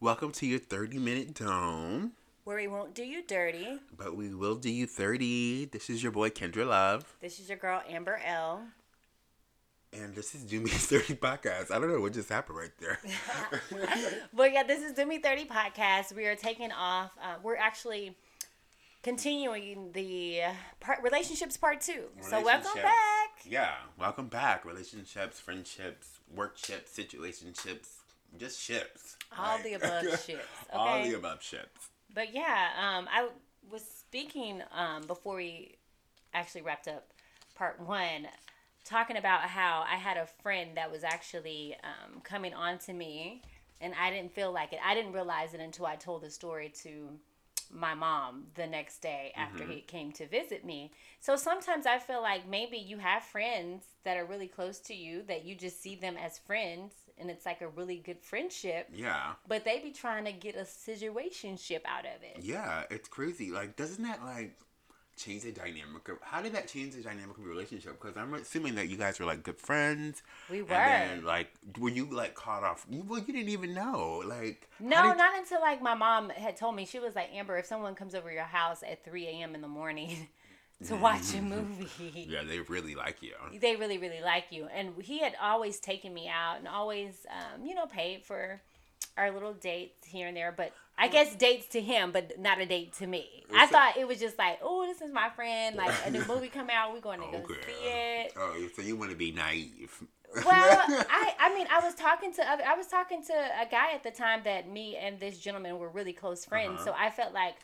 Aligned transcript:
Welcome 0.00 0.30
to 0.32 0.46
your 0.46 0.58
30 0.60 0.98
minute 0.98 1.34
dome, 1.34 2.12
where 2.44 2.56
we 2.56 2.68
won't 2.68 2.94
do 2.94 3.02
you 3.02 3.22
dirty. 3.26 3.80
but 3.96 4.16
we 4.16 4.34
will 4.34 4.54
do 4.54 4.70
you 4.70 4.86
30. 4.86 5.66
This 5.66 5.90
is 5.90 6.02
your 6.02 6.12
boy 6.12 6.30
K3nderLove, 6.30 7.02
This 7.20 7.40
is 7.40 7.48
your 7.48 7.58
girl 7.58 7.82
Amber 7.88 8.20
L. 8.24 8.62
and 9.92 10.14
this 10.14 10.34
is 10.34 10.44
Do 10.44 10.60
Me 10.60 10.70
30 10.72 11.14
Podcast. 11.14 11.70
I 11.72 11.78
don't 11.78 11.90
know 11.90 12.00
what 12.00 12.12
just 12.12 12.28
happened 12.28 12.58
right 12.58 12.70
there. 12.78 13.00
But 14.32 14.52
yeah, 14.52 14.62
this 14.62 14.82
is 14.82 14.92
Do 14.92 15.04
Me 15.06 15.18
30 15.18 15.46
podcast. 15.46 16.14
We 16.14 16.26
are 16.26 16.36
taking 16.36 16.70
off. 16.72 17.10
Uh, 17.20 17.34
we're 17.42 17.56
actually 17.56 18.16
continuing 19.02 19.90
the 19.92 20.42
part, 20.80 21.02
relationships 21.02 21.56
part 21.56 21.80
two. 21.80 22.04
So 22.20 22.40
welcome 22.40 22.70
back. 22.82 23.30
Yeah, 23.44 23.72
welcome 23.98 24.28
back. 24.28 24.64
Relationships, 24.64 25.40
friendships, 25.40 26.20
workships, 26.34 26.96
situationships, 26.96 27.97
just 28.36 28.60
ships. 28.60 29.16
All 29.36 29.54
Like- 29.54 29.64
the 29.64 29.72
above 29.74 30.04
ships. 30.24 30.44
All 30.72 31.02
the 31.02 31.14
above 31.14 31.42
ships. 31.42 31.88
But 32.14 32.34
yeah, 32.34 32.70
um, 32.78 33.08
I 33.10 33.28
was 33.70 33.84
speaking 33.84 34.62
um, 34.72 35.06
before 35.06 35.36
we 35.36 35.76
actually 36.34 36.62
wrapped 36.62 36.88
up 36.88 37.08
part 37.54 37.80
one, 37.80 38.26
talking 38.84 39.16
about 39.16 39.42
how 39.42 39.84
I 39.90 39.96
had 39.96 40.16
a 40.16 40.26
friend 40.42 40.70
that 40.76 40.90
was 40.90 41.04
actually 41.04 41.76
um, 41.84 42.20
coming 42.22 42.54
on 42.54 42.78
to 42.80 42.92
me, 42.92 43.42
and 43.80 43.92
I 44.00 44.10
didn't 44.10 44.32
feel 44.32 44.52
like 44.52 44.72
it. 44.72 44.78
I 44.84 44.94
didn't 44.94 45.12
realize 45.12 45.54
it 45.54 45.60
until 45.60 45.86
I 45.86 45.96
told 45.96 46.22
the 46.22 46.30
story 46.30 46.72
to 46.82 47.10
my 47.70 47.92
mom 47.92 48.46
the 48.54 48.66
next 48.66 49.00
day 49.02 49.30
after 49.36 49.62
he 49.64 49.80
came 49.82 50.10
to 50.12 50.26
visit 50.26 50.64
me. 50.64 50.90
So 51.20 51.36
sometimes 51.36 51.84
I 51.84 51.98
feel 51.98 52.22
like 52.22 52.48
maybe 52.48 52.78
you 52.78 52.96
have 52.96 53.22
friends 53.22 53.84
that 54.04 54.16
are 54.16 54.24
really 54.24 54.46
close 54.46 54.78
to 54.80 54.94
you 54.94 55.22
that 55.28 55.44
you 55.44 55.54
just 55.54 55.82
see 55.82 55.94
them 55.94 56.16
as 56.16 56.38
friends 56.38 56.94
and 57.20 57.30
it's 57.30 57.46
like 57.46 57.60
a 57.60 57.68
really 57.68 57.96
good 57.98 58.20
friendship 58.20 58.88
Yeah. 58.94 59.32
but 59.46 59.64
they 59.64 59.78
be 59.80 59.90
trying 59.92 60.24
to 60.24 60.32
get 60.32 60.54
a 60.56 60.64
situationship 60.64 61.80
out 61.86 62.04
of 62.04 62.22
it. 62.22 62.38
Yeah, 62.42 62.84
it's 62.90 63.08
crazy. 63.08 63.50
Like, 63.50 63.76
doesn't 63.76 64.02
that 64.04 64.22
like 64.24 64.56
change 65.16 65.42
the 65.42 65.50
dynamic 65.50 66.08
of 66.08 66.16
how 66.22 66.40
did 66.40 66.52
that 66.54 66.68
change 66.68 66.94
the 66.94 67.02
dynamic 67.02 67.36
of 67.36 67.42
your 67.42 67.50
relationship? 67.52 68.00
Because 68.00 68.16
I'm 68.16 68.34
assuming 68.34 68.76
that 68.76 68.88
you 68.88 68.96
guys 68.96 69.18
were 69.18 69.26
like 69.26 69.42
good 69.42 69.58
friends. 69.58 70.22
We 70.48 70.58
And 70.60 70.68
were. 70.68 70.74
then, 70.74 71.24
like, 71.24 71.48
were 71.78 71.88
you 71.90 72.06
like 72.06 72.34
caught 72.36 72.62
off? 72.62 72.86
You, 72.88 73.02
well, 73.06 73.18
you 73.18 73.32
didn't 73.32 73.48
even 73.48 73.74
know. 73.74 74.22
Like, 74.24 74.68
No, 74.78 75.12
not 75.14 75.36
until 75.36 75.60
like 75.60 75.82
my 75.82 75.94
mom 75.94 76.30
had 76.30 76.56
told 76.56 76.76
me. 76.76 76.86
She 76.86 77.00
was 77.00 77.16
like, 77.16 77.30
Amber, 77.34 77.56
if 77.58 77.66
someone 77.66 77.96
comes 77.96 78.14
over 78.14 78.30
your 78.30 78.44
house 78.44 78.82
at 78.88 79.04
3 79.04 79.26
a.m. 79.26 79.54
in 79.56 79.60
the 79.60 79.68
morning 79.68 80.28
to 80.86 80.96
watch 80.96 81.34
a 81.34 81.42
movie, 81.42 82.26
Yeah, 82.28 82.44
they 82.44 82.60
really 82.60 82.94
like 82.94 83.22
you. 83.22 83.34
they 83.60 83.76
really, 83.76 83.98
really 83.98 84.20
like 84.22 84.46
you. 84.50 84.68
And 84.72 84.94
he 85.02 85.18
had 85.18 85.34
always 85.40 85.80
taken 85.80 86.14
me 86.14 86.28
out 86.28 86.58
and 86.58 86.68
always, 86.68 87.26
um, 87.30 87.66
you 87.66 87.74
know, 87.74 87.86
paid 87.86 88.24
for 88.24 88.60
our 89.16 89.32
little 89.32 89.54
dates 89.54 90.06
here 90.06 90.28
and 90.28 90.36
there. 90.36 90.52
But 90.56 90.72
I 90.96 91.08
guess 91.08 91.34
dates 91.34 91.66
to 91.68 91.80
him, 91.80 92.12
but 92.12 92.38
not 92.38 92.60
a 92.60 92.66
date 92.66 92.92
to 92.94 93.06
me. 93.06 93.44
I 93.54 93.66
thought 93.66 93.96
it 93.96 94.06
was 94.06 94.20
just 94.20 94.38
like, 94.38 94.60
oh, 94.62 94.86
this 94.86 95.00
is 95.00 95.12
my 95.12 95.28
friend. 95.30 95.76
Like 95.76 95.94
a 96.06 96.10
new 96.10 96.24
movie 96.26 96.48
come 96.48 96.70
out, 96.70 96.92
we're 96.92 97.00
going 97.00 97.20
to 97.20 97.26
go 97.26 97.46
see 97.48 97.88
it. 97.88 98.32
Oh, 98.36 98.68
so 98.74 98.82
you 98.82 98.96
want 98.96 99.10
to 99.10 99.16
be 99.16 99.32
naive? 99.32 100.02
well, 100.44 100.82
I 101.10 101.34
I 101.40 101.54
mean, 101.54 101.66
I 101.72 101.80
was 101.80 101.94
talking 101.94 102.34
to 102.34 102.42
other 102.42 102.62
I 102.62 102.74
was 102.74 102.86
talking 102.86 103.24
to 103.24 103.32
a 103.32 103.66
guy 103.70 103.92
at 103.94 104.02
the 104.02 104.10
time 104.10 104.42
that 104.44 104.70
me 104.70 104.94
and 104.96 105.18
this 105.18 105.38
gentleman 105.38 105.78
were 105.78 105.88
really 105.88 106.12
close 106.12 106.44
friends. 106.44 106.80
Uh-huh. 106.82 106.84
So 106.84 106.94
I 106.96 107.08
felt 107.08 107.32
like 107.32 107.54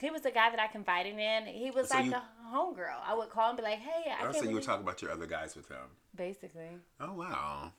he 0.00 0.10
was 0.10 0.22
the 0.22 0.30
guy 0.30 0.50
that 0.50 0.58
I 0.58 0.66
confided 0.68 1.18
in. 1.18 1.46
He 1.46 1.70
was 1.70 1.88
So 1.88 1.96
like 1.96 2.06
you- 2.06 2.14
a 2.14 2.22
homegirl. 2.54 3.00
I 3.06 3.14
would 3.14 3.30
call 3.30 3.48
and 3.50 3.56
be 3.56 3.62
like, 3.62 3.78
"Hey, 3.78 4.10
I 4.10 4.16
oh, 4.20 4.22
can't 4.24 4.34
so 4.36 4.40
you 4.42 4.46
were 4.48 4.52
believe-" 4.54 4.66
talking 4.66 4.82
about 4.82 5.02
your 5.02 5.10
other 5.12 5.26
guys 5.26 5.54
with 5.56 5.68
him? 5.68 5.88
basically." 6.14 6.70
Oh 7.00 7.12
wow. 7.14 7.72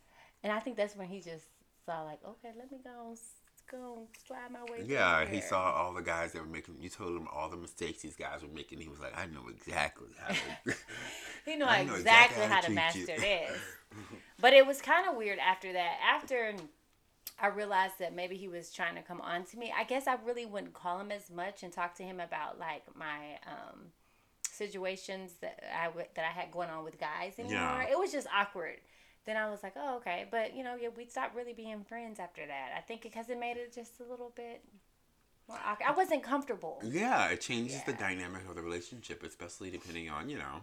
And 0.44 0.52
I 0.54 0.60
think 0.60 0.78
that's 0.78 0.96
when 0.96 1.08
he 1.08 1.20
just 1.22 1.46
saw 1.86 2.04
like, 2.04 2.20
"Okay, 2.26 2.50
let 2.58 2.72
me 2.72 2.80
go, 2.84 3.10
let's 3.10 3.24
go 3.70 4.08
slide 4.28 4.52
my 4.52 4.64
way." 4.72 4.84
Yeah, 4.86 5.26
he 5.26 5.38
here." 5.38 5.48
saw 5.48 5.72
all 5.74 5.94
the 5.94 6.02
guys 6.02 6.32
that 6.34 6.42
were 6.42 6.48
making. 6.48 6.76
You 6.80 6.90
told 6.90 7.16
him 7.16 7.28
all 7.32 7.50
the 7.50 7.58
mistakes 7.58 8.02
these 8.02 8.16
guys 8.16 8.42
were 8.42 8.50
making. 8.54 8.80
He 8.82 8.88
was 8.90 9.00
like, 9.00 9.18
I 9.18 9.26
know 9.28 9.48
exactly 9.50 10.10
how. 10.20 10.34
To, 10.34 10.76
He 11.46 11.56
knew 11.56 11.66
I 11.66 11.84
know 11.84 11.96
exactly 11.96 12.44
exactly 12.44 12.44
how 12.44 12.50
how 12.56 12.62
to 12.62 12.66
treat 12.68 12.70
you. 13.02 13.08
master 13.08 13.18
this. 13.20 13.62
But 14.42 14.54
it 14.54 14.66
was 14.66 14.82
kind 14.82 15.08
of 15.08 15.16
weird 15.16 15.38
after 15.38 15.72
that. 15.74 15.98
After 16.16 16.54
I 17.40 17.48
realized 17.48 17.96
that 18.00 18.14
maybe 18.16 18.36
he 18.36 18.48
was 18.48 18.72
trying 18.72 18.96
to 18.96 19.02
come 19.02 19.20
on 19.22 19.46
to 19.46 19.58
me, 19.58 19.74
I 19.76 19.84
guess 19.84 20.06
I 20.08 20.16
really 20.26 20.46
wouldn't 20.46 20.74
call 20.74 21.00
him 21.00 21.12
as 21.12 21.30
much 21.32 21.64
and 21.64 21.74
talk 21.74 21.96
to 21.96 22.04
him 22.04 22.20
about 22.20 22.60
like 22.60 22.84
my 22.96 23.40
um, 23.48 23.88
situations 24.52 25.34
that 25.42 25.64
I 25.76 25.86
w- 25.86 26.06
that 26.16 26.26
I 26.26 26.30
had 26.40 26.52
going 26.52 26.70
on 26.70 26.84
with 26.84 27.00
guys 27.00 27.40
anymore. 27.40 27.56
Yeah. 27.58 27.90
It 27.92 27.98
was 27.98 28.12
just 28.12 28.28
awkward. 28.34 28.78
Then 29.26 29.38
I 29.38 29.50
was 29.50 29.64
like, 29.64 29.74
oh 29.78 29.98
okay, 29.98 30.26
but 30.30 30.56
you 30.56 30.64
know, 30.64 30.76
yeah, 30.80 30.90
we 30.96 31.06
stopped 31.06 31.36
really 31.36 31.54
being 31.54 31.84
friends 31.84 32.20
after 32.20 32.46
that. 32.46 32.72
I 32.78 32.82
think 32.82 33.02
because 33.02 33.30
it 33.30 33.40
made 33.40 33.58
it 33.58 33.74
just 33.74 34.00
a 34.00 34.04
little 34.04 34.32
bit 34.36 34.64
more 35.48 35.58
awkward. 35.66 35.88
I 35.90 35.94
wasn't 35.94 36.24
comfortable. 36.24 36.82
yeah, 36.84 37.28
it 37.30 37.42
changes 37.42 37.84
the 37.84 37.94
dynamic 37.94 38.48
of 38.50 38.56
the 38.56 38.62
relationship, 38.62 39.24
especially 39.24 39.70
depending 39.72 40.10
on 40.10 40.30
you 40.30 40.38
know. 40.38 40.62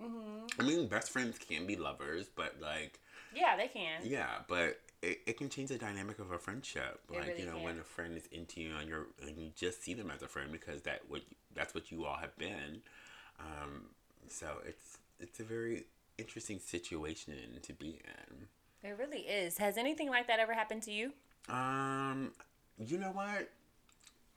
hmm 0.00 0.46
I 0.58 0.62
mean, 0.64 0.86
best 0.88 1.10
friends 1.10 1.38
can 1.38 1.66
be 1.66 1.76
lovers, 1.76 2.28
but 2.34 2.56
like, 2.60 2.98
Yeah, 3.34 3.56
they 3.56 3.68
can. 3.68 4.00
yeah, 4.04 4.38
but 4.48 4.80
it, 5.02 5.20
it 5.26 5.38
can 5.38 5.48
change 5.48 5.70
the 5.70 5.78
dynamic 5.78 6.18
of 6.18 6.30
a 6.30 6.38
friendship. 6.38 7.00
It 7.08 7.16
like 7.16 7.26
really 7.28 7.40
you 7.40 7.46
know, 7.46 7.54
can. 7.54 7.62
when 7.62 7.78
a 7.78 7.84
friend 7.84 8.16
is 8.16 8.26
into 8.32 8.60
you 8.60 8.72
and 8.78 8.88
you're 8.88 9.06
and 9.22 9.36
you 9.36 9.50
just 9.56 9.82
see 9.82 9.94
them 9.94 10.10
as 10.14 10.22
a 10.22 10.28
friend 10.28 10.52
because 10.52 10.82
that 10.82 11.00
what 11.08 11.22
that's 11.54 11.74
what 11.74 11.90
you 11.90 12.04
all 12.04 12.16
have 12.16 12.36
been. 12.36 12.82
Um, 13.38 13.86
so 14.28 14.58
it's 14.66 14.98
it's 15.18 15.40
a 15.40 15.44
very 15.44 15.84
interesting 16.18 16.58
situation 16.58 17.34
to 17.62 17.72
be 17.72 18.00
in. 18.04 18.48
It 18.82 18.96
really 18.98 19.20
is. 19.20 19.58
Has 19.58 19.76
anything 19.76 20.08
like 20.08 20.26
that 20.28 20.38
ever 20.38 20.54
happened 20.54 20.82
to 20.84 20.92
you? 20.92 21.12
Um, 21.48 22.32
you 22.78 22.98
know 22.98 23.10
what? 23.12 23.50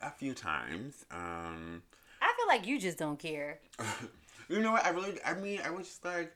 A 0.01 0.11
few 0.11 0.33
times. 0.33 1.05
Um, 1.11 1.81
I 2.21 2.33
feel 2.37 2.47
like 2.47 2.67
you 2.67 2.79
just 2.79 2.97
don't 2.97 3.17
care. 3.17 3.59
you 4.49 4.59
know 4.59 4.73
what? 4.73 4.85
I 4.85 4.89
really, 4.89 5.17
I 5.25 5.33
mean, 5.33 5.61
I 5.63 5.69
was 5.69 5.87
just 5.87 6.03
like, 6.03 6.35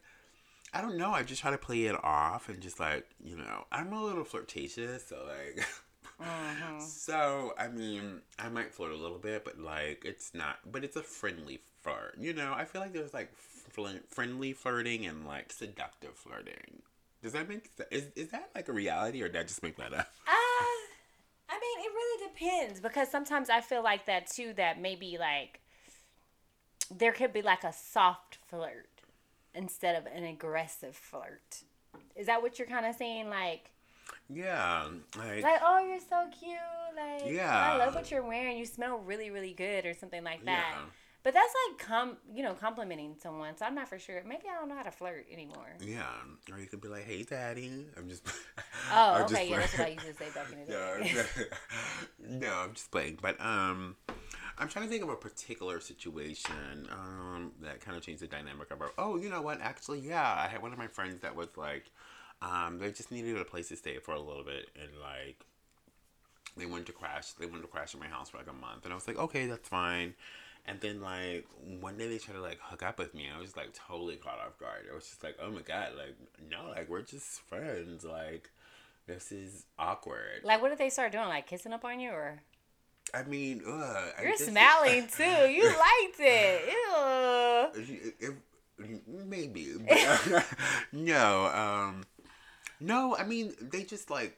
I 0.74 0.82
don't 0.82 0.98
know. 0.98 1.12
I 1.12 1.24
just 1.24 1.42
try 1.42 1.52
to 1.52 1.58
play 1.58 1.86
it 1.86 1.96
off 2.04 2.50
and 2.50 2.60
just 2.62 2.80
like, 2.80 3.06
you 3.24 3.38
know, 3.38 3.66
I'm 3.72 3.94
a 3.94 4.04
little 4.04 4.24
flirtatious, 4.24 5.08
so 5.08 5.18
like. 5.26 5.66
Mm-hmm. 6.22 6.80
So 6.80 7.54
I 7.60 7.68
mean, 7.68 8.22
I 8.40 8.50
might 8.50 8.74
flirt 8.74 8.92
a 8.92 8.96
little 8.98 9.20
bit, 9.20 9.46
but 9.46 9.60
like 9.60 10.04
it's 10.04 10.34
not. 10.34 10.58
But 10.70 10.84
it's 10.84 10.96
a 10.96 11.04
friendly 11.04 11.60
flirt, 11.82 12.16
you 12.20 12.34
know. 12.34 12.54
I 12.56 12.66
feel 12.66 12.82
like 12.82 12.92
there's 12.92 13.14
like 13.14 13.32
fl- 13.36 13.86
friendly 14.10 14.54
flirting 14.54 15.06
and 15.06 15.28
like 15.28 15.52
seductive 15.52 16.16
flirting. 16.16 16.82
Does 17.22 17.34
that 17.34 17.48
make 17.48 17.70
sense? 17.78 17.90
Is, 17.92 18.08
is 18.16 18.30
that 18.30 18.50
like 18.56 18.68
a 18.68 18.74
reality, 18.74 19.22
or 19.22 19.28
did 19.28 19.40
I 19.40 19.44
just 19.44 19.62
make 19.62 19.78
that 19.78 19.94
up? 19.94 20.08
Uh, 20.28 21.50
I 21.50 21.60
mean, 21.60 21.86
it 21.86 21.92
really 21.94 22.28
depends 22.30 22.80
because 22.80 23.10
sometimes 23.10 23.50
I 23.50 23.62
feel 23.62 23.84
like 23.84 24.06
that 24.08 24.28
too. 24.28 24.54
That 24.54 24.82
maybe 24.82 25.18
like 25.20 25.60
there 26.96 27.12
could 27.12 27.34
be 27.34 27.42
like 27.42 27.64
a 27.64 27.74
soft 27.74 28.38
flirt 28.48 28.97
instead 29.58 29.96
of 29.96 30.06
an 30.14 30.24
aggressive 30.24 30.96
flirt. 30.96 31.64
Is 32.16 32.28
that 32.28 32.42
what 32.42 32.58
you're 32.60 32.68
kind 32.68 32.86
of 32.86 32.96
saying? 32.96 33.30
Like, 33.30 33.72
Yeah, 34.30 34.88
like 35.18 35.44
like, 35.44 35.60
oh, 35.64 35.86
you're 35.88 36.00
so 36.00 36.28
cute. 36.40 36.58
Like, 36.96 37.32
Yeah. 37.32 37.74
I 37.74 37.78
love 37.78 37.96
what 37.96 38.10
you're 38.12 38.24
wearing. 38.24 38.58
You 38.58 38.66
smell 38.66 38.98
really, 39.00 39.30
really 39.32 39.54
good, 39.54 39.86
or 39.86 39.94
something 39.94 40.24
like 40.24 40.46
that. 40.46 40.74
Yeah. 40.76 40.86
But 41.24 41.34
that's 41.34 41.54
like 41.68 41.86
com, 41.86 42.18
you 42.34 42.42
know, 42.42 42.54
complimenting 42.54 43.16
someone. 43.22 43.58
So 43.58 43.66
I'm 43.66 43.76
not 43.76 43.90
for 43.90 44.00
sure. 44.00 44.22
Maybe 44.26 44.44
I 44.50 44.58
don't 44.60 44.70
know 44.70 44.76
how 44.76 44.84
to 44.84 44.92
flirt 44.92 45.26
anymore. 45.30 45.76
Yeah, 45.82 46.06
or 46.50 46.58
you 46.60 46.68
could 46.68 46.80
be 46.80 46.88
like, 46.88 47.04
"Hey, 47.06 47.24
daddy," 47.24 47.86
I'm 47.98 48.08
just. 48.08 48.24
Oh, 48.90 49.14
I'm 49.16 49.22
just 49.24 49.34
okay, 49.34 49.50
yeah, 49.50 49.58
that's 49.60 49.78
what 49.78 49.88
I 49.88 49.90
used 49.90 50.06
to 50.06 50.14
say 50.14 50.26
back 50.34 50.52
in 50.54 50.60
the 50.60 50.72
No, 50.72 51.04
day. 51.04 52.38
no, 52.48 52.54
I'm 52.54 52.74
just 52.74 52.90
playing. 52.92 53.18
But 53.22 53.42
um, 53.42 53.98
I'm 54.58 54.68
trying 54.68 54.86
to 54.86 54.92
think 54.92 55.04
of 55.04 55.10
a 55.10 55.16
particular 55.16 55.80
situation 55.80 56.88
um 56.92 57.52
that 57.62 57.82
kind 57.82 57.96
of 57.96 58.04
changed 58.04 58.22
the 58.22 58.28
dynamic 58.28 58.72
of 58.72 58.82
our. 58.82 58.92
Oh, 58.98 59.18
you 59.18 59.30
know 59.30 59.42
what? 59.42 59.62
Actually, 59.62 60.00
yeah, 60.00 60.34
I 60.38 60.48
had 60.48 60.62
one 60.62 60.72
of 60.72 60.78
my 60.78 60.88
friends 60.88 61.22
that 61.22 61.36
was 61.36 61.50
like, 61.56 61.86
um, 62.42 62.80
they 62.80 62.92
just 62.92 63.12
needed 63.12 63.38
a 63.38 63.46
place 63.46 63.70
to 63.70 63.76
stay 63.76 63.98
for 64.00 64.14
a 64.14 64.20
little 64.20 64.44
bit, 64.44 64.70
and 64.76 64.90
like, 65.02 65.46
they 66.56 66.66
wanted 66.66 66.88
to 66.88 66.94
crash. 66.94 67.32
They 67.34 67.46
wanted 67.46 67.62
to 67.64 67.68
crash 67.68 67.94
at 67.94 68.00
my 68.00 68.08
house 68.08 68.30
for 68.30 68.38
like 68.38 68.50
a 68.50 68.54
month, 68.54 68.84
and 68.84 68.92
I 68.92 68.96
was 68.96 69.08
like, 69.08 69.18
okay, 69.18 69.46
that's 69.46 69.70
fine. 69.70 70.14
And 70.66 70.82
then 70.82 71.02
like 71.02 71.46
one 71.80 71.98
day 71.98 72.10
they 72.10 72.18
tried 72.18 72.36
to 72.36 72.42
like 72.42 72.60
hook 72.62 72.84
up 72.84 73.00
with 73.00 73.14
me. 73.14 73.28
I 73.34 73.40
was 73.40 73.56
like 73.56 73.74
totally 73.74 74.16
caught 74.18 74.40
off 74.40 74.60
guard. 74.60 74.86
I 74.92 74.96
was 74.96 75.06
just 75.06 75.24
like, 75.24 75.38
oh 75.42 75.50
my 75.50 75.62
god, 75.62 75.92
like 75.98 76.16
no, 76.50 76.70
like 76.72 76.90
we're 76.90 77.04
just 77.04 77.42
friends. 77.42 78.04
Like 78.04 78.50
this 79.06 79.32
is 79.32 79.66
awkward. 79.80 80.42
Like, 80.44 80.62
what 80.62 80.70
did 80.70 80.78
they 80.78 80.90
start 80.90 81.14
doing? 81.14 81.28
Like 81.28 81.48
kissing 81.48 81.72
up 81.72 81.86
on 81.86 82.00
you, 82.02 82.10
or 82.10 82.42
I 83.14 83.24
mean, 83.24 83.62
ugh, 83.68 84.14
you're 84.22 84.32
just- 84.32 84.48
smiling 84.48 85.08
too? 85.16 85.24
You 85.24 85.64
liked 85.66 86.20
it. 86.20 86.70
Ew. 86.70 87.82
It- 88.00 88.16
it- 88.20 88.34
maybe, 89.26 89.74
but, 89.88 90.46
no, 90.92 91.46
um, 91.48 92.04
no. 92.80 93.16
I 93.18 93.24
mean, 93.24 93.54
they 93.60 93.84
just 93.84 94.10
like 94.12 94.38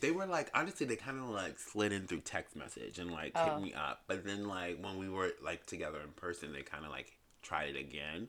they 0.00 0.10
were 0.10 0.26
like 0.26 0.50
honestly, 0.54 0.86
they 0.86 0.96
kind 0.96 1.18
of 1.18 1.28
like 1.28 1.58
slid 1.58 1.92
in 1.92 2.06
through 2.06 2.20
text 2.20 2.56
message 2.56 2.98
and 2.98 3.10
like 3.10 3.32
Oh. 3.34 3.44
hit 3.56 3.62
me 3.62 3.74
up. 3.74 4.02
But 4.06 4.24
then 4.24 4.48
like 4.48 4.82
when 4.82 4.96
we 4.98 5.08
were 5.10 5.32
like 5.44 5.66
together 5.66 5.98
in 6.02 6.12
person, 6.12 6.52
they 6.52 6.62
kind 6.62 6.84
of 6.84 6.90
like 6.90 7.12
tried 7.42 7.76
it 7.76 7.78
again. 7.78 8.28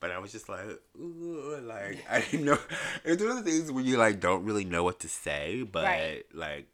But 0.00 0.10
I 0.12 0.18
was 0.18 0.32
just 0.32 0.48
like, 0.48 0.64
ooh, 0.98 1.56
like 1.62 2.04
I 2.10 2.22
didn't 2.22 2.46
know. 2.46 2.58
It's 3.04 3.22
one 3.22 3.36
of 3.38 3.44
the 3.44 3.50
things 3.50 3.70
where 3.70 3.84
you 3.84 3.98
like 3.98 4.18
don't 4.18 4.44
really 4.44 4.64
know 4.64 4.82
what 4.82 4.98
to 5.00 5.08
say, 5.08 5.62
but 5.62 5.84
Right. 5.84 6.24
like 6.34 6.66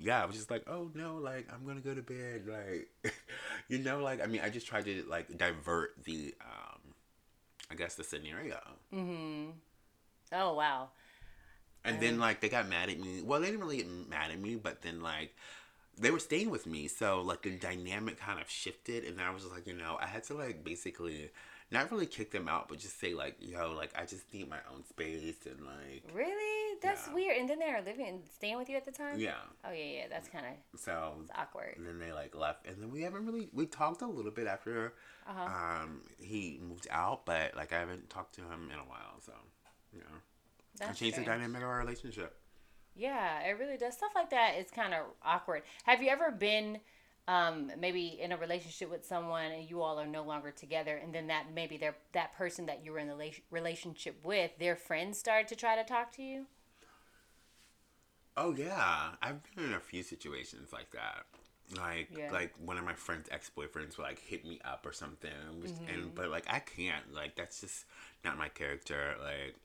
yeah, 0.00 0.22
I 0.22 0.26
was 0.26 0.36
just 0.36 0.50
like, 0.50 0.64
oh 0.68 0.90
no, 0.94 1.16
like 1.16 1.48
I'm 1.52 1.66
gonna 1.66 1.80
go 1.80 1.94
to 1.94 2.02
bed, 2.02 2.42
like, 2.46 3.14
you 3.68 3.78
know, 3.78 4.00
like 4.00 4.22
I 4.22 4.26
mean, 4.26 4.40
I 4.42 4.50
just 4.50 4.66
tried 4.66 4.84
to 4.86 5.04
like 5.08 5.36
divert 5.36 6.04
the, 6.04 6.34
um, 6.40 6.80
I 7.70 7.74
guess 7.74 7.94
the 7.94 8.04
scenario. 8.04 8.58
Mm-hmm. 8.94 9.50
Oh 10.32 10.54
wow. 10.54 10.88
And 11.84 12.00
then 12.00 12.18
like 12.18 12.40
they 12.40 12.48
got 12.48 12.68
mad 12.68 12.90
at 12.90 12.98
me. 12.98 13.22
Well, 13.22 13.40
they 13.40 13.46
didn't 13.46 13.60
really 13.60 13.76
get 13.76 13.88
mad 14.08 14.32
at 14.32 14.40
me, 14.40 14.56
but 14.56 14.82
then 14.82 15.00
like 15.00 15.34
they 15.98 16.10
were 16.10 16.18
staying 16.18 16.50
with 16.50 16.66
me, 16.66 16.88
so 16.88 17.22
like 17.22 17.42
the 17.42 17.50
dynamic 17.50 18.18
kind 18.18 18.40
of 18.40 18.50
shifted, 18.50 19.04
and 19.04 19.20
I 19.20 19.30
was 19.30 19.42
just 19.42 19.54
like, 19.54 19.66
you 19.66 19.74
know, 19.74 19.96
I 20.00 20.06
had 20.06 20.24
to 20.24 20.34
like 20.34 20.64
basically 20.64 21.30
not 21.70 21.90
really 21.90 22.06
kick 22.06 22.30
them 22.30 22.48
out, 22.48 22.68
but 22.68 22.78
just 22.78 23.00
say 23.00 23.14
like, 23.14 23.36
yo, 23.40 23.72
like 23.72 23.90
I 23.96 24.04
just 24.04 24.32
need 24.32 24.48
my 24.48 24.58
own 24.72 24.84
space 24.84 25.46
and 25.46 25.64
like. 25.64 26.04
Really? 26.12 26.55
That's 26.82 27.06
Yeah. 27.08 27.14
weird. 27.14 27.36
And 27.38 27.48
then 27.48 27.58
they 27.58 27.72
were 27.72 27.80
living, 27.80 28.06
and 28.06 28.28
staying 28.28 28.56
with 28.58 28.68
you 28.68 28.76
at 28.76 28.84
the 28.84 28.92
time. 28.92 29.18
Yeah. 29.18 29.34
Oh 29.64 29.70
yeah, 29.70 29.84
yeah. 29.84 30.08
That's 30.08 30.28
kind 30.28 30.46
of 30.46 30.80
So 30.80 31.24
awkward. 31.34 31.74
and 31.76 31.86
then 31.86 31.98
they 31.98 32.12
like 32.12 32.34
left, 32.34 32.66
and 32.66 32.80
then 32.82 32.90
we 32.90 33.02
haven't 33.02 33.26
really 33.26 33.48
we 33.52 33.66
talked 33.66 34.02
a 34.02 34.06
little 34.06 34.30
bit 34.32 34.46
after 34.46 34.94
Uh-huh. 35.26 35.42
um 35.42 36.02
he 36.18 36.58
moved 36.62 36.86
out, 36.90 37.24
but 37.26 37.54
like 37.56 37.72
I 37.72 37.78
haven't 37.80 38.10
talked 38.10 38.34
to 38.36 38.42
him 38.42 38.70
in 38.72 38.78
a 38.78 38.84
while, 38.84 39.20
so 39.20 39.32
you 39.92 40.00
know, 40.00 40.06
I 40.80 40.86
That's 40.86 40.98
changed 40.98 41.18
the 41.18 41.24
dynamic 41.24 41.62
of 41.62 41.68
our 41.68 41.78
relationship. 41.78 42.38
Yeah, 42.94 43.40
it 43.40 43.58
really 43.58 43.76
does. 43.76 43.94
Stuff 43.94 44.12
like 44.14 44.30
that 44.30 44.56
is 44.58 44.70
kind 44.70 44.94
of 44.94 45.06
awkward. 45.22 45.62
Have 45.84 46.02
you 46.02 46.08
ever 46.10 46.30
been 46.30 46.80
um, 47.28 47.72
maybe 47.78 48.18
in 48.20 48.30
a 48.30 48.36
relationship 48.36 48.88
with 48.88 49.04
someone 49.04 49.50
and 49.50 49.68
you 49.68 49.82
all 49.82 49.98
are 49.98 50.06
no 50.06 50.22
longer 50.22 50.52
together, 50.52 50.96
and 50.96 51.12
then 51.14 51.26
that 51.26 51.46
maybe 51.52 51.76
they're, 51.76 51.96
that 52.12 52.32
person 52.36 52.66
that 52.66 52.84
you 52.84 52.92
were 52.92 53.00
in 53.00 53.08
the 53.08 53.14
rela- 53.14 53.42
relationship 53.50 54.24
with, 54.24 54.52
their 54.60 54.76
friends 54.76 55.18
started 55.18 55.48
to 55.48 55.56
try 55.56 55.74
to 55.74 55.82
talk 55.82 56.12
to 56.12 56.22
you? 56.22 56.46
Oh 58.36 58.54
yeah, 58.54 59.12
I've 59.22 59.40
been 59.54 59.64
in 59.64 59.72
a 59.74 59.80
few 59.80 60.02
situations 60.02 60.72
like 60.72 60.90
that. 60.92 61.24
Like 61.76 62.10
Yeah. 62.10 62.30
like 62.30 62.54
one 62.58 62.76
of 62.78 62.84
my 62.84 62.92
friends' 62.94 63.28
ex 63.30 63.50
boyfriends 63.56 63.96
would 63.96 64.04
like 64.04 64.20
hit 64.20 64.44
me 64.44 64.60
up 64.64 64.84
or 64.86 64.92
something, 64.92 65.30
which, 65.60 65.72
Mm-hmm. 65.72 65.86
and 65.86 66.14
but 66.14 66.28
like 66.30 66.44
I 66.48 66.60
can't 66.60 67.12
like 67.14 67.34
that's 67.36 67.60
just 67.60 67.84
not 68.24 68.38
my 68.38 68.48
character. 68.48 69.16
Like, 69.22 69.56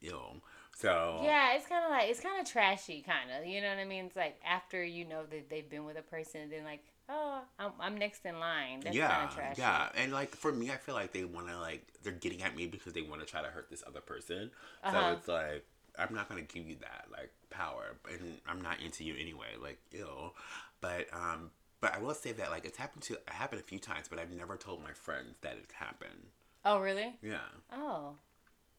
you 0.00 0.12
know, 0.12 0.36
so 0.76 1.34
Yeah, 1.34 1.54
it's 1.54 1.66
kind 1.66 1.84
of 1.84 1.90
like 1.90 2.08
it's 2.08 2.20
kind 2.20 2.40
of 2.40 2.46
trashy, 2.50 3.02
kind 3.02 3.30
of. 3.32 3.44
You 3.46 3.60
know 3.60 3.68
what 3.70 3.78
I 3.78 3.84
mean? 3.84 4.06
It's 4.06 4.16
like 4.16 4.40
after 4.44 4.82
you 4.84 5.04
know 5.04 5.24
that 5.26 5.50
they've 5.50 5.68
been 5.68 5.84
with 5.84 5.98
a 5.98 6.02
person, 6.02 6.42
and 6.42 6.52
then 6.52 6.64
like, 6.64 6.84
oh, 7.08 7.40
I'm, 7.58 7.72
I'm 7.80 7.96
next 7.98 8.24
in 8.24 8.38
line. 8.38 8.82
That's 8.84 9.00
yeah, 9.00 9.28
trashy. 9.28 9.52
yeah, 9.56 9.88
and 9.96 10.12
like 10.12 10.34
for 10.34 10.52
me, 10.52 10.70
I 10.70 10.76
feel 10.76 10.94
like 10.94 11.12
they 11.12 11.24
want 11.24 11.48
to 11.48 11.58
like 11.58 11.86
they're 12.02 12.12
getting 12.12 12.42
at 12.42 12.54
me 12.56 12.66
because 12.66 12.92
they 12.92 13.02
want 13.02 13.20
to 13.20 13.26
try 13.26 13.42
to 13.42 13.48
hurt 13.48 13.68
this 13.70 13.82
other 13.86 14.00
person. 14.00 14.50
Uh-huh. 14.82 14.90
So 14.90 15.12
it's 15.12 15.28
like 15.28 15.64
I'm 15.98 16.14
not 16.14 16.28
gonna 16.28 16.42
give 16.42 16.66
you 16.66 16.76
that 16.80 17.06
like 17.10 17.30
power, 17.50 17.96
and 18.10 18.38
I'm 18.46 18.60
not 18.60 18.80
into 18.80 19.04
you 19.04 19.14
anyway. 19.18 19.48
Like, 19.60 19.78
ew. 19.92 20.32
But 20.80 21.06
um, 21.12 21.50
but 21.80 21.94
I 21.94 21.98
will 21.98 22.14
say 22.14 22.32
that 22.32 22.50
like 22.50 22.64
it's 22.64 22.78
happened 22.78 23.02
to 23.04 23.14
it 23.14 23.22
happened 23.26 23.60
a 23.60 23.64
few 23.64 23.78
times, 23.78 24.06
but 24.08 24.18
I've 24.18 24.32
never 24.32 24.56
told 24.56 24.82
my 24.82 24.92
friends 24.92 25.36
that 25.42 25.52
it 25.54 25.70
happened. 25.74 26.28
Oh, 26.64 26.80
really? 26.80 27.14
Yeah. 27.22 27.38
Oh, 27.72 28.14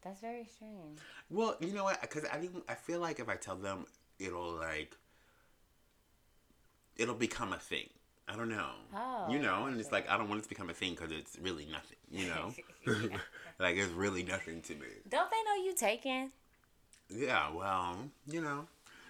that's 0.03 0.21
very 0.21 0.45
strange. 0.45 0.99
Well, 1.29 1.57
you 1.59 1.73
know 1.73 1.83
what? 1.83 2.01
Because 2.01 2.25
I 2.31 2.39
didn't. 2.39 2.63
I 2.67 2.75
feel 2.75 2.99
like 2.99 3.19
if 3.19 3.29
I 3.29 3.35
tell 3.35 3.55
them, 3.55 3.85
it'll 4.19 4.53
like 4.53 4.95
it'll 6.97 7.15
become 7.15 7.53
a 7.53 7.59
thing. 7.59 7.89
I 8.27 8.35
don't 8.35 8.49
know. 8.49 8.71
Oh, 8.93 9.31
you 9.31 9.39
know, 9.39 9.65
and 9.65 9.79
it's 9.79 9.91
like 9.91 10.09
I 10.09 10.17
don't 10.17 10.29
want 10.29 10.39
it 10.39 10.43
to 10.43 10.49
become 10.49 10.69
a 10.69 10.73
thing 10.73 10.91
because 10.91 11.11
it's 11.11 11.37
really 11.41 11.65
nothing. 11.65 11.97
You 12.11 12.27
know, 12.27 12.53
like 13.59 13.77
it's 13.77 13.91
really 13.91 14.23
nothing 14.23 14.61
to 14.63 14.75
me. 14.75 14.87
Don't 15.09 15.29
they 15.31 15.37
know 15.45 15.65
you 15.65 15.73
taken? 15.73 16.31
Yeah. 17.09 17.51
Well, 17.53 17.97
you 18.27 18.41
know, 18.41 18.67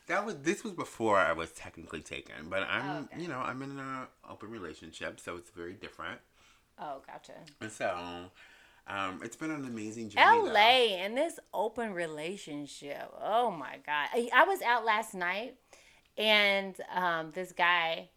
that 0.07 0.25
was 0.25 0.38
this 0.38 0.63
was 0.63 0.74
before 0.74 1.18
I 1.18 1.34
was 1.34 1.51
technically 1.51 2.01
taken, 2.01 2.50
but 2.50 2.63
I'm 2.63 2.90
Oh, 2.90 3.00
okay. 3.13 3.22
you 3.22 3.28
know 3.28 3.40
I'm 3.40 3.62
in 3.62 3.78
an 3.78 4.07
open 4.30 4.50
relationship, 4.50 5.19
so 5.19 5.36
it's 5.36 5.50
very 5.51 5.74
different. 5.74 6.19
Oh, 6.80 7.01
gotcha. 7.06 7.34
And 7.60 7.72
so, 7.72 7.94
um, 8.88 9.19
it's 9.24 9.36
been 9.36 9.51
an 9.51 9.66
amazing 9.66 10.10
journey. 10.10 10.25
though. 10.48 10.54
LA 10.54 10.96
and 11.04 11.16
this 11.18 11.38
open 11.54 11.94
relationship. 11.94 13.12
Oh 13.22 13.51
my 13.51 13.78
god. 13.86 14.07
I, 14.13 14.30
I 14.34 14.44
was 14.46 14.62
out 14.62 14.86
last 14.86 15.13
night 15.13 15.56
and 16.18 16.75
um, 16.96 17.31
this 17.34 17.51
guy 17.51 18.10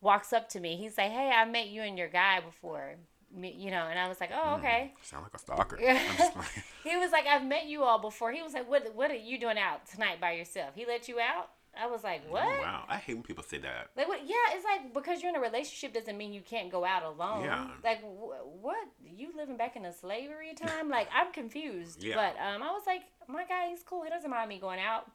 walks 0.00 0.32
up 0.32 0.48
to 0.50 0.60
me. 0.60 0.76
He's 0.76 0.96
like, 0.98 1.10
"Hey, 1.10 1.30
I 1.34 1.44
met 1.46 1.68
you 1.68 1.82
and 1.82 1.98
your 1.98 2.08
guy 2.08 2.40
before." 2.40 2.96
Me, 3.34 3.54
you 3.56 3.70
know, 3.70 3.86
and 3.90 3.98
I 3.98 4.08
was 4.08 4.20
like, 4.20 4.30
"Oh, 4.32 4.54
okay." 4.56 4.94
Sound 5.02 5.22
like 5.24 5.34
a 5.34 5.38
stalker. 5.38 5.78
I'm 5.86 6.16
just 6.16 6.34
like- 6.36 6.64
he 6.84 6.96
was 6.96 7.12
like, 7.12 7.26
"I've 7.26 7.44
met 7.44 7.66
you 7.66 7.82
all 7.82 7.98
before." 7.98 8.32
He 8.32 8.42
was 8.42 8.54
like, 8.54 8.68
"What 8.68 8.94
what 8.94 9.10
are 9.10 9.14
you 9.16 9.38
doing 9.38 9.58
out 9.58 9.86
tonight 9.86 10.20
by 10.20 10.32
yourself?" 10.32 10.70
He 10.74 10.86
let 10.86 11.08
you 11.08 11.20
out? 11.20 11.50
I 11.78 11.86
was 11.86 12.02
like, 12.02 12.22
"What?" 12.30 12.42
Oh, 12.46 12.62
wow, 12.62 12.84
I 12.88 12.96
hate 12.96 13.14
when 13.14 13.22
people 13.22 13.44
say 13.44 13.58
that. 13.58 13.90
Like 13.96 14.08
what? 14.08 14.20
Yeah, 14.26 14.34
it's 14.54 14.64
like 14.64 14.94
because 14.94 15.20
you're 15.20 15.28
in 15.28 15.36
a 15.36 15.40
relationship 15.40 15.92
doesn't 15.92 16.16
mean 16.16 16.32
you 16.32 16.40
can't 16.40 16.70
go 16.72 16.84
out 16.86 17.02
alone. 17.02 17.44
Yeah. 17.44 17.68
Like 17.84 18.00
wh- 18.00 18.62
what? 18.62 18.78
You 19.04 19.30
living 19.36 19.58
back 19.58 19.76
in 19.76 19.84
a 19.84 19.92
slavery 19.92 20.54
time? 20.54 20.88
Like 20.98 21.08
I'm 21.14 21.30
confused. 21.32 22.02
Yeah. 22.02 22.14
But 22.16 22.34
um, 22.42 22.62
I 22.62 22.70
was 22.72 22.82
like, 22.86 23.02
my 23.28 23.44
guy, 23.44 23.68
he's 23.68 23.82
cool. 23.82 24.02
He 24.04 24.10
doesn't 24.10 24.30
mind 24.30 24.48
me 24.48 24.58
going 24.58 24.80
out. 24.80 25.10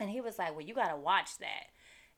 And 0.00 0.08
he 0.08 0.20
was 0.20 0.38
like, 0.38 0.52
well, 0.52 0.64
you 0.64 0.72
gotta 0.74 0.96
watch 0.96 1.36
that. 1.38 1.64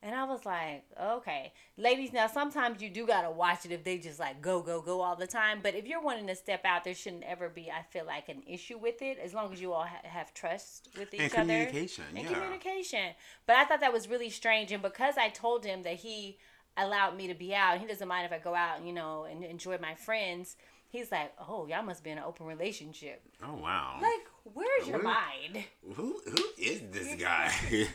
And 0.07 0.15
I 0.15 0.23
was 0.23 0.47
like, 0.47 0.85
okay, 1.03 1.53
ladies. 1.77 2.13
Now 2.13 2.29
sometimes 2.29 2.81
you 2.81 2.89
do 2.89 3.09
gotta 3.09 3.29
watch 3.29 3.65
it 3.65 3.73
if 3.73 3.83
they 3.83 3.99
just 3.99 4.21
like 4.21 4.41
go 4.41 4.63
go 4.63 4.81
go 4.81 5.01
all 5.01 5.17
the 5.17 5.27
time. 5.27 5.59
But 5.65 5.75
if 5.75 5.85
you're 5.85 6.01
wanting 6.01 6.29
to 6.29 6.37
step 6.37 6.65
out, 6.65 6.85
there 6.85 6.95
shouldn't 6.95 7.25
ever 7.25 7.49
be. 7.49 7.73
I 7.73 7.83
feel 7.91 8.07
like 8.07 8.29
an 8.29 8.45
issue 8.47 8.79
with 8.79 9.03
it 9.03 9.19
as 9.19 9.35
long 9.35 9.53
as 9.53 9.61
you 9.61 9.73
all 9.73 9.83
ha- 9.85 10.09
have 10.09 10.33
trust 10.33 10.91
with 10.97 11.13
each 11.13 11.21
And 11.23 11.33
other 11.33 11.43
communication, 11.43 12.05
and 12.15 12.25
yeah. 12.25 12.33
communication. 12.33 13.15
But 13.47 13.57
I 13.57 13.65
thought 13.65 13.81
that 13.81 13.93
was 13.93 14.09
really 14.09 14.31
strange, 14.31 14.71
and 14.71 14.81
because 14.81 15.17
I 15.19 15.29
told 15.29 15.65
him 15.65 15.83
that 15.83 15.95
he 15.97 16.39
allowed 16.77 17.17
me 17.17 17.27
to 17.27 17.35
be 17.35 17.53
out, 17.53 17.81
he 17.81 17.87
doesn't 17.89 18.07
mind 18.07 18.27
if 18.27 18.33
I 18.33 18.39
go 18.39 18.55
out, 18.55 18.79
and, 18.79 18.87
you 18.87 18.93
know, 18.95 19.25
and 19.25 19.43
enjoy 19.43 19.77
my 19.79 19.97
friends. 19.97 20.55
He's 20.89 21.11
like, 21.11 21.33
"Oh, 21.49 21.67
y'all 21.67 21.83
must 21.83 22.05
be 22.05 22.11
in 22.11 22.19
an 22.19 22.25
open 22.25 22.47
relationship." 22.47 23.23
Oh 23.43 23.55
wow. 23.55 23.99
Like, 24.01 24.25
where's 24.55 24.87
your 24.87 25.03
mind? 25.03 25.65
who 25.97 26.21
who 26.25 26.45
is 26.57 26.83
this 26.93 27.15
guy? 27.21 27.51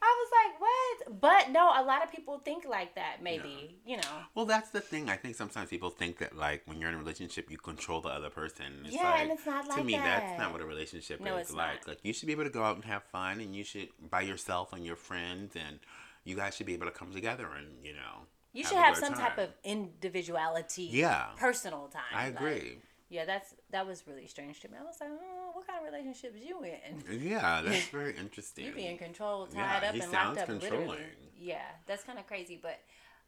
I 0.00 0.14
was 0.20 0.30
like, 0.38 0.60
"What?" 0.60 1.07
But 1.20 1.50
no, 1.50 1.70
a 1.74 1.82
lot 1.82 2.02
of 2.04 2.12
people 2.12 2.38
think 2.38 2.64
like 2.66 2.94
that. 2.94 3.22
Maybe 3.22 3.78
you 3.86 3.96
know. 3.96 4.02
well, 4.34 4.44
that's 4.46 4.70
the 4.70 4.80
thing. 4.80 5.08
I 5.08 5.16
think 5.16 5.34
sometimes 5.36 5.70
people 5.70 5.90
think 5.90 6.18
that 6.18 6.36
like 6.36 6.62
when 6.66 6.80
you're 6.80 6.90
in 6.90 6.94
a 6.94 6.98
relationship, 6.98 7.50
you 7.50 7.56
control 7.58 8.00
the 8.00 8.10
other 8.10 8.30
person. 8.30 8.66
It's 8.84 8.94
Yeah, 8.94 9.10
like, 9.10 9.20
and 9.22 9.30
it's 9.32 9.46
not 9.46 9.66
like 9.66 9.76
to 9.78 9.82
like 9.82 9.84
me, 9.86 9.92
that's 9.96 10.38
not 10.38 10.52
what 10.52 10.60
a 10.60 10.66
relationship 10.66 11.20
No, 11.20 11.36
is 11.38 11.52
like. 11.52 11.80
not. 11.86 11.88
Like 11.88 11.98
you 12.02 12.12
should 12.12 12.26
be 12.26 12.32
able 12.32 12.44
to 12.44 12.50
go 12.50 12.62
out 12.62 12.76
and 12.76 12.84
have 12.84 13.02
fun, 13.04 13.40
and 13.40 13.54
you 13.56 13.64
should 13.64 13.88
by 14.10 14.20
yourself 14.22 14.72
and 14.72 14.84
your 14.84 14.96
friends, 14.96 15.54
and 15.56 15.80
you 16.24 16.36
guys 16.36 16.54
should 16.56 16.66
be 16.66 16.74
able 16.74 16.86
to 16.86 16.92
come 16.92 17.12
together 17.12 17.48
and 17.56 17.68
you 17.84 17.94
know. 17.94 18.26
You 18.52 18.62
have 18.64 18.70
should 18.72 18.78
have 18.78 18.96
some 18.96 19.14
type 19.14 19.38
of 19.38 19.50
individuality. 19.64 20.88
Yeah. 20.90 21.26
Personal 21.36 21.88
time. 21.88 22.02
I 22.14 22.26
like- 22.26 22.36
agree. 22.36 22.78
yeah, 23.08 23.24
that's 23.24 23.54
that 23.70 23.86
was 23.86 24.04
really 24.06 24.26
strange 24.26 24.60
to 24.60 24.68
me. 24.68 24.74
I 24.80 24.84
was 24.84 24.96
like, 25.00 25.10
oh, 25.12 25.47
"What 25.58 25.66
kind 25.66 25.78
of 25.86 25.92
relationships 25.92 26.36
you 26.40 26.62
in?" 26.62 27.20
Yeah, 27.30 27.62
that's 27.62 27.88
very 27.98 28.16
interesting. 28.16 28.66
You 28.66 28.72
being 28.72 28.98
controlled, 28.98 29.50
Yeah, 29.54 29.80
tied 29.80 29.88
up, 29.88 29.94
he 29.94 30.00
and 30.00 30.10
sounds 30.10 30.36
locked 30.38 30.50
up. 30.50 30.62
Literally. 30.62 30.78
controlling. 30.78 31.04
Yeah, 31.36 31.66
that's 31.86 32.04
kind 32.04 32.18
of 32.18 32.26
crazy. 32.26 32.58
But 32.60 32.80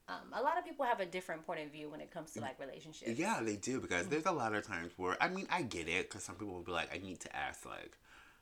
um, 0.08 0.32
a 0.32 0.42
lot 0.42 0.58
of 0.58 0.64
people 0.64 0.84
have 0.84 1.00
a 1.00 1.06
different 1.06 1.46
point 1.46 1.60
of 1.60 1.70
view 1.70 1.88
when 1.90 2.00
it 2.00 2.10
comes 2.10 2.32
to 2.32 2.40
like 2.40 2.58
relationships. 2.58 3.18
Yeah, 3.18 3.40
they 3.42 3.56
do 3.56 3.80
because 3.80 4.08
there's 4.08 4.26
a 4.26 4.32
lot 4.32 4.54
of 4.54 4.66
times 4.66 4.92
where 4.96 5.16
I 5.20 5.28
mean 5.28 5.46
I 5.50 5.62
get 5.62 5.88
it 5.88 6.08
because 6.08 6.24
some 6.24 6.34
people 6.36 6.54
will 6.54 6.62
be 6.62 6.72
like 6.72 6.94
I 6.94 6.98
need 6.98 7.20
to 7.20 7.36
ask 7.36 7.64
like 7.64 7.96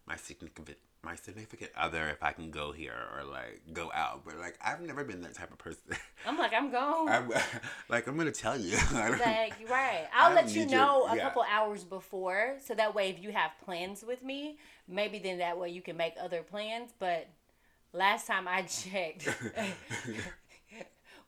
my 0.07 0.17
significant 0.17 0.79
my 1.05 1.15
significant 1.15 1.71
other 1.77 2.09
if 2.09 2.23
I 2.23 2.33
can 2.33 2.51
go 2.51 2.73
here 2.73 2.95
or 3.17 3.23
like 3.25 3.63
go 3.73 3.91
out, 3.95 4.23
but 4.25 4.37
like 4.39 4.59
I've 4.65 4.81
never 4.81 5.05
been 5.05 5.21
that 5.23 5.35
type 5.35 5.53
of 5.53 5.59
person. 5.59 5.83
I'm 6.27 6.37
like, 6.37 6.53
I'm 6.53 6.71
gone. 6.71 7.09
I'm 7.09 7.31
like 7.89 8.07
I'm 8.09 8.17
gonna 8.17 8.33
tell 8.33 8.59
you. 8.59 8.77
Like, 8.93 9.55
you're 9.61 9.69
right. 9.71 10.07
I'll 10.15 10.33
I 10.33 10.35
let 10.35 10.51
you 10.55 10.63
need 10.65 10.73
your- 10.73 10.81
know 10.81 11.07
a 11.07 11.17
yeah. 11.17 11.23
couple 11.23 11.45
hours 11.51 11.85
before, 11.85 12.57
so 12.65 12.75
that 12.75 12.95
way 12.95 13.11
if 13.11 13.23
you 13.23 13.31
have 13.33 13.53
plans 13.65 14.05
with 14.05 14.23
me, 14.25 14.59
maybe 14.89 15.19
then 15.19 15.39
that 15.39 15.57
way 15.59 15.71
you 15.71 15.83
can 15.83 15.97
make 15.97 16.15
other 16.21 16.43
plans. 16.43 16.91
But 16.99 17.29
last 17.93 18.27
time 18.27 18.49
I 18.49 18.63
checked, 18.63 19.29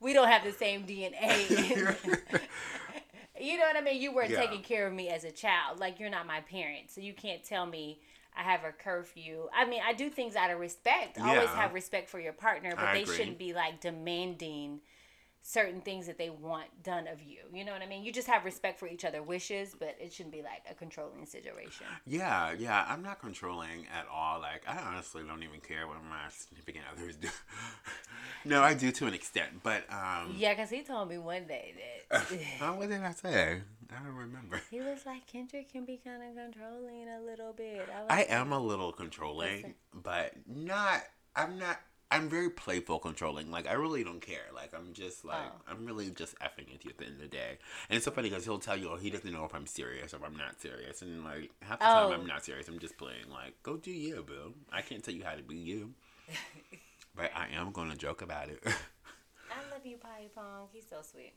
we 0.00 0.12
don't 0.12 0.28
have 0.28 0.42
the 0.44 0.52
same 0.52 0.84
DNA. 0.84 1.48
you 3.40 3.56
know 3.58 3.64
what 3.66 3.76
I 3.76 3.80
mean? 3.82 4.00
You 4.00 4.12
weren't 4.12 4.30
Yeah. 4.30 4.40
taking 4.40 4.62
care 4.62 4.86
of 4.86 4.92
me 4.92 5.08
as 5.10 5.24
a 5.24 5.30
child. 5.30 5.78
Like 5.78 6.00
you're 6.00 6.10
not 6.10 6.26
my 6.26 6.40
parent, 6.40 6.90
so 6.90 7.00
you 7.00 7.12
can't 7.12 7.44
tell 7.44 7.66
me. 7.66 8.00
I 8.36 8.42
have 8.42 8.64
a 8.64 8.72
curfew. 8.72 9.48
I 9.54 9.64
mean, 9.68 9.80
I 9.86 9.92
do 9.92 10.08
things 10.08 10.36
out 10.36 10.50
of 10.50 10.58
respect. 10.58 11.18
Always 11.20 11.48
have 11.50 11.74
respect 11.74 12.08
for 12.08 12.20
your 12.20 12.32
partner, 12.32 12.70
but 12.74 12.84
I 12.84 12.94
they 12.94 13.02
agree. 13.02 13.16
shouldn't 13.16 13.38
be 13.38 13.52
like 13.52 13.80
demanding 13.80 14.80
certain 15.42 15.80
things 15.80 16.06
that 16.06 16.18
they 16.18 16.30
want 16.30 16.66
done 16.82 17.08
of 17.08 17.22
you. 17.22 17.38
You 17.52 17.64
know 17.64 17.72
what 17.72 17.82
I 17.82 17.86
mean? 17.86 18.04
You 18.04 18.12
just 18.12 18.28
have 18.28 18.44
respect 18.44 18.78
for 18.78 18.86
each 18.86 19.04
other 19.04 19.22
wishes, 19.22 19.74
but 19.78 19.96
it 19.98 20.12
shouldn't 20.12 20.34
be 20.34 20.42
like 20.42 20.62
a 20.70 20.74
controlling 20.74 21.26
situation. 21.26 21.86
yeah, 22.06 22.52
yeah, 22.58 22.84
I'm 22.88 23.02
not 23.02 23.20
controlling 23.20 23.86
at 23.92 24.06
all. 24.12 24.40
Like 24.40 24.62
I 24.68 24.78
honestly 24.78 25.22
don't 25.26 25.42
even 25.42 25.60
care 25.60 25.86
what 25.86 25.96
my 26.08 26.28
significant 26.30 26.84
others 26.94 27.16
do. 27.16 27.28
no, 28.44 28.62
I 28.62 28.74
do 28.74 28.92
to 28.92 29.06
an 29.06 29.14
extent, 29.14 29.62
but 29.62 29.84
um, 29.90 30.34
Yeah, 30.36 30.52
because 30.52 30.70
he 30.70 30.82
told 30.82 31.08
me 31.08 31.18
one 31.18 31.46
day 31.46 31.74
that 32.10 32.32
uh, 32.60 32.72
what 32.72 32.88
did 32.88 33.02
I 33.02 33.12
say? 33.12 33.62
I 33.90 34.04
don't 34.04 34.14
remember. 34.14 34.60
he 34.70 34.80
was 34.80 35.04
like, 35.04 35.26
Kendrick 35.26 35.72
can 35.72 35.84
be 35.84 36.00
kind 36.04 36.22
of 36.22 36.36
controlling 36.36 37.08
a 37.08 37.20
little 37.24 37.52
bit. 37.52 37.88
I, 37.92 38.00
was 38.02 38.06
I 38.08 38.20
am 38.28 38.52
a 38.52 38.58
little 38.58 38.92
controlling, 38.92 39.74
but 39.92 40.32
not. 40.46 41.02
I'm 41.34 41.58
not. 41.58 41.80
I'm 42.12 42.28
very 42.28 42.50
playful, 42.50 42.98
controlling. 42.98 43.50
Like 43.50 43.68
I 43.68 43.74
really 43.74 44.02
don't 44.04 44.20
care. 44.20 44.46
Like 44.54 44.74
I'm 44.74 44.92
just 44.92 45.24
like 45.24 45.38
Oh. 45.52 45.60
I'm 45.70 45.86
really 45.86 46.10
just 46.10 46.36
effing 46.40 46.72
with 46.72 46.84
you 46.84 46.90
at 46.90 46.98
the 46.98 47.04
end 47.06 47.14
of 47.14 47.20
the 47.20 47.28
day. 47.28 47.58
And 47.88 47.96
it's 47.96 48.04
so 48.04 48.10
funny 48.10 48.28
because 48.28 48.44
he'll 48.44 48.58
tell 48.58 48.76
you, 48.76 48.90
oh, 48.90 48.96
he 48.96 49.10
doesn't 49.10 49.32
know 49.32 49.44
if 49.44 49.54
I'm 49.54 49.66
serious 49.66 50.12
or 50.12 50.16
if 50.16 50.24
I'm 50.24 50.36
not 50.36 50.60
serious. 50.60 51.02
And 51.02 51.24
like 51.24 51.50
half 51.62 51.78
the 51.78 51.86
Oh. 51.88 52.10
time 52.10 52.12
I'm 52.12 52.20
oh. 52.22 52.26
not 52.26 52.44
serious. 52.44 52.68
I'm 52.68 52.78
just 52.80 52.96
playing. 52.98 53.30
Like 53.30 53.54
go 53.62 53.76
do 53.76 53.90
you, 53.92 54.22
boo. 54.26 54.54
I 54.72 54.82
can't 54.82 55.02
tell 55.04 55.14
you 55.14 55.24
how 55.24 55.34
to 55.36 55.42
be 55.42 55.56
you. 55.56 55.94
but 57.16 57.30
I 57.34 57.48
am 57.54 57.72
gonna 57.72 57.96
joke 57.96 58.22
about 58.22 58.48
it. 58.48 58.62
I 58.66 59.70
love 59.72 59.84
you, 59.84 59.96
Potty 59.96 60.28
Pong. 60.34 60.68
He's 60.72 60.84
so 60.88 60.96
sweet. 61.02 61.32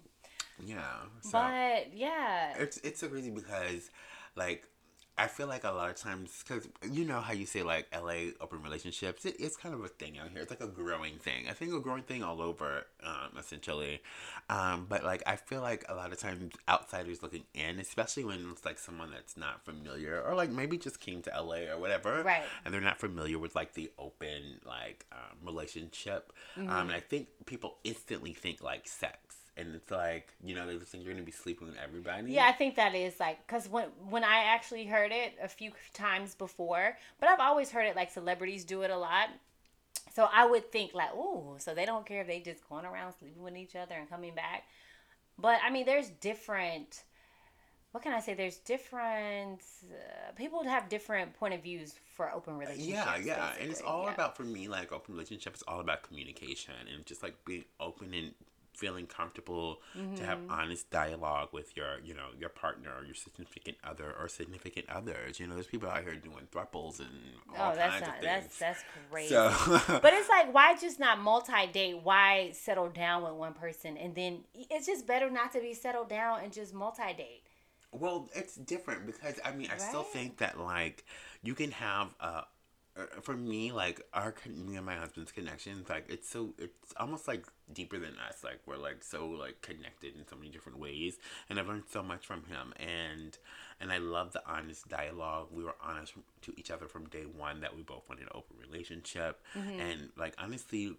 yeah. 0.63 0.83
So 1.21 1.31
But 1.33 1.95
yeah, 1.95 2.53
it's 2.57 2.77
it's 2.77 2.99
so 2.99 3.07
crazy 3.07 3.31
because 3.31 3.89
like 4.35 4.67
I 5.15 5.27
feel 5.27 5.45
like 5.45 5.63
a 5.63 5.69
lot 5.69 5.91
of 5.91 5.95
times 5.95 6.43
because 6.45 6.67
you 6.91 7.05
know 7.05 7.21
how 7.21 7.33
you 7.33 7.45
say 7.45 7.61
like 7.61 7.87
LA 7.93 8.31
open 8.41 8.63
relationships? 8.63 9.25
It, 9.25 9.35
it's 9.39 9.55
kind 9.55 9.75
of 9.75 9.83
a 9.83 9.87
thing 9.87 10.17
out 10.17 10.29
here. 10.31 10.41
It's 10.41 10.49
like 10.49 10.61
a 10.61 10.67
growing 10.67 11.17
thing. 11.19 11.45
I 11.47 11.53
think 11.53 11.71
a 11.71 11.79
growing 11.79 12.01
thing 12.01 12.23
all 12.23 12.41
over 12.41 12.87
um, 13.03 13.37
essentially. 13.37 14.01
Um, 14.49 14.87
but 14.89 15.03
like 15.03 15.21
I 15.27 15.35
feel 15.35 15.61
like 15.61 15.85
a 15.87 15.93
lot 15.93 16.11
of 16.11 16.17
times 16.17 16.53
outsiders 16.67 17.21
looking 17.21 17.43
in 17.53 17.77
especially 17.79 18.23
when 18.23 18.47
it's 18.51 18.65
like 18.65 18.79
someone 18.79 19.11
that's 19.11 19.37
not 19.37 19.63
familiar 19.63 20.19
or 20.21 20.33
like 20.35 20.49
maybe 20.49 20.77
just 20.79 20.99
came 20.99 21.21
to 21.23 21.29
LA 21.29 21.71
or 21.71 21.77
whatever 21.79 22.23
Right. 22.23 22.43
and 22.65 22.73
they're 22.73 22.81
not 22.81 22.99
familiar 22.99 23.37
with 23.37 23.53
like 23.55 23.73
the 23.75 23.91
open 23.99 24.61
like 24.65 25.05
um, 25.11 25.37
relationship. 25.45 26.33
Mm-hmm. 26.57 26.69
um, 26.69 26.87
and 26.87 26.91
I 26.93 26.99
think 27.01 27.27
people 27.45 27.77
instantly 27.83 28.33
think 28.33 28.63
like 28.63 28.87
sex 28.87 29.35
and 29.57 29.75
it's 29.75 29.91
like 29.91 30.33
you 30.43 30.55
know 30.55 30.65
they 30.65 30.77
just 30.77 30.91
think 30.91 31.03
you're 31.03 31.13
gonna 31.13 31.25
be 31.25 31.31
sleeping 31.31 31.67
with 31.67 31.77
everybody 31.77 32.31
yeah, 32.31 32.45
I 32.45 32.51
think 32.51 32.75
that 32.75 32.95
is 32.95 33.19
like 33.19 33.45
because 33.45 33.69
when 33.69 33.85
when 34.09 34.23
I 34.23 34.45
actually 34.45 34.85
heard 34.85 35.11
it 35.11 35.35
a 35.41 35.47
few 35.47 35.71
times 35.93 36.35
before, 36.35 36.97
but 37.19 37.29
I've 37.29 37.39
always 37.39 37.71
heard 37.71 37.85
it 37.85 37.95
like 37.95 38.11
celebrities 38.11 38.65
do 38.65 38.81
it 38.81 38.91
a 38.91 38.97
lot. 38.97 39.29
So 40.13 40.27
I 40.31 40.45
would 40.45 40.71
think 40.71 40.93
like, 40.93 41.09
oh, 41.13 41.55
so 41.59 41.73
they 41.73 41.85
don't 41.85 42.05
care 42.05 42.21
if 42.21 42.27
they 42.27 42.39
just 42.39 42.67
going 42.69 42.85
around 42.85 43.13
sleeping 43.19 43.41
with 43.41 43.55
each 43.57 43.75
other 43.75 43.95
and 43.95 44.09
coming 44.09 44.35
back. 44.35 44.63
But 45.37 45.59
I 45.63 45.69
mean, 45.71 45.85
there's 45.85 46.09
different. 46.09 47.03
What 47.91 48.03
can 48.03 48.13
I 48.13 48.19
say? 48.19 48.33
There's 48.33 48.57
different 48.57 49.61
uh, 49.83 50.31
people 50.35 50.63
have 50.63 50.89
different 50.89 51.33
point 51.35 51.53
of 51.53 51.61
views 51.61 51.93
for 52.15 52.31
open 52.31 52.57
relationships. 52.57 52.89
Yeah, 52.89 53.17
yeah, 53.17 53.51
and 53.59 53.69
it's 53.69 53.81
all 53.81 54.05
yeah. 54.05 54.13
about 54.13 54.35
for 54.35 54.43
me 54.43 54.67
like 54.67 54.91
open 54.91 55.13
relationship 55.13 55.55
is 55.55 55.63
all 55.67 55.79
about 55.79 56.01
communication 56.01 56.73
and 56.93 57.05
just 57.05 57.21
like 57.21 57.35
being 57.45 57.65
open 57.79 58.13
and 58.13 58.33
feeling 58.73 59.05
comfortable 59.07 59.81
to 60.15 60.23
have 60.23 60.39
Mm-hmm. 60.39 60.49
honest 60.49 60.89
dialogue 60.89 61.49
with 61.51 61.75
your 61.77 61.99
you 62.03 62.13
know 62.13 62.27
your 62.39 62.49
partner 62.49 62.91
or 62.99 63.03
your 63.05 63.15
significant 63.15 63.77
other 63.83 64.13
or 64.19 64.27
significant 64.27 64.89
others. 64.89 65.39
You 65.39 65.47
know, 65.47 65.53
there's 65.55 65.67
people 65.67 65.89
out 65.89 66.03
here 66.03 66.15
doing 66.15 66.47
thruples 66.51 66.99
and 66.99 67.09
all 67.57 67.71
Oh, 67.71 67.75
that's 67.75 67.99
kinds 67.99 68.07
not 68.07 68.15
of 68.17 68.21
that's 68.21 68.47
things. 68.47 68.57
that's 68.59 68.83
crazy. 69.09 69.29
so, 69.29 69.49
But 70.01 70.13
it's 70.13 70.29
like, 70.29 70.53
why 70.53 70.75
just 70.75 70.99
not 70.99 71.19
multi 71.19 71.67
date? 71.71 71.99
Why 72.03 72.51
settle 72.51 72.89
down 72.89 73.23
with 73.23 73.33
one 73.33 73.53
person 73.53 73.97
and 73.97 74.15
then 74.15 74.43
it's 74.55 74.85
just 74.87 75.07
better 75.07 75.29
not 75.29 75.51
to 75.53 75.61
be 75.61 75.73
settled 75.73 76.09
down 76.09 76.41
and 76.43 76.51
just 76.53 76.73
multi 76.73 77.13
date. 77.17 77.43
Well, 77.91 78.29
it's 78.33 78.55
different 78.55 79.05
because 79.05 79.39
I 79.45 79.51
mean, 79.53 79.69
I 79.71 79.77
still 79.77 80.03
think 80.03 80.37
that 80.37 80.59
like 80.59 81.05
you 81.43 81.53
can 81.53 81.71
have 81.71 82.15
uh, 82.19 82.41
for 83.21 83.35
me 83.35 83.71
like 83.71 84.01
our 84.13 84.35
me 84.47 84.75
and 84.75 84.85
my 84.85 84.95
husband's 84.95 85.31
connections 85.31 85.89
like 85.89 86.05
it's 86.09 86.29
so 86.29 86.53
it's 86.59 86.93
almost 86.97 87.27
like 87.27 87.45
deeper 87.73 87.97
than 87.97 88.13
us 88.27 88.43
like 88.43 88.59
we're 88.67 88.77
like 88.77 89.03
so 89.03 89.27
like 89.27 89.61
connected 89.61 90.15
in 90.15 90.27
so 90.27 90.35
many 90.35 90.49
different 90.49 90.77
ways 90.77 91.17
and 91.49 91.59
I've 91.59 91.67
learned 91.67 91.85
so 91.89 92.03
much 92.03 92.27
from 92.27 92.43
him 92.45 92.71
and 92.77 93.35
and 93.81 93.91
I 93.91 93.97
love 93.97 94.33
the 94.33 94.43
honest 94.47 94.87
dialogue 94.89 95.47
we 95.51 95.63
were 95.63 95.75
honest 95.83 96.13
to 96.43 96.53
each 96.55 96.69
other 96.69 96.85
from 96.87 97.05
day 97.09 97.23
one 97.23 97.61
that 97.61 97.75
we 97.75 97.81
both 97.81 98.07
wanted 98.07 98.23
an 98.23 98.29
open 98.35 98.57
relationship 98.59 99.41
and 99.79 100.09
like 100.15 100.35
honestly 100.37 100.95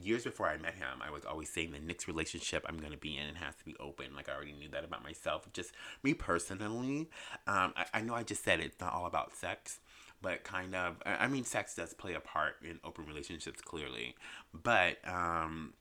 years 0.00 0.24
before 0.24 0.46
I 0.46 0.56
met 0.56 0.74
him, 0.74 1.02
I 1.04 1.10
was 1.10 1.24
always 1.24 1.48
saying 1.48 1.72
the 1.72 1.80
next 1.80 2.06
relationship 2.06 2.64
I'm 2.68 2.78
going 2.78 2.92
to 2.92 2.98
be 2.98 3.16
in 3.16 3.26
it 3.26 3.36
has 3.36 3.56
to 3.56 3.64
be 3.64 3.74
open. 3.80 4.14
Like 4.14 4.28
I 4.28 4.34
already 4.34 4.52
knew 4.52 4.68
that 4.68 4.84
about 4.84 5.02
myself. 5.02 5.48
Just 5.52 5.72
me 6.02 6.14
personally, 6.14 7.10
um, 7.46 7.72
I, 7.76 7.86
I 7.94 8.00
know 8.00 8.14
I 8.14 8.22
just 8.22 8.44
said 8.44 8.60
it's 8.60 8.80
not 8.80 8.92
all 8.92 9.06
about 9.06 9.34
sex, 9.34 9.80
but 10.22 10.44
kind 10.44 10.74
of. 10.74 10.96
I 11.06 11.26
mean, 11.28 11.44
sex 11.44 11.74
does 11.74 11.94
play 11.94 12.14
a 12.14 12.20
part 12.20 12.56
in 12.62 12.80
open 12.84 13.06
relationships 13.06 13.60
clearly, 13.60 14.14
but 14.52 14.96
um, 15.08 15.74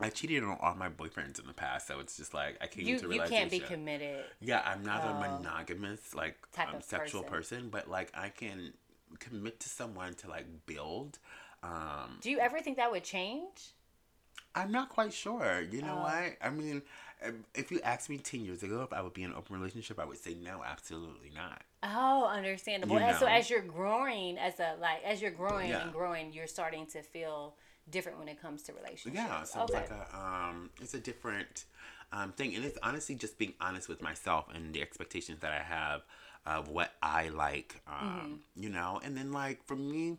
I 0.00 0.08
cheated 0.10 0.42
on 0.42 0.58
all 0.60 0.74
my 0.74 0.88
boyfriends 0.88 1.38
in 1.40 1.46
the 1.46 1.52
past, 1.52 1.86
so 1.86 2.00
it's 2.00 2.16
just 2.16 2.34
like 2.34 2.56
I 2.60 2.66
came 2.66 2.86
You 2.86 2.96
to 2.98 3.04
you 3.04 3.10
realization. 3.10 3.36
can't 3.36 3.50
be 3.50 3.58
committed. 3.60 4.24
Yeah, 4.40 4.62
I'm 4.64 4.84
not 4.84 5.04
a 5.04 5.10
Oh. 5.10 5.18
monogamous 5.20 6.14
like 6.14 6.36
Type 6.52 6.68
um, 6.70 6.76
of 6.76 6.84
sexual 6.84 7.22
person. 7.22 7.58
person. 7.58 7.70
but 7.70 7.88
like 7.88 8.10
I 8.14 8.28
can 8.30 8.72
commit 9.20 9.60
to 9.60 9.68
someone 9.68 10.14
to 10.14 10.28
like 10.28 10.46
build. 10.66 11.18
Um, 11.62 12.18
Do 12.20 12.30
you 12.30 12.38
ever 12.40 12.60
think 12.60 12.76
that 12.76 12.90
would 12.90 13.04
change? 13.04 13.72
I'm 14.56 14.70
not 14.70 14.88
quite 14.88 15.12
sure. 15.12 15.62
You 15.70 15.82
know 15.82 15.96
Oh. 15.98 16.02
what? 16.02 16.36
I 16.40 16.50
mean, 16.50 16.82
if 17.54 17.70
you 17.72 17.80
asked 17.82 18.10
me 18.10 18.18
10 18.18 18.44
years 18.44 18.62
ago 18.62 18.82
if 18.82 18.92
I 18.92 19.00
would 19.00 19.14
be 19.14 19.22
in 19.22 19.30
an 19.30 19.36
open 19.36 19.56
relationship, 19.56 19.98
I 19.98 20.04
would 20.04 20.18
say 20.18 20.34
no, 20.34 20.62
absolutely 20.64 21.30
not. 21.34 21.62
Oh, 21.84 22.26
understandable. 22.26 22.96
You 22.96 23.02
And 23.02 23.16
so 23.16 23.26
as 23.26 23.50
you're 23.50 23.60
growing, 23.60 24.38
as 24.38 24.58
a 24.58 24.76
like 24.80 25.02
as 25.04 25.20
you're 25.20 25.30
growing 25.30 25.70
Yeah. 25.70 25.82
and 25.82 25.92
growing, 25.92 26.32
you're 26.32 26.46
starting 26.46 26.86
to 26.86 27.02
feel 27.02 27.56
different 27.90 28.18
when 28.18 28.28
it 28.28 28.40
comes 28.40 28.62
to 28.62 28.72
relationships. 28.72 29.14
Yeah, 29.14 29.44
so 29.44 29.62
it's 29.64 29.74
like 29.74 29.90
a, 29.90 30.16
um, 30.16 30.70
it's 30.80 30.94
a 30.94 30.98
different 31.00 31.64
um, 32.12 32.32
thing. 32.32 32.54
And 32.54 32.64
it's 32.64 32.78
honestly 32.82 33.14
just 33.14 33.38
being 33.38 33.54
honest 33.60 33.88
with 33.88 34.00
myself 34.02 34.46
and 34.54 34.72
the 34.72 34.80
expectations 34.80 35.40
that 35.40 35.52
I 35.52 35.62
have 35.62 36.02
of 36.46 36.68
what 36.68 36.92
I 37.02 37.28
like, 37.28 37.80
um, 37.86 38.40
you 38.56 38.68
know? 38.68 39.00
And 39.02 39.16
then, 39.16 39.32
like, 39.32 39.64
for 39.66 39.76
me, 39.76 40.18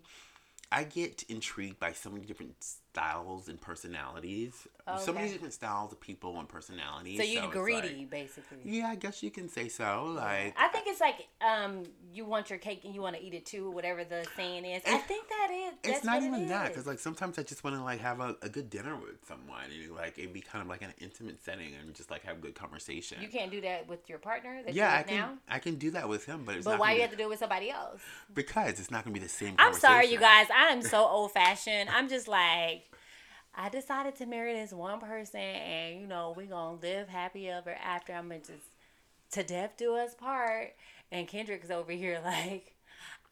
I 0.72 0.84
get 0.84 1.24
intrigued 1.30 1.80
by 1.80 1.94
so 1.94 2.10
many 2.10 2.26
different 2.26 2.56
styles 2.64 3.48
and 3.48 3.62
personalities. 3.62 4.68
So 5.04 5.14
many 5.14 5.30
different 5.30 5.54
styles 5.54 5.92
of 5.92 6.00
people 6.00 6.40
and 6.40 6.48
personalities. 6.48 7.18
so 7.18 7.24
you're 7.24 7.46
it's 7.46 7.54
greedy, 7.54 7.98
like- 8.00 8.10
basically. 8.10 8.58
yeah, 8.64 8.88
I 8.88 8.96
guess 8.96 9.24
you 9.24 9.32
can 9.32 9.50
say 9.50 9.68
so. 9.68 10.14
Like, 10.16 10.56
I 10.58 10.68
think 10.68 10.86
it's 10.88 11.02
like 11.02 11.28
um, 11.42 11.84
you 12.14 12.24
want 12.26 12.50
your 12.50 12.60
cake 12.60 12.86
and 12.86 12.94
you 12.94 13.02
want 13.02 13.16
to 13.16 13.22
eat 13.22 13.34
it 13.34 13.46
too, 13.46 13.72
whatever 13.72 14.04
the 14.04 14.26
saying 14.36 14.64
is. 14.66 14.84
I 14.86 14.98
think 14.98 15.28
that 15.30 15.50
is. 15.52 15.74
That's 15.82 15.98
it's 15.98 16.06
not 16.06 16.16
what 16.22 16.24
it 16.24 16.28
even 16.28 16.48
that 16.50 16.68
because 16.68 16.86
like 16.86 17.00
sometimes 17.00 17.40
I 17.40 17.44
just 17.44 17.64
want 17.64 17.76
to 17.76 17.84
like 17.84 18.00
have 18.00 18.20
a, 18.20 18.36
a 18.42 18.50
good 18.50 18.70
dinner 18.70 18.96
with 18.96 19.16
someone 19.28 19.64
and 19.66 19.96
like 19.96 20.18
it'd 20.20 20.34
be 20.34 20.42
kind 20.42 20.62
of 20.62 20.68
like 20.68 20.82
an 20.82 20.94
intimate 21.00 21.44
setting 21.44 21.74
and 21.82 21.94
just 21.96 22.12
like 22.12 22.24
have 22.24 22.40
good 22.42 22.56
conversation. 22.56 23.18
you 23.22 23.28
can't 23.28 23.52
do 23.52 23.62
that 23.62 23.88
with 23.88 24.08
your 24.08 24.20
partner. 24.20 24.62
That 24.64 24.74
yeah, 24.76 24.96
I 24.96 25.04
can 25.04 25.18
now. 25.18 25.34
I 25.50 25.60
can 25.60 25.76
do 25.76 25.92
that 25.92 26.08
with 26.08 26.26
him, 26.26 26.44
but 26.46 26.56
it's 26.56 26.66
But 26.66 26.80
why 26.80 26.94
you 26.94 27.02
have 27.02 27.12
to 27.12 27.18
do 27.18 27.24
it 27.24 27.30
with 27.30 27.40
somebody 27.40 27.70
else? 27.72 28.02
because 28.34 28.80
it's 28.80 28.92
not 28.92 29.04
gonna 29.04 29.14
be 29.14 29.20
the 29.20 29.30
same. 29.30 29.56
I'm 29.58 29.74
sorry, 29.74 30.08
you 30.12 30.20
guys. 30.20 30.48
I 30.56 30.68
am 30.68 30.82
so 30.82 31.04
old 31.06 31.32
fashioned. 31.32 31.90
I'm 31.90 32.08
just 32.10 32.28
like, 32.28 32.84
I 33.56 33.70
decided 33.70 34.16
to 34.18 34.26
marry 34.26 34.54
this 34.54 34.74
one 34.74 35.00
person, 35.00 35.40
and 35.40 36.02
you 36.02 36.08
know, 36.08 36.34
we 36.36 36.46
gonna 36.46 36.78
live 36.82 37.08
happy 37.08 37.50
ever 37.50 37.72
after. 37.72 38.14
I'm 38.14 38.28
gonna 38.28 38.40
just 38.40 38.76
to 39.32 39.44
death 39.44 39.74
do 39.78 39.96
us 39.96 40.14
part. 40.14 40.76
And 41.12 41.28
Kendrick's 41.28 41.70
over 41.70 41.92
here 41.92 42.22
like, 42.26 42.75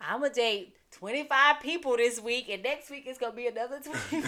I'm 0.02 0.22
gonna 0.22 0.34
date 0.34 0.76
25 0.92 1.60
people 1.62 1.98
this 1.98 2.20
week, 2.20 2.50
and 2.50 2.62
next 2.64 2.90
week 2.90 3.06
it's 3.08 3.18
gonna 3.18 3.34
be 3.36 3.48
another 3.48 3.80
20. 3.80 4.24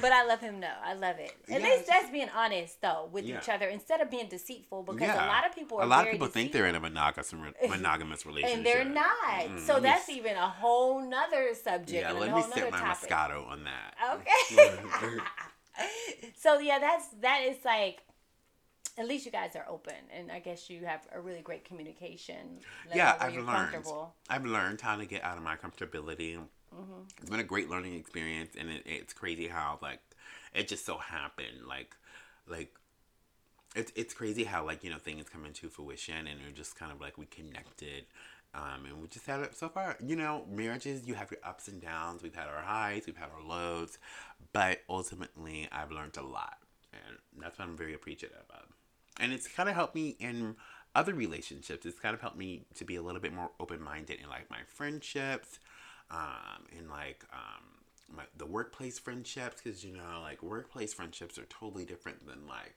but 0.00 0.12
I 0.12 0.24
love 0.26 0.40
him. 0.40 0.60
No, 0.60 0.70
I 0.84 0.94
love 0.94 1.16
it. 1.18 1.32
At 1.50 1.60
Yeah, 1.60 1.66
least 1.66 1.86
that's 1.86 2.10
being 2.10 2.28
honest 2.34 2.80
though 2.82 3.08
with 3.10 3.24
Yeah. 3.24 3.38
each 3.38 3.48
other 3.48 3.66
instead 3.68 4.00
of 4.00 4.10
being 4.10 4.28
deceitful. 4.28 4.82
Because 4.82 5.00
yeah, 5.00 5.26
a 5.26 5.28
lot 5.28 5.46
of 5.46 5.54
people 5.54 5.78
are 5.78 5.84
a 5.84 5.86
lot 5.86 6.04
of 6.06 6.12
people 6.12 6.26
think 6.28 6.52
they're 6.52 6.66
in 6.66 6.74
a 6.74 6.80
monogamous 6.80 7.32
monogamous 7.68 8.26
relationship, 8.26 8.56
and 8.58 8.66
they're 8.66 8.84
not. 8.84 9.06
Mm, 9.46 9.60
so 9.60 9.80
that's 9.80 10.08
even 10.08 10.36
a 10.36 10.48
whole 10.48 11.00
nother 11.08 11.54
subject 11.54 11.90
Yeah, 12.02 12.12
let 12.12 12.34
me 12.34 12.42
sip 12.42 12.70
my 12.70 12.78
topic. 12.78 13.10
Moscato 13.10 13.48
on 13.48 13.64
that. 13.64 13.94
Okay. 14.14 15.18
so 16.36 16.58
yeah, 16.58 16.78
that's 16.78 17.08
that 17.20 17.42
is 17.46 17.56
like 17.64 18.02
at 18.98 19.06
least 19.06 19.26
you 19.26 19.32
guys 19.32 19.54
are 19.54 19.66
open 19.68 19.94
and 20.14 20.32
I 20.32 20.38
guess 20.38 20.70
you 20.70 20.84
have 20.84 21.06
a 21.12 21.20
really 21.20 21.42
great 21.42 21.64
communication. 21.64 22.60
yeah, 22.94 23.16
I've 23.20 23.36
learned. 23.36 23.84
I've 24.28 24.44
learned 24.44 24.80
how 24.80 24.96
to 24.96 25.06
get 25.06 25.22
out 25.22 25.36
of 25.36 25.42
my 25.42 25.56
comfortability. 25.56 26.38
Mm-hmm. 26.74 27.02
It's 27.20 27.30
been 27.30 27.40
a 27.40 27.44
great 27.44 27.70
learning 27.70 27.94
experience, 27.94 28.54
and 28.58 28.70
it, 28.70 28.82
it's 28.86 29.12
crazy 29.12 29.48
how 29.48 29.78
like 29.82 30.00
it 30.54 30.68
just 30.68 30.84
so 30.84 30.98
happened. 30.98 31.66
Like, 31.66 31.96
like 32.48 32.74
it's 33.74 33.92
it's 33.94 34.14
crazy 34.14 34.44
how 34.44 34.64
like 34.64 34.82
you 34.82 34.90
know 34.90 34.98
things 34.98 35.28
come 35.28 35.44
into 35.44 35.68
fruition, 35.68 36.26
and 36.26 36.40
we're 36.44 36.52
just 36.52 36.76
kind 36.76 36.92
of 36.92 37.00
like 37.00 37.18
we 37.18 37.26
connected. 37.26 38.04
Um, 38.54 38.86
and 38.86 39.02
we 39.02 39.08
just 39.08 39.26
had 39.26 39.40
it 39.40 39.54
so 39.54 39.68
far. 39.68 39.98
You 40.02 40.16
know, 40.16 40.46
marriages, 40.50 41.06
you 41.06 41.12
have 41.12 41.30
your 41.30 41.40
ups 41.44 41.68
and 41.68 41.80
downs. 41.80 42.22
We've 42.22 42.34
had 42.34 42.48
our 42.48 42.62
highs, 42.62 43.02
we've 43.06 43.16
had 43.16 43.28
our 43.36 43.46
lows, 43.46 43.98
but 44.54 44.80
ultimately, 44.88 45.68
I've 45.70 45.92
learned 45.92 46.16
a 46.16 46.22
lot, 46.22 46.56
and 46.92 47.18
that's 47.38 47.58
what 47.58 47.68
I'm 47.68 47.76
very 47.76 47.92
appreciative 47.92 48.46
of. 48.48 48.75
And 49.18 49.32
it's 49.32 49.48
kind 49.48 49.68
of 49.68 49.74
helped 49.74 49.94
me 49.94 50.16
in 50.18 50.56
other 50.94 51.14
relationships. 51.14 51.86
It's 51.86 51.98
kind 51.98 52.14
of 52.14 52.20
helped 52.20 52.36
me 52.38 52.62
to 52.74 52.84
be 52.84 52.96
a 52.96 53.02
little 53.02 53.20
bit 53.20 53.32
more 53.32 53.50
open 53.60 53.82
minded 53.82 54.20
in 54.22 54.28
like 54.28 54.50
my 54.50 54.60
friendships, 54.66 55.58
um, 56.10 56.66
in 56.76 56.88
like 56.88 57.24
um, 57.32 57.64
my, 58.16 58.24
the 58.36 58.46
workplace 58.46 58.98
friendships, 58.98 59.60
because 59.62 59.84
you 59.84 59.94
know, 59.94 60.20
like 60.22 60.42
workplace 60.42 60.94
friendships 60.94 61.38
are 61.38 61.46
totally 61.46 61.84
different 61.84 62.26
than 62.26 62.46
like 62.46 62.74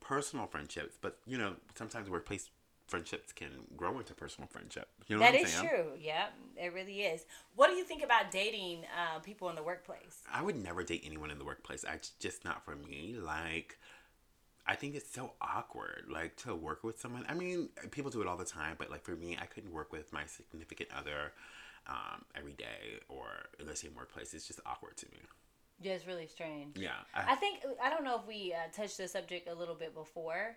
personal 0.00 0.46
friendships. 0.46 0.96
But 1.00 1.18
you 1.26 1.38
know, 1.38 1.54
sometimes 1.74 2.10
workplace 2.10 2.50
friendships 2.86 3.32
can 3.32 3.48
grow 3.76 3.98
into 3.98 4.12
personal 4.12 4.48
friendship. 4.48 4.88
You 5.08 5.16
know 5.16 5.22
That 5.22 5.32
what 5.32 5.40
I'm 5.40 5.46
is 5.46 5.54
saying? 5.54 5.68
true. 5.68 5.86
Yeah, 5.98 6.26
it 6.56 6.74
really 6.74 7.02
is. 7.02 7.24
What 7.56 7.68
do 7.70 7.74
you 7.74 7.84
think 7.84 8.02
about 8.04 8.30
dating 8.30 8.80
uh, 8.96 9.20
people 9.20 9.48
in 9.48 9.56
the 9.56 9.62
workplace? 9.62 10.22
I 10.30 10.42
would 10.42 10.56
never 10.56 10.82
date 10.82 11.02
anyone 11.06 11.30
in 11.30 11.38
the 11.38 11.44
workplace. 11.44 11.84
I 11.88 11.94
it's 11.94 12.10
just 12.20 12.44
not 12.44 12.64
for 12.64 12.76
me. 12.76 13.16
Like, 13.18 13.78
I 14.66 14.76
think 14.76 14.94
it's 14.94 15.12
so 15.12 15.32
awkward. 15.40 16.06
Like 16.10 16.36
to 16.38 16.54
work 16.54 16.84
with 16.84 17.00
someone. 17.00 17.24
I 17.28 17.34
mean, 17.34 17.70
people 17.90 18.10
do 18.10 18.20
it 18.20 18.28
all 18.28 18.36
the 18.36 18.44
time, 18.44 18.76
but 18.78 18.90
like 18.90 19.02
for 19.02 19.16
me, 19.16 19.36
I 19.40 19.46
couldn't 19.46 19.72
work 19.72 19.92
with 19.92 20.12
my 20.12 20.24
significant 20.26 20.90
other 20.96 21.32
um, 21.88 22.24
every 22.36 22.52
day 22.52 23.00
or 23.08 23.26
in 23.58 23.66
the 23.66 23.76
same 23.76 23.94
workplace. 23.94 24.34
It's 24.34 24.46
just 24.46 24.60
awkward 24.64 24.96
to 24.98 25.06
me. 25.06 25.18
Yeah, 25.80 25.92
it's 25.94 26.06
really 26.06 26.28
strange. 26.28 26.78
Yeah. 26.78 26.90
I 27.14 27.34
think 27.34 27.60
I 27.82 27.90
don't 27.90 28.04
know 28.04 28.16
if 28.16 28.26
we 28.26 28.54
uh, 28.56 28.70
touched 28.72 28.98
the 28.98 29.08
subject 29.08 29.48
a 29.48 29.54
little 29.54 29.74
bit 29.74 29.94
before. 29.94 30.56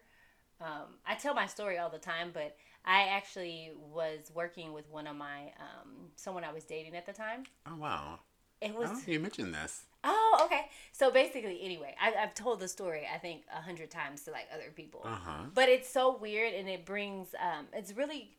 Um, 0.61 0.99
I 1.05 1.15
tell 1.15 1.33
my 1.33 1.47
story 1.47 1.79
all 1.79 1.89
the 1.89 1.97
time, 1.97 2.29
but 2.33 2.55
I 2.85 3.07
actually 3.09 3.71
was 3.75 4.31
working 4.33 4.71
with 4.71 4.89
one 4.89 5.07
of 5.07 5.15
my 5.15 5.51
um, 5.59 6.11
someone 6.15 6.43
I 6.43 6.53
was 6.53 6.63
dating 6.63 6.95
at 6.95 7.05
the 7.05 7.13
time. 7.13 7.43
oh 7.67 7.75
wow. 7.75 8.19
It 8.61 8.71
I 8.71 8.79
was 8.79 8.89
don't 8.89 9.07
you 9.07 9.19
mentioned 9.19 9.53
this. 9.53 9.83
oh 10.03 10.41
okay. 10.45 10.67
So 10.91 11.11
basically, 11.11 11.59
anyway, 11.61 11.93
I, 12.01 12.13
I've 12.21 12.33
told 12.33 12.59
the 12.59 12.67
story 12.67 13.03
I 13.13 13.17
think 13.17 13.41
a 13.55 13.61
hundred 13.61 13.91
times 13.91 14.21
to 14.23 14.31
like 14.31 14.47
other 14.53 14.71
people, 14.75 15.01
Uh 15.03 15.15
huh. 15.15 15.43
but 15.53 15.67
it's 15.69 15.89
so 15.89 16.15
weird 16.17 16.53
and 16.53 16.67
it 16.69 16.85
brings 16.85 17.35
um, 17.41 17.65
it's 17.73 17.93
really. 17.95 18.31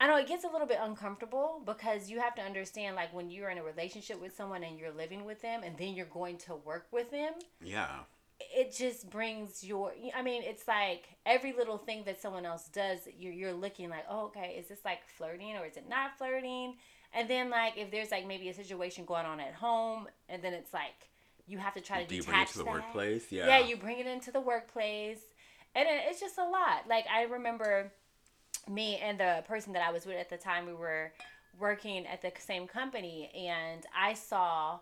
I 0.00 0.06
know 0.06 0.16
it 0.16 0.28
gets 0.28 0.44
a 0.44 0.48
little 0.48 0.68
bit 0.68 0.78
uncomfortable 0.80 1.60
because 1.66 2.08
you 2.08 2.20
have 2.20 2.36
to 2.36 2.42
understand, 2.42 2.94
like, 2.94 3.12
when 3.12 3.30
you're 3.30 3.50
in 3.50 3.58
a 3.58 3.64
relationship 3.64 4.20
with 4.20 4.32
someone 4.36 4.62
and 4.62 4.78
you're 4.78 4.92
living 4.92 5.24
with 5.24 5.42
them, 5.42 5.62
and 5.64 5.76
then 5.76 5.92
you're 5.94 6.06
going 6.06 6.36
to 6.46 6.54
work 6.54 6.86
with 6.92 7.10
them, 7.10 7.32
Yeah. 7.60 7.88
it 8.38 8.72
just 8.72 9.10
brings 9.10 9.64
your 9.64 9.92
i 10.14 10.22
mean 10.22 10.42
it's 10.44 10.68
like 10.68 11.08
every 11.26 11.52
little 11.52 11.78
thing 11.78 12.04
that 12.04 12.20
someone 12.22 12.46
else 12.46 12.68
does 12.68 13.00
you're, 13.18 13.32
you're 13.32 13.52
looking 13.52 13.90
like 13.90 14.04
oh 14.08 14.26
okay 14.26 14.54
is 14.56 14.68
this 14.68 14.78
like 14.84 15.00
flirting 15.16 15.56
or 15.56 15.66
is 15.66 15.76
it 15.76 15.88
not 15.88 16.16
flirting 16.16 16.76
and 17.12 17.28
then 17.28 17.50
like 17.50 17.76
if 17.76 17.90
there's 17.90 18.10
like 18.10 18.26
maybe 18.26 18.48
a 18.48 18.54
situation 18.54 19.04
going 19.04 19.26
on 19.26 19.40
at 19.40 19.54
home 19.54 20.06
and 20.28 20.42
then 20.42 20.52
it's 20.52 20.72
like 20.72 21.08
you 21.46 21.58
have 21.58 21.74
to 21.74 21.80
try 21.80 22.02
to 22.02 22.08
Do 22.08 22.16
you 22.16 22.22
detach 22.22 22.32
bring 22.32 22.42
it 22.42 22.48
to 22.48 22.58
the 22.58 22.64
that. 22.64 22.72
workplace? 22.72 23.32
Yeah. 23.32 23.46
yeah 23.46 23.58
you 23.58 23.76
bring 23.76 23.98
it 23.98 24.06
into 24.06 24.30
the 24.30 24.40
workplace 24.40 25.20
and 25.74 25.88
it, 25.88 26.02
it's 26.08 26.20
just 26.20 26.38
a 26.38 26.44
lot 26.44 26.86
like 26.88 27.06
i 27.12 27.22
remember 27.22 27.92
me 28.68 28.96
and 28.96 29.18
the 29.18 29.44
person 29.46 29.72
that 29.72 29.82
i 29.86 29.90
was 29.90 30.06
with 30.06 30.16
at 30.16 30.28
the 30.28 30.36
time 30.36 30.66
we 30.66 30.74
were 30.74 31.12
working 31.58 32.06
at 32.06 32.22
the 32.22 32.32
same 32.38 32.66
company 32.66 33.30
and 33.34 33.86
i 33.96 34.12
saw 34.14 34.78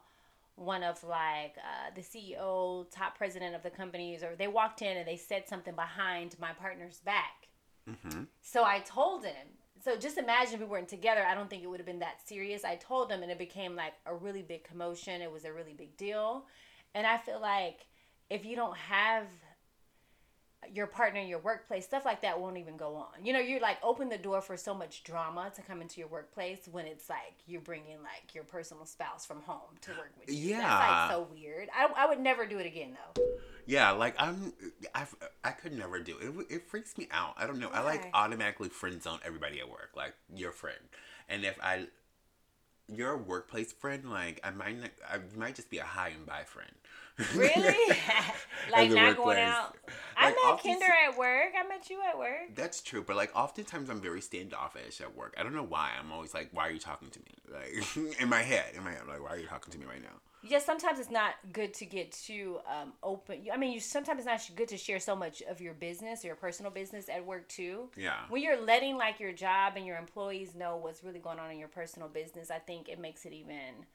one 0.56 0.82
of 0.82 1.02
like 1.04 1.54
uh, 1.58 1.90
the 1.94 2.00
CEO, 2.00 2.86
top 2.90 3.16
president 3.16 3.54
of 3.54 3.62
the 3.62 3.70
companies, 3.70 4.22
or 4.22 4.34
they 4.36 4.48
walked 4.48 4.82
in 4.82 4.96
and 4.96 5.06
they 5.06 5.16
said 5.16 5.46
something 5.46 5.74
behind 5.74 6.34
my 6.40 6.52
partner's 6.52 7.00
back. 7.00 7.48
Mm-hmm. 7.88 8.22
So 8.42 8.64
I 8.64 8.80
told 8.80 9.24
him. 9.24 9.46
So 9.86 9.96
just 9.96 10.18
imagine 10.18 10.54
if 10.54 10.60
we 10.60 10.66
weren't 10.66 10.88
together. 10.88 11.24
I 11.24 11.32
don't 11.36 11.48
think 11.48 11.62
it 11.62 11.68
would 11.68 11.78
have 11.78 11.86
been 11.86 12.00
that 12.00 12.20
serious. 12.26 12.64
I 12.64 12.74
told 12.74 13.08
him, 13.08 13.22
and 13.22 13.30
it 13.30 13.38
became 13.38 13.76
like 13.76 13.92
a 14.04 14.12
really 14.12 14.42
big 14.42 14.64
commotion. 14.64 15.22
It 15.22 15.30
was 15.30 15.44
a 15.44 15.52
really 15.52 15.74
big 15.74 15.96
deal, 15.96 16.46
and 16.96 17.06
I 17.06 17.18
feel 17.18 17.40
like 17.40 17.86
if 18.28 18.44
you 18.44 18.56
don't 18.56 18.76
have 18.76 19.28
your 20.72 20.86
partner 20.86 21.20
your 21.20 21.38
workplace, 21.38 21.84
stuff 21.84 22.04
like 22.04 22.22
that 22.22 22.40
won't 22.40 22.56
even 22.56 22.76
go 22.76 22.96
on. 22.96 23.24
You 23.24 23.32
know, 23.32 23.38
you're 23.38 23.60
like 23.60 23.78
open 23.82 24.08
the 24.08 24.18
door 24.18 24.40
for 24.40 24.56
so 24.56 24.74
much 24.74 25.04
drama 25.04 25.50
to 25.54 25.62
come 25.62 25.80
into 25.80 26.00
your 26.00 26.08
workplace 26.08 26.68
when 26.70 26.86
it's 26.86 27.08
like 27.08 27.34
you're 27.46 27.60
bringing 27.60 27.98
like 28.02 28.34
your 28.34 28.44
personal 28.44 28.84
spouse 28.84 29.24
from 29.26 29.42
home 29.42 29.76
to 29.82 29.90
work 29.92 30.12
with 30.18 30.28
you. 30.28 30.50
That's 30.56 30.62
Yeah. 30.62 30.78
like 30.78 31.10
so 31.10 31.28
weird. 31.32 31.68
I, 31.74 31.88
I 31.96 32.06
would 32.06 32.20
never 32.20 32.46
do 32.46 32.58
it 32.58 32.66
again 32.66 32.96
though. 33.14 33.22
Yeah, 33.66 33.90
like 33.92 34.14
I'm, 34.18 34.52
I, 34.94 35.06
I 35.44 35.50
could 35.50 35.76
never 35.76 35.98
do 35.98 36.16
it. 36.18 36.26
it. 36.26 36.54
It 36.54 36.68
freaks 36.68 36.96
me 36.96 37.08
out. 37.10 37.34
I 37.36 37.46
don't 37.46 37.58
know. 37.58 37.70
I 37.72 37.80
like 37.82 38.08
automatically 38.14 38.68
friend 38.68 39.02
zone 39.02 39.18
everybody 39.24 39.60
at 39.60 39.68
work, 39.68 39.90
like 39.96 40.14
your 40.34 40.52
friend. 40.52 40.78
And 41.28 41.44
if 41.44 41.58
I, 41.62 41.86
your 42.88 43.16
workplace 43.16 43.72
friend, 43.72 44.10
like 44.10 44.40
I 44.44 44.50
might, 44.50 44.80
not, 44.80 44.90
I 45.08 45.18
might 45.36 45.56
just 45.56 45.70
be 45.70 45.78
a 45.78 45.84
high 45.84 46.10
and 46.10 46.24
by 46.24 46.44
friend. 46.44 46.70
Really? 47.34 47.74
like 48.72 48.90
not 48.90 49.16
going 49.16 49.38
out. 49.38 49.76
I 50.16 50.26
Like, 50.26 50.34
met 50.34 50.44
often- 50.44 50.70
Kinder 50.72 50.94
at 51.08 51.18
work. 51.18 51.52
I 51.58 51.66
met 51.68 51.90
you 51.90 52.00
at 52.02 52.18
work. 52.18 52.54
That's 52.54 52.80
true, 52.80 53.02
but 53.06 53.16
like 53.16 53.34
oftentimes 53.34 53.90
I'm 53.90 54.00
very 54.00 54.20
standoffish 54.20 55.00
at 55.00 55.14
work. 55.16 55.34
I 55.38 55.42
don't 55.42 55.54
know 55.54 55.62
why. 55.62 55.90
I'm 55.98 56.10
always 56.12 56.32
like, 56.34 56.48
"Why 56.52 56.68
are 56.68 56.70
you 56.70 56.78
talking 56.78 57.10
to 57.10 57.20
me?" 57.20 57.34
Like 57.52 58.20
in 58.20 58.28
my 58.28 58.42
head, 58.42 58.74
in 58.74 58.82
my 58.84 58.90
head, 58.92 59.02
like, 59.08 59.22
"Why 59.22 59.30
are 59.30 59.38
you 59.38 59.46
talking 59.46 59.72
to 59.72 59.78
me 59.78 59.84
right 59.86 60.02
now?" 60.02 60.20
Yeah, 60.42 60.60
sometimes 60.60 61.00
it's 61.00 61.10
not 61.10 61.34
good 61.52 61.74
to 61.74 61.84
get 61.84 62.12
too 62.12 62.60
um, 62.70 62.92
open. 63.02 63.46
I 63.52 63.56
mean, 63.56 63.72
you 63.72 63.80
sometimes 63.80 64.18
it's 64.20 64.26
not 64.26 64.40
good 64.56 64.68
to 64.68 64.76
share 64.76 65.00
so 65.00 65.16
much 65.16 65.42
of 65.42 65.60
your 65.60 65.74
business 65.74 66.22
or 66.24 66.28
your 66.28 66.36
personal 66.36 66.70
business 66.70 67.08
at 67.08 67.24
work 67.26 67.48
too. 67.48 67.90
Yeah, 67.96 68.20
When 68.28 68.42
you're 68.42 68.60
letting 68.60 68.96
like 68.96 69.18
your 69.18 69.32
job 69.32 69.72
and 69.76 69.84
your 69.84 69.96
employees 69.96 70.54
know 70.54 70.76
what's 70.76 71.02
really 71.02 71.18
going 71.18 71.40
on 71.40 71.50
in 71.50 71.58
your 71.58 71.68
personal 71.68 72.08
business, 72.08 72.50
I 72.50 72.58
think 72.58 72.88
it 72.88 73.00
makes 73.00 73.24
it 73.26 73.32
even. 73.32 73.86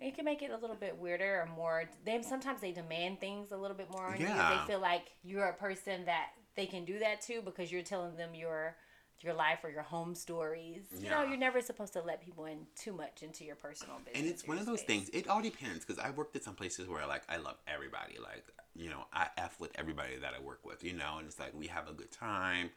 It 0.00 0.14
can 0.14 0.24
make 0.24 0.42
it 0.42 0.50
a 0.50 0.56
little 0.56 0.76
bit 0.76 0.96
weirder 0.98 1.42
or 1.42 1.48
more. 1.54 1.84
They 2.04 2.22
sometimes 2.22 2.60
they 2.60 2.72
demand 2.72 3.20
things 3.20 3.52
a 3.52 3.56
little 3.56 3.76
bit 3.76 3.90
more 3.92 4.06
on 4.06 4.20
you. 4.20 4.26
Yeah. 4.26 4.58
They 4.66 4.72
feel 4.72 4.80
like 4.80 5.12
you're 5.22 5.46
a 5.46 5.54
person 5.54 6.06
that 6.06 6.30
they 6.56 6.66
can 6.66 6.84
do 6.84 6.98
that 7.00 7.20
to 7.22 7.42
because 7.42 7.70
you're 7.70 7.82
telling 7.82 8.16
them 8.16 8.34
your 8.34 8.76
your 9.22 9.34
life 9.34 9.58
or 9.62 9.70
your 9.70 9.82
home 9.82 10.14
stories. 10.14 10.82
You 10.98 11.10
know, 11.10 11.22
you're 11.22 11.36
never 11.36 11.60
supposed 11.60 11.92
to 11.92 12.00
let 12.02 12.24
people 12.24 12.46
in 12.46 12.60
too 12.74 12.92
much 12.92 13.22
into 13.22 13.44
your 13.44 13.56
personal 13.56 13.96
business. 13.98 14.18
and 14.18 14.26
it's 14.26 14.48
one 14.48 14.56
of 14.56 14.64
those 14.64 14.80
space. 14.80 15.08
things. 15.08 15.10
It 15.12 15.28
all 15.28 15.42
depends 15.42 15.84
because 15.84 16.02
I 16.02 16.10
worked 16.10 16.34
at 16.36 16.42
some 16.42 16.54
places 16.54 16.88
where 16.88 17.06
like 17.06 17.22
I 17.28 17.36
love 17.36 17.56
everybody. 17.66 18.16
Like 18.22 18.44
you 18.74 18.88
know, 18.88 19.04
I 19.12 19.28
f 19.36 19.60
with 19.60 19.72
everybody 19.74 20.16
that 20.16 20.32
I 20.34 20.40
work 20.42 20.64
with. 20.64 20.82
You 20.82 20.94
know, 20.94 21.16
and 21.18 21.26
it's 21.26 21.38
like 21.38 21.52
we 21.54 21.66
have 21.66 21.88
a 21.88 21.92
good 21.92 22.10
time. 22.10 22.70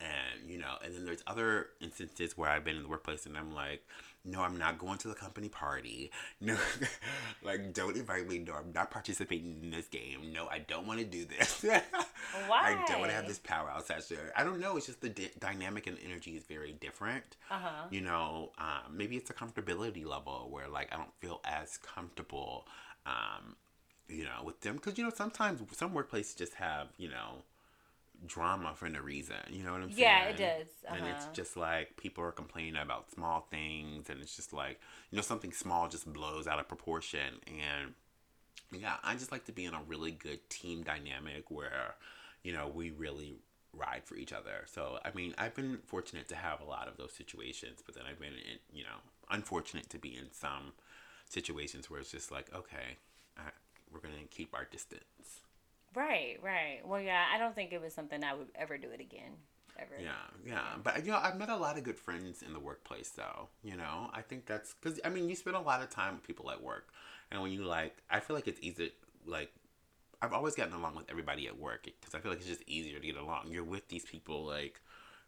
And 0.00 0.48
you 0.48 0.58
know, 0.58 0.76
and 0.82 0.94
then 0.94 1.04
there's 1.04 1.22
other 1.26 1.70
instances 1.80 2.38
where 2.38 2.48
I've 2.48 2.64
been 2.64 2.76
in 2.76 2.82
the 2.82 2.88
workplace 2.88 3.26
and 3.26 3.36
I'm 3.36 3.52
like, 3.52 3.82
no, 4.24 4.42
I'm 4.42 4.56
not 4.58 4.78
going 4.78 4.98
to 4.98 5.08
the 5.08 5.14
company 5.14 5.48
party. 5.48 6.10
No, 6.40 6.56
like 7.42 7.72
don't 7.72 7.96
invite 7.96 8.28
me. 8.28 8.38
No, 8.38 8.54
I'm 8.54 8.72
not 8.72 8.90
participating 8.90 9.58
in 9.62 9.70
this 9.70 9.86
game. 9.88 10.32
No, 10.32 10.46
I 10.46 10.58
don't 10.58 10.86
want 10.86 11.00
to 11.00 11.06
do 11.06 11.24
this. 11.24 11.62
Why? 11.62 11.82
I 12.52 12.84
don't 12.86 13.00
want 13.00 13.10
to 13.10 13.16
have 13.16 13.26
this 13.26 13.38
powwow 13.38 13.80
session. 13.80 14.18
I 14.36 14.44
don't 14.44 14.60
know. 14.60 14.76
It's 14.76 14.86
just 14.86 15.00
the 15.00 15.08
di- 15.08 15.30
dynamic 15.38 15.86
and 15.86 15.96
energy 16.04 16.36
is 16.36 16.44
very 16.44 16.72
different. 16.72 17.36
Uh 17.50 17.58
huh. 17.58 17.86
You 17.90 18.02
know, 18.02 18.52
um, 18.58 18.96
maybe 18.96 19.16
it's 19.16 19.30
a 19.30 19.34
comfortability 19.34 20.04
level 20.04 20.48
where 20.50 20.68
like 20.68 20.92
I 20.92 20.96
don't 20.96 21.14
feel 21.20 21.40
as 21.44 21.78
comfortable. 21.78 22.66
Um, 23.06 23.56
you 24.08 24.24
know, 24.24 24.42
with 24.44 24.60
them 24.60 24.74
because 24.76 24.98
you 24.98 25.04
know 25.04 25.10
sometimes 25.14 25.60
some 25.72 25.92
workplaces 25.92 26.36
just 26.36 26.54
have 26.54 26.88
you 26.98 27.08
know 27.08 27.42
drama 28.26 28.72
for 28.74 28.88
no 28.88 29.00
reason. 29.00 29.36
You 29.50 29.64
know 29.64 29.72
what 29.72 29.82
I'm 29.82 29.90
saying? 29.90 30.08
Yeah, 30.08 30.24
it 30.24 30.36
does. 30.36 30.68
And 30.92 31.06
it's 31.06 31.26
Uh-huh. 31.26 31.34
just 31.34 31.56
like 31.56 31.96
people 31.96 32.24
are 32.24 32.32
complaining 32.32 32.76
about 32.76 33.10
small 33.12 33.46
things, 33.50 34.10
and 34.10 34.20
it's 34.20 34.36
just 34.36 34.52
like 34.52 34.80
you 35.10 35.16
know 35.16 35.22
something 35.22 35.52
small 35.52 35.88
just 35.88 36.12
blows 36.12 36.46
out 36.46 36.58
of 36.60 36.68
proportion. 36.68 37.40
And 37.46 37.94
yeah, 38.72 38.96
I 39.02 39.14
just 39.14 39.32
like 39.32 39.44
to 39.46 39.52
be 39.52 39.64
in 39.64 39.74
a 39.74 39.82
really 39.86 40.12
good 40.12 40.48
team 40.50 40.82
dynamic 40.82 41.50
where 41.50 41.94
you 42.42 42.52
know 42.52 42.68
we 42.68 42.90
really 42.90 43.36
ride 43.72 44.02
for 44.04 44.16
each 44.16 44.32
other. 44.32 44.64
So 44.66 44.98
I 45.04 45.10
mean, 45.14 45.34
I've 45.38 45.54
been 45.54 45.78
fortunate 45.86 46.28
to 46.28 46.36
have 46.36 46.60
a 46.60 46.64
lot 46.64 46.88
of 46.88 46.96
those 46.96 47.12
situations, 47.12 47.80
but 47.84 47.94
then 47.94 48.04
I've 48.08 48.20
been 48.20 48.34
in 48.34 48.58
you 48.72 48.84
know 48.84 48.98
unfortunate 49.30 49.90
to 49.90 49.98
be 49.98 50.16
in 50.16 50.32
some 50.32 50.72
situations 51.28 51.90
where 51.90 52.00
it's 52.00 52.10
just 52.10 52.30
like 52.32 52.52
okay, 52.54 52.98
I, 53.38 53.42
we're 53.92 54.00
gonna 54.00 54.26
keep 54.30 54.54
our 54.54 54.64
distance. 54.64 55.42
Right, 55.94 56.38
right. 56.42 56.80
Well, 56.84 57.00
yeah, 57.00 57.26
I 57.32 57.38
don't 57.38 57.54
think 57.54 57.72
it 57.72 57.80
was 57.80 57.92
something 57.92 58.22
I 58.22 58.34
would 58.34 58.48
ever 58.54 58.78
do 58.78 58.88
it 58.90 59.00
again. 59.00 59.32
Ever. 59.78 59.94
Yeah, 59.98 60.10
yeah, 60.46 60.62
but 60.82 61.06
you 61.06 61.12
know, 61.12 61.18
I've 61.22 61.38
met 61.38 61.48
a 61.48 61.56
lot 61.56 61.78
of 61.78 61.84
good 61.84 61.96
friends 61.98 62.42
in 62.42 62.52
the 62.52 62.58
workplace, 62.58 63.10
though. 63.10 63.48
You 63.62 63.76
know, 63.76 64.10
I 64.12 64.20
think 64.20 64.44
that's 64.44 64.74
because 64.74 65.00
I 65.04 65.08
mean, 65.08 65.28
you 65.28 65.34
spend 65.34 65.56
a 65.56 65.60
lot 65.60 65.80
of 65.82 65.88
time 65.88 66.16
with 66.16 66.26
people 66.26 66.50
at 66.50 66.62
work, 66.62 66.88
and 67.30 67.40
when 67.40 67.50
you 67.50 67.64
like, 67.64 67.96
I 68.10 68.20
feel 68.20 68.36
like 68.36 68.46
it's 68.46 68.60
easy. 68.60 68.92
Like, 69.24 69.50
I've 70.20 70.34
always 70.34 70.54
gotten 70.54 70.74
along 70.74 70.96
with 70.96 71.10
everybody 71.10 71.46
at 71.46 71.58
work 71.58 71.84
because 71.84 72.14
I 72.14 72.18
feel 72.18 72.30
like 72.30 72.40
it's 72.40 72.48
just 72.48 72.62
easier 72.66 72.98
to 72.98 73.06
get 73.06 73.16
along. 73.16 73.46
You're 73.48 73.64
with 73.64 73.88
these 73.88 74.04
people 74.04 74.44
like 74.44 74.80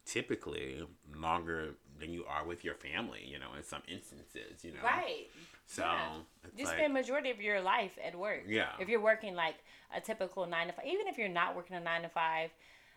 typically 0.05 0.85
longer 1.15 1.75
than 1.99 2.13
you 2.13 2.25
are 2.25 2.45
with 2.47 2.65
your 2.65 2.75
family. 2.75 3.25
You 3.27 3.39
know, 3.39 3.55
in 3.57 3.63
some 3.63 3.83
instances, 3.89 4.65
you 4.65 4.73
know. 4.73 4.83
Right. 4.85 5.27
So 5.67 5.83
yeah. 5.83 6.09
You 6.57 6.65
like, 6.65 6.75
spend 6.77 6.93
majority 6.95 7.31
of 7.31 7.41
your 7.41 7.61
life 7.61 7.99
at 8.05 8.15
work. 8.19 8.45
Yeah. 8.49 8.71
If 8.79 8.89
you're 8.89 9.01
working 9.03 9.35
like 9.35 9.57
a 9.97 10.01
typical 10.01 10.47
nine 10.47 10.67
to 10.69 10.73
five, 10.73 10.87
even 10.87 11.07
if 11.09 11.19
you're 11.19 11.29
not 11.29 11.55
working 11.57 11.77
a 11.77 11.81
nine 11.81 12.03
to 12.03 12.09
five, 12.09 12.51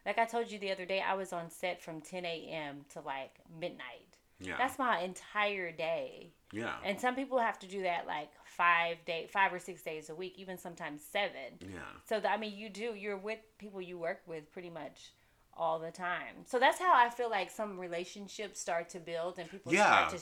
like 0.06 0.18
I 0.18 0.26
told 0.26 0.52
you 0.52 0.60
the 0.60 0.72
other 0.72 0.86
day, 0.86 1.02
I 1.02 1.14
was 1.16 1.34
on 1.34 1.50
set 1.50 1.82
from 1.82 2.02
10 2.02 2.26
a.m. 2.26 2.86
to 2.94 3.02
like 3.02 3.32
midnight. 3.60 4.18
yeah, 4.40 4.56
That's 4.58 4.78
my 4.78 5.00
entire 5.00 5.72
day. 5.72 6.32
yeah, 6.54 6.76
And 6.84 7.00
some 7.00 7.16
people 7.16 7.40
have 7.40 7.58
to 7.60 7.68
do 7.68 7.82
that 7.84 8.06
like 8.06 8.30
five 8.44 8.98
day, 9.06 9.28
five 9.32 9.52
or 9.54 9.60
six 9.60 9.82
days 9.82 10.10
a 10.10 10.16
week, 10.16 10.36
even 10.38 10.58
sometimes 10.58 11.02
seven. 11.02 11.58
yeah. 11.60 11.80
So 12.08 12.20
that, 12.20 12.32
I 12.32 12.38
mean, 12.38 12.56
you 12.58 12.70
do. 12.70 12.94
You're 12.96 13.18
with 13.18 13.40
people 13.58 13.82
you 13.82 13.98
work 13.98 14.22
with 14.28 14.52
pretty 14.52 14.70
much 14.70 15.12
all 15.58 15.80
the 15.80 15.92
time. 15.92 16.36
So 16.46 16.60
that's 16.60 16.80
how 16.80 16.94
I 16.94 17.10
feel 17.10 17.30
like 17.30 17.50
some 17.50 17.80
relationships 17.80 18.60
start 18.60 18.90
to 18.90 19.00
build 19.00 19.40
and 19.40 19.50
people 19.50 19.72
Yeah. 19.72 20.08
start 20.08 20.10
to 20.10 20.18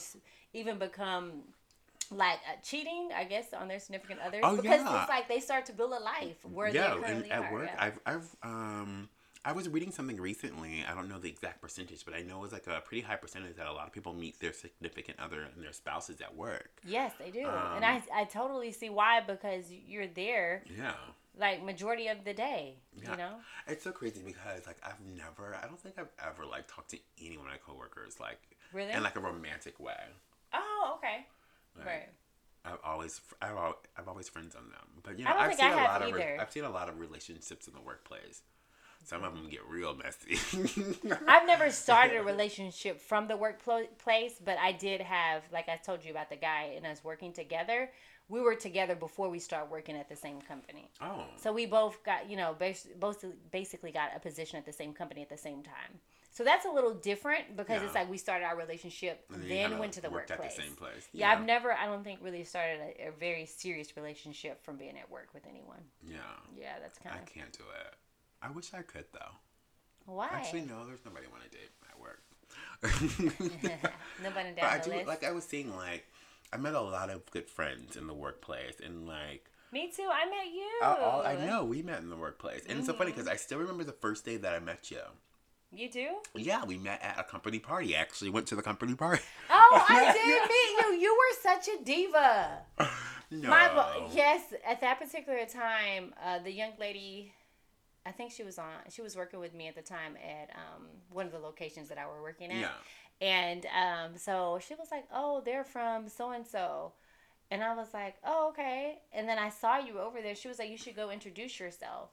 even 0.52 0.78
become 0.78 1.42
like 2.10 2.38
uh, 2.48 2.56
cheating, 2.62 3.10
I 3.16 3.24
guess, 3.24 3.52
on 3.52 3.68
their 3.68 3.80
significant 3.80 4.20
others 4.20 4.40
Oh, 4.44 4.56
because 4.56 4.80
yeah. 4.80 5.00
it's 5.00 5.08
like 5.08 5.28
they 5.28 5.40
start 5.40 5.66
to 5.66 5.72
build 5.72 5.92
a 5.92 6.00
life 6.00 6.36
where 6.44 6.72
yeah, 6.72 6.94
they 6.94 7.00
currently 7.00 7.30
and 7.30 7.44
at 7.44 7.50
are. 7.50 7.52
work, 7.52 7.66
yeah. 7.66 7.76
I've 7.78 7.98
I've 8.06 8.36
um 8.42 9.08
I 9.46 9.52
was 9.52 9.68
reading 9.68 9.90
something 9.90 10.18
recently. 10.20 10.84
I 10.88 10.94
don't 10.94 11.08
know 11.08 11.18
the 11.18 11.28
exact 11.28 11.60
percentage, 11.60 12.04
but 12.04 12.14
I 12.14 12.22
know 12.22 12.44
it's 12.44 12.52
like 12.52 12.66
a 12.66 12.80
pretty 12.80 13.02
high 13.02 13.16
percentage 13.16 13.56
that 13.56 13.66
a 13.66 13.72
lot 13.72 13.86
of 13.86 13.92
people 13.92 14.14
meet 14.14 14.38
their 14.40 14.52
significant 14.52 15.18
other 15.20 15.42
and 15.42 15.62
their 15.62 15.72
spouses 15.72 16.20
at 16.20 16.34
work. 16.34 16.80
Yes, 16.86 17.12
they 17.18 17.30
do, 17.30 17.46
Um, 17.46 17.76
and 17.76 17.84
I 17.84 18.02
I 18.14 18.24
totally 18.24 18.72
see 18.72 18.90
why 18.90 19.20
because 19.20 19.70
you're 19.70 20.06
there 20.06 20.62
Yeah. 20.78 20.94
Like 21.38 21.64
majority 21.64 22.08
of 22.08 22.24
the 22.24 22.32
day. 22.34 22.76
Yeah. 23.02 23.12
You 23.12 23.16
know. 23.16 23.32
It's 23.66 23.82
so 23.84 23.92
crazy 23.92 24.22
because 24.24 24.66
like 24.66 24.76
I've 24.84 25.00
never 25.00 25.56
I 25.60 25.66
don't 25.66 25.78
think 25.80 25.96
I've 25.98 26.08
ever 26.24 26.46
like 26.46 26.66
talked 26.68 26.90
to 26.90 26.98
any 27.24 27.36
of 27.36 27.42
my 27.42 27.56
coworkers 27.66 28.20
like 28.20 28.40
Really? 28.72 28.92
in 28.92 29.02
like 29.02 29.16
a 29.16 29.20
romantic 29.20 29.78
way. 29.80 29.94
oh, 30.52 30.94
okay. 30.98 31.26
Like, 31.76 31.86
Right. 31.86 32.08
I've 32.66 32.78
always 32.84 33.20
I've 33.42 33.56
always, 33.56 33.76
I've 33.96 34.08
always 34.08 34.28
friends 34.28 34.54
on 34.54 34.62
them. 34.70 35.02
But 35.02 35.18
you 35.18 35.24
know, 35.24 35.30
I 35.30 35.34
don't 35.34 35.42
have 35.42 35.50
think 35.58 35.72
seen 35.72 35.78
a 35.78 35.84
lot 35.84 36.02
of 36.02 36.14
re- 36.14 36.38
I've 36.38 36.50
seen 36.52 36.64
a 36.64 36.70
lot 36.70 36.88
of 36.88 36.98
relationships 36.98 37.66
in 37.68 37.74
the 37.74 37.80
workplace. 37.80 38.42
Some 39.06 39.22
of 39.22 39.34
them 39.34 39.50
get 39.50 39.60
real 39.68 39.94
messy. 39.94 40.38
I've 41.28 41.46
never 41.46 41.70
started 41.70 42.16
a 42.16 42.22
relationship 42.22 43.02
from 43.02 43.28
the 43.28 43.36
workplace, 43.36 44.32
but 44.42 44.56
I 44.56 44.72
did 44.72 45.02
have, 45.02 45.42
like 45.52 45.68
I 45.68 45.76
told 45.76 46.02
you 46.06 46.10
about 46.10 46.30
the 46.30 46.36
guy 46.36 46.72
and 46.74 46.86
us 46.86 47.04
working 47.04 47.34
together. 47.34 47.90
We 48.28 48.40
were 48.40 48.54
together 48.54 48.94
before 48.94 49.28
we 49.28 49.38
started 49.38 49.70
working 49.70 49.96
at 49.96 50.08
the 50.08 50.16
same 50.16 50.40
company. 50.40 50.90
oh. 51.02 51.24
So 51.36 51.52
we 51.52 51.66
both 51.66 52.02
got, 52.04 52.30
you 52.30 52.36
know, 52.36 52.54
bas- 52.58 52.88
both 52.98 53.24
basically 53.52 53.92
got 53.92 54.10
a 54.16 54.18
position 54.20 54.58
at 54.58 54.64
the 54.64 54.72
same 54.72 54.92
company 54.94 55.20
at 55.22 55.28
the 55.28 55.36
same 55.36 55.62
time. 55.62 56.00
So 56.32 56.42
that's 56.42 56.64
a 56.66 56.68
little 56.70 56.94
different 56.94 57.56
because 57.56 57.80
it's 57.82 57.94
like 57.94 58.10
we 58.10 58.18
started 58.18 58.44
our 58.46 58.56
relationship, 58.56 59.24
And 59.32 59.42
you 59.44 59.48
then 59.50 59.78
went 59.78 59.92
to 59.92 60.00
the 60.00 60.10
worked 60.10 60.30
workplace. 60.30 60.52
at 60.52 60.56
the 60.56 60.62
same 60.62 60.74
place. 60.74 61.06
Yeah, 61.12 61.30
I've 61.30 61.44
never, 61.44 61.72
I 61.72 61.86
don't 61.86 62.02
think, 62.02 62.18
really 62.22 62.42
started 62.42 62.80
a, 62.98 63.08
a 63.08 63.12
very 63.12 63.46
serious 63.46 63.96
relationship 63.96 64.64
from 64.64 64.76
being 64.76 64.98
at 64.98 65.08
work 65.10 65.28
with 65.32 65.46
anyone. 65.46 65.78
Yeah. 66.02 66.16
Yeah, 66.58 66.72
that's 66.82 66.98
kind 66.98 67.14
of 67.14 67.22
I 67.22 67.24
can't 67.24 67.52
do 67.52 67.62
it. 67.78 67.94
I 68.42 68.50
wish 68.50 68.74
I 68.74 68.82
could 68.82 69.04
though. 69.12 70.12
why. 70.12 70.28
Actually, 70.32 70.62
no. 70.62 70.84
There's 70.86 71.04
nobody 71.04 71.26
I 71.26 71.30
want 71.30 71.44
to 71.44 71.50
date 71.50 71.70
at 71.88 72.00
work. 72.00 72.22
Nobody 74.22 74.44
down 74.50 74.54
but 74.56 74.64
I 74.64 74.78
do 74.78 74.90
list. 74.90 75.06
like 75.06 75.24
I 75.24 75.30
was 75.32 75.44
seeing 75.44 75.74
like 75.74 76.06
I 76.54 76.56
met 76.56 76.74
a 76.74 76.80
lot 76.80 77.10
of 77.10 77.28
good 77.32 77.50
friends 77.50 77.96
in 77.96 78.06
the 78.06 78.14
workplace 78.14 78.76
and 78.84 79.08
like 79.08 79.50
Me 79.72 79.90
too. 79.94 80.08
I 80.10 80.24
met 80.26 80.46
you. 80.54 80.70
I, 80.82 80.96
all, 81.02 81.22
I 81.26 81.34
know 81.44 81.64
we 81.64 81.82
met 81.82 82.00
in 82.00 82.08
the 82.10 82.16
workplace 82.16 82.62
and 82.68 82.78
it's 82.78 82.86
so 82.86 82.92
funny 82.94 83.10
Mm-hmm. 83.10 83.20
because 83.20 83.32
I 83.32 83.36
still 83.36 83.58
remember 83.58 83.82
the 83.84 83.92
first 83.92 84.24
day 84.24 84.36
that 84.36 84.54
I 84.54 84.60
met 84.60 84.90
you. 84.90 85.00
You 85.72 85.90
do? 85.90 86.08
Yeah, 86.36 86.64
we 86.64 86.78
met 86.78 87.02
at 87.02 87.18
a 87.18 87.24
company 87.24 87.58
party. 87.58 87.96
Actually, 87.96 88.30
went 88.30 88.46
to 88.46 88.54
the 88.54 88.62
company 88.62 88.94
party. 88.94 89.22
Oh, 89.50 89.84
I 89.88 90.12
did 90.12 90.48
meet 90.48 91.00
you. 91.00 91.02
You 91.02 91.12
were 91.18 91.42
such 91.42 91.66
a 91.68 91.82
diva. 91.84 92.58
no. 93.32 93.48
My 93.48 94.06
yes, 94.12 94.54
at 94.64 94.80
that 94.82 95.00
particular 95.00 95.44
time, 95.46 96.14
uh, 96.24 96.38
the 96.38 96.52
young 96.52 96.74
lady, 96.78 97.32
I 98.06 98.12
think 98.12 98.30
she 98.30 98.44
was 98.44 98.56
on. 98.56 98.70
She 98.88 99.02
was 99.02 99.16
working 99.16 99.40
with 99.40 99.52
me 99.52 99.66
at 99.66 99.74
the 99.74 99.82
time 99.82 100.16
at 100.16 100.50
um, 100.54 100.84
one 101.10 101.26
of 101.26 101.32
the 101.32 101.40
locations 101.40 101.88
that 101.88 101.98
I 101.98 102.06
were 102.06 102.22
working 102.22 102.52
at. 102.52 102.58
Yeah. 102.60 102.68
And 103.24 103.64
um, 103.66 104.16
so 104.16 104.58
she 104.66 104.74
was 104.74 104.88
like, 104.90 105.06
"Oh, 105.12 105.40
they're 105.44 105.64
from 105.64 106.08
so 106.08 106.30
and 106.32 106.46
so," 106.46 106.92
and 107.50 107.62
I 107.62 107.74
was 107.74 107.88
like, 107.94 108.16
"Oh, 108.24 108.48
okay." 108.50 108.98
And 109.12 109.26
then 109.28 109.38
I 109.38 109.48
saw 109.48 109.78
you 109.78 109.98
over 109.98 110.20
there. 110.20 110.34
She 110.34 110.48
was 110.48 110.58
like, 110.58 110.68
"You 110.70 110.76
should 110.76 110.96
go 110.96 111.10
introduce 111.10 111.58
yourself." 111.58 112.10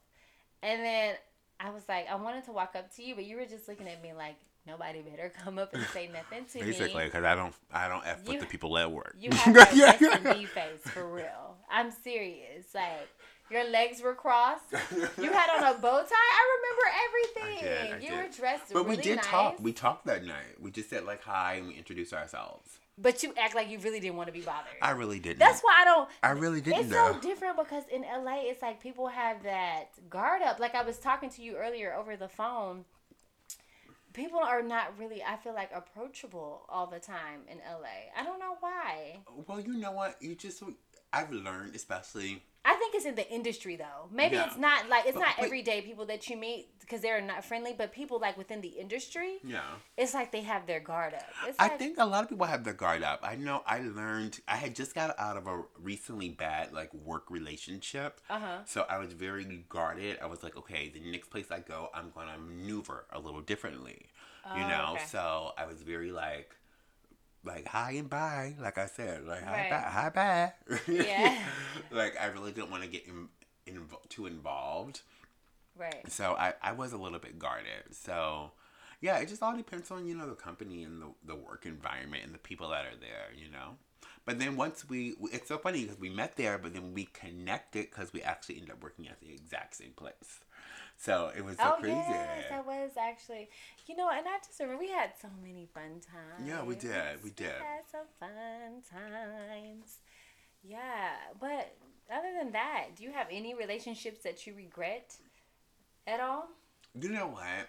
And 0.63 0.81
then 0.81 1.15
I 1.59 1.71
was 1.71 1.83
like, 1.89 2.07
I 2.09 2.15
wanted 2.15 2.45
to 2.45 2.51
walk 2.51 2.75
up 2.75 2.93
to 2.95 3.03
you, 3.03 3.15
but 3.15 3.25
you 3.25 3.35
were 3.35 3.45
just 3.45 3.67
looking 3.67 3.87
at 3.87 4.01
me 4.01 4.13
like 4.13 4.35
nobody 4.67 5.01
better 5.01 5.31
come 5.43 5.57
up 5.59 5.73
and 5.73 5.83
say 5.93 6.07
nothing 6.07 6.45
to 6.53 6.59
Basically, 6.65 6.99
me. 7.01 7.05
because 7.05 7.23
I 7.23 7.35
don't, 7.35 7.53
I 7.73 7.87
don't 7.87 8.05
f 8.05 8.27
with 8.27 8.39
the 8.39 8.45
people 8.45 8.77
at 8.77 8.91
work. 8.91 9.15
You 9.19 9.31
have 9.35 9.53
that 9.55 10.01
Indies 10.01 10.49
face 10.49 10.81
for 10.93 11.07
real. 11.07 11.57
I'm 11.69 11.91
serious. 11.91 12.65
Like 12.73 13.09
your 13.51 13.63
legs 13.69 14.01
were 14.01 14.15
crossed. 14.15 14.71
You 14.71 15.31
had 15.31 15.49
on 15.57 15.75
a 15.75 15.77
bow 15.79 16.03
tie. 16.03 16.15
I 16.15 16.43
remember 16.57 16.85
everything. 17.05 17.57
I 17.57 17.61
did, 17.61 17.93
I 17.93 17.97
you 17.97 18.09
did. 18.09 18.17
were 18.17 18.37
dressed 18.37 18.73
But 18.73 18.85
really 18.85 18.97
we 18.97 19.03
did 19.03 19.15
nice. 19.17 19.25
talk. 19.25 19.57
We 19.59 19.73
talked 19.73 20.05
that 20.07 20.23
night. 20.23 20.59
We 20.61 20.71
just 20.71 20.89
said 20.89 21.05
like 21.05 21.23
hi 21.23 21.55
and 21.55 21.67
we 21.67 21.73
introduced 21.75 22.13
ourselves. 22.13 22.79
But 22.97 23.23
you 23.23 23.33
act 23.37 23.55
like 23.55 23.69
you 23.69 23.79
really 23.79 23.99
didn't 23.99 24.17
want 24.17 24.27
to 24.27 24.33
be 24.33 24.41
bothered. 24.41 24.73
I 24.81 24.91
really 24.91 25.19
didn't. 25.19 25.39
That's 25.39 25.61
why 25.61 25.77
I 25.79 25.85
don't. 25.85 26.09
I 26.21 26.31
really 26.31 26.61
didn't 26.61 26.81
It's 26.81 26.89
though. 26.89 27.13
so 27.13 27.19
different 27.19 27.57
because 27.57 27.83
in 27.91 28.01
LA, 28.03 28.41
it's 28.43 28.61
like 28.61 28.81
people 28.81 29.07
have 29.07 29.41
that 29.43 29.85
guard 30.09 30.41
up. 30.43 30.59
Like 30.59 30.75
I 30.75 30.83
was 30.83 30.97
talking 30.99 31.29
to 31.31 31.41
you 31.41 31.55
earlier 31.55 31.93
over 31.95 32.15
the 32.15 32.27
phone. 32.27 32.85
People 34.13 34.39
are 34.39 34.61
not 34.61 34.99
really, 34.99 35.23
I 35.23 35.37
feel 35.37 35.53
like, 35.55 35.69
approachable 35.73 36.65
all 36.67 36.85
the 36.85 36.99
time 36.99 37.41
in 37.49 37.59
LA. 37.59 38.11
I 38.19 38.25
don't 38.25 38.39
know 38.39 38.57
why. 38.59 39.19
well, 39.47 39.61
you 39.61 39.73
know 39.77 39.93
what? 39.93 40.21
You 40.21 40.35
just 40.35 40.61
I've 41.13 41.31
learned, 41.31 41.75
especially 41.75 42.43
I 42.63 42.75
think 42.75 42.93
it's 42.93 43.05
in 43.05 43.15
the 43.15 43.27
industry 43.33 43.75
though. 43.75 44.07
Maybe 44.11 44.35
Yeah. 44.35 44.45
it's 44.45 44.55
not 44.57 44.87
like 44.87 45.05
it's 45.07 45.15
But- 45.15 45.21
not 45.21 45.35
but- 45.37 45.45
everyday 45.45 45.81
people 45.81 46.05
that 46.05 46.29
you 46.29 46.37
meet 46.37 46.67
because 46.79 47.01
they're 47.01 47.19
not 47.19 47.43
friendly, 47.43 47.73
but 47.73 47.91
people 47.91 48.19
like 48.19 48.37
within 48.37 48.61
the 48.61 48.67
industry, 48.67 49.39
yeah. 49.43 49.63
it's 49.97 50.13
like 50.13 50.31
they 50.31 50.41
have 50.41 50.67
their 50.67 50.79
guard 50.79 51.15
up. 51.15 51.23
It's 51.47 51.59
I 51.59 51.69
like, 51.69 51.79
think 51.79 51.97
a 51.97 52.05
lot 52.05 52.23
of 52.23 52.29
people 52.29 52.45
have 52.45 52.63
their 52.63 52.75
guard 52.75 53.01
up. 53.01 53.21
I 53.23 53.35
know 53.35 53.63
I 53.65 53.79
learned 53.79 54.41
I 54.47 54.57
had 54.57 54.75
just 54.75 54.93
got 54.93 55.17
out 55.19 55.37
of 55.37 55.47
a 55.47 55.63
recently 55.79 56.29
bad 56.29 56.71
like 56.71 56.93
work 56.93 57.31
relationship. 57.31 58.21
Uh-huh. 58.29 58.59
So 58.65 58.85
I 58.87 58.99
was 58.99 59.13
very 59.13 59.43
guarded. 59.67 60.19
I 60.21 60.27
was 60.27 60.43
like, 60.43 60.55
okay, 60.55 60.89
the 60.89 60.99
next 60.99 61.29
place 61.31 61.49
I 61.49 61.61
go, 61.61 61.89
I'm 61.95 62.11
gonna 62.11 62.37
maneuver 62.37 63.05
a 63.11 63.19
little 63.19 63.41
differently. 63.41 64.05
you 64.55 64.63
Oh, 64.63 64.67
know? 64.67 64.93
okay. 64.95 65.05
So 65.05 65.53
I 65.57 65.65
was 65.65 65.81
very 65.83 66.11
like 66.11 66.55
like 67.43 67.67
hi 67.67 67.91
and 67.93 68.09
bye, 68.09 68.55
like 68.59 68.77
I 68.77 68.85
said, 68.87 69.25
like 69.25 69.43
hi 69.43 69.63
Right. 69.63 69.69
bye, 69.69 69.89
hi 69.89 70.09
bye. 70.09 70.53
Yeah. 70.87 71.37
like 71.91 72.19
I 72.19 72.27
really 72.27 72.51
didn't 72.51 72.71
want 72.71 72.83
to 72.83 72.89
get 72.89 73.05
in, 73.07 73.29
in, 73.65 73.87
too 74.09 74.25
involved. 74.25 75.01
right. 75.77 76.09
So 76.09 76.35
I, 76.37 76.53
I 76.61 76.71
was 76.73 76.93
a 76.93 76.97
little 76.97 77.19
bit 77.19 77.39
guarded. 77.39 77.93
So 77.93 78.51
yeah, 79.01 79.17
it 79.17 79.29
just 79.29 79.41
all 79.41 79.55
depends 79.55 79.89
on, 79.91 80.07
you 80.07 80.15
know, 80.15 80.27
the 80.29 80.35
company 80.35 80.83
and 80.83 81.01
the, 81.01 81.07
the 81.25 81.35
work 81.35 81.65
environment 81.65 82.23
and 82.23 82.33
the 82.33 82.39
people 82.39 82.69
that 82.69 82.85
are 82.85 82.95
there, 82.99 83.29
you 83.35 83.49
know. 83.49 83.75
But 84.25 84.39
then 84.39 84.55
once 84.55 84.87
we, 84.87 85.15
it's 85.31 85.47
so 85.47 85.57
funny 85.57 85.83
because 85.83 85.99
we 85.99 86.09
met 86.09 86.35
there, 86.37 86.57
but 86.59 86.73
then 86.73 86.93
we 86.93 87.05
connected 87.05 87.89
because 87.89 88.13
we 88.13 88.21
actually 88.21 88.55
ended 88.55 88.71
up 88.71 88.83
working 88.83 89.07
at 89.07 89.19
the 89.19 89.31
exact 89.33 89.75
same 89.75 89.93
place. 89.95 90.41
So 91.01 91.31
it 91.35 91.43
was 91.43 91.57
so 91.57 91.73
oh 91.77 91.81
crazy. 91.81 91.95
yes, 91.97 92.45
that 92.51 92.63
was 92.63 92.91
actually, 92.95 93.49
you 93.87 93.95
know, 93.95 94.09
and 94.09 94.27
I 94.27 94.37
just 94.45 94.59
remember 94.59 94.79
we 94.79 94.91
had 94.91 95.09
so 95.19 95.29
many 95.43 95.67
fun 95.73 95.99
times. 95.99 96.47
Yeah, 96.47 96.63
we 96.63 96.75
did, 96.75 97.23
we 97.23 97.31
did. 97.31 97.47
We 97.47 97.65
had 97.65 97.89
some 97.91 98.05
fun 98.19 98.83
times. 98.87 99.97
Yeah, 100.63 101.09
but 101.39 101.75
other 102.13 102.27
than 102.37 102.51
that, 102.51 102.89
do 102.95 103.03
you 103.03 103.11
have 103.13 103.25
any 103.31 103.55
relationships 103.55 104.21
that 104.25 104.45
you 104.45 104.53
regret 104.53 105.15
at 106.05 106.19
all? 106.19 106.49
You 106.93 107.09
know 107.09 107.29
what? 107.29 107.67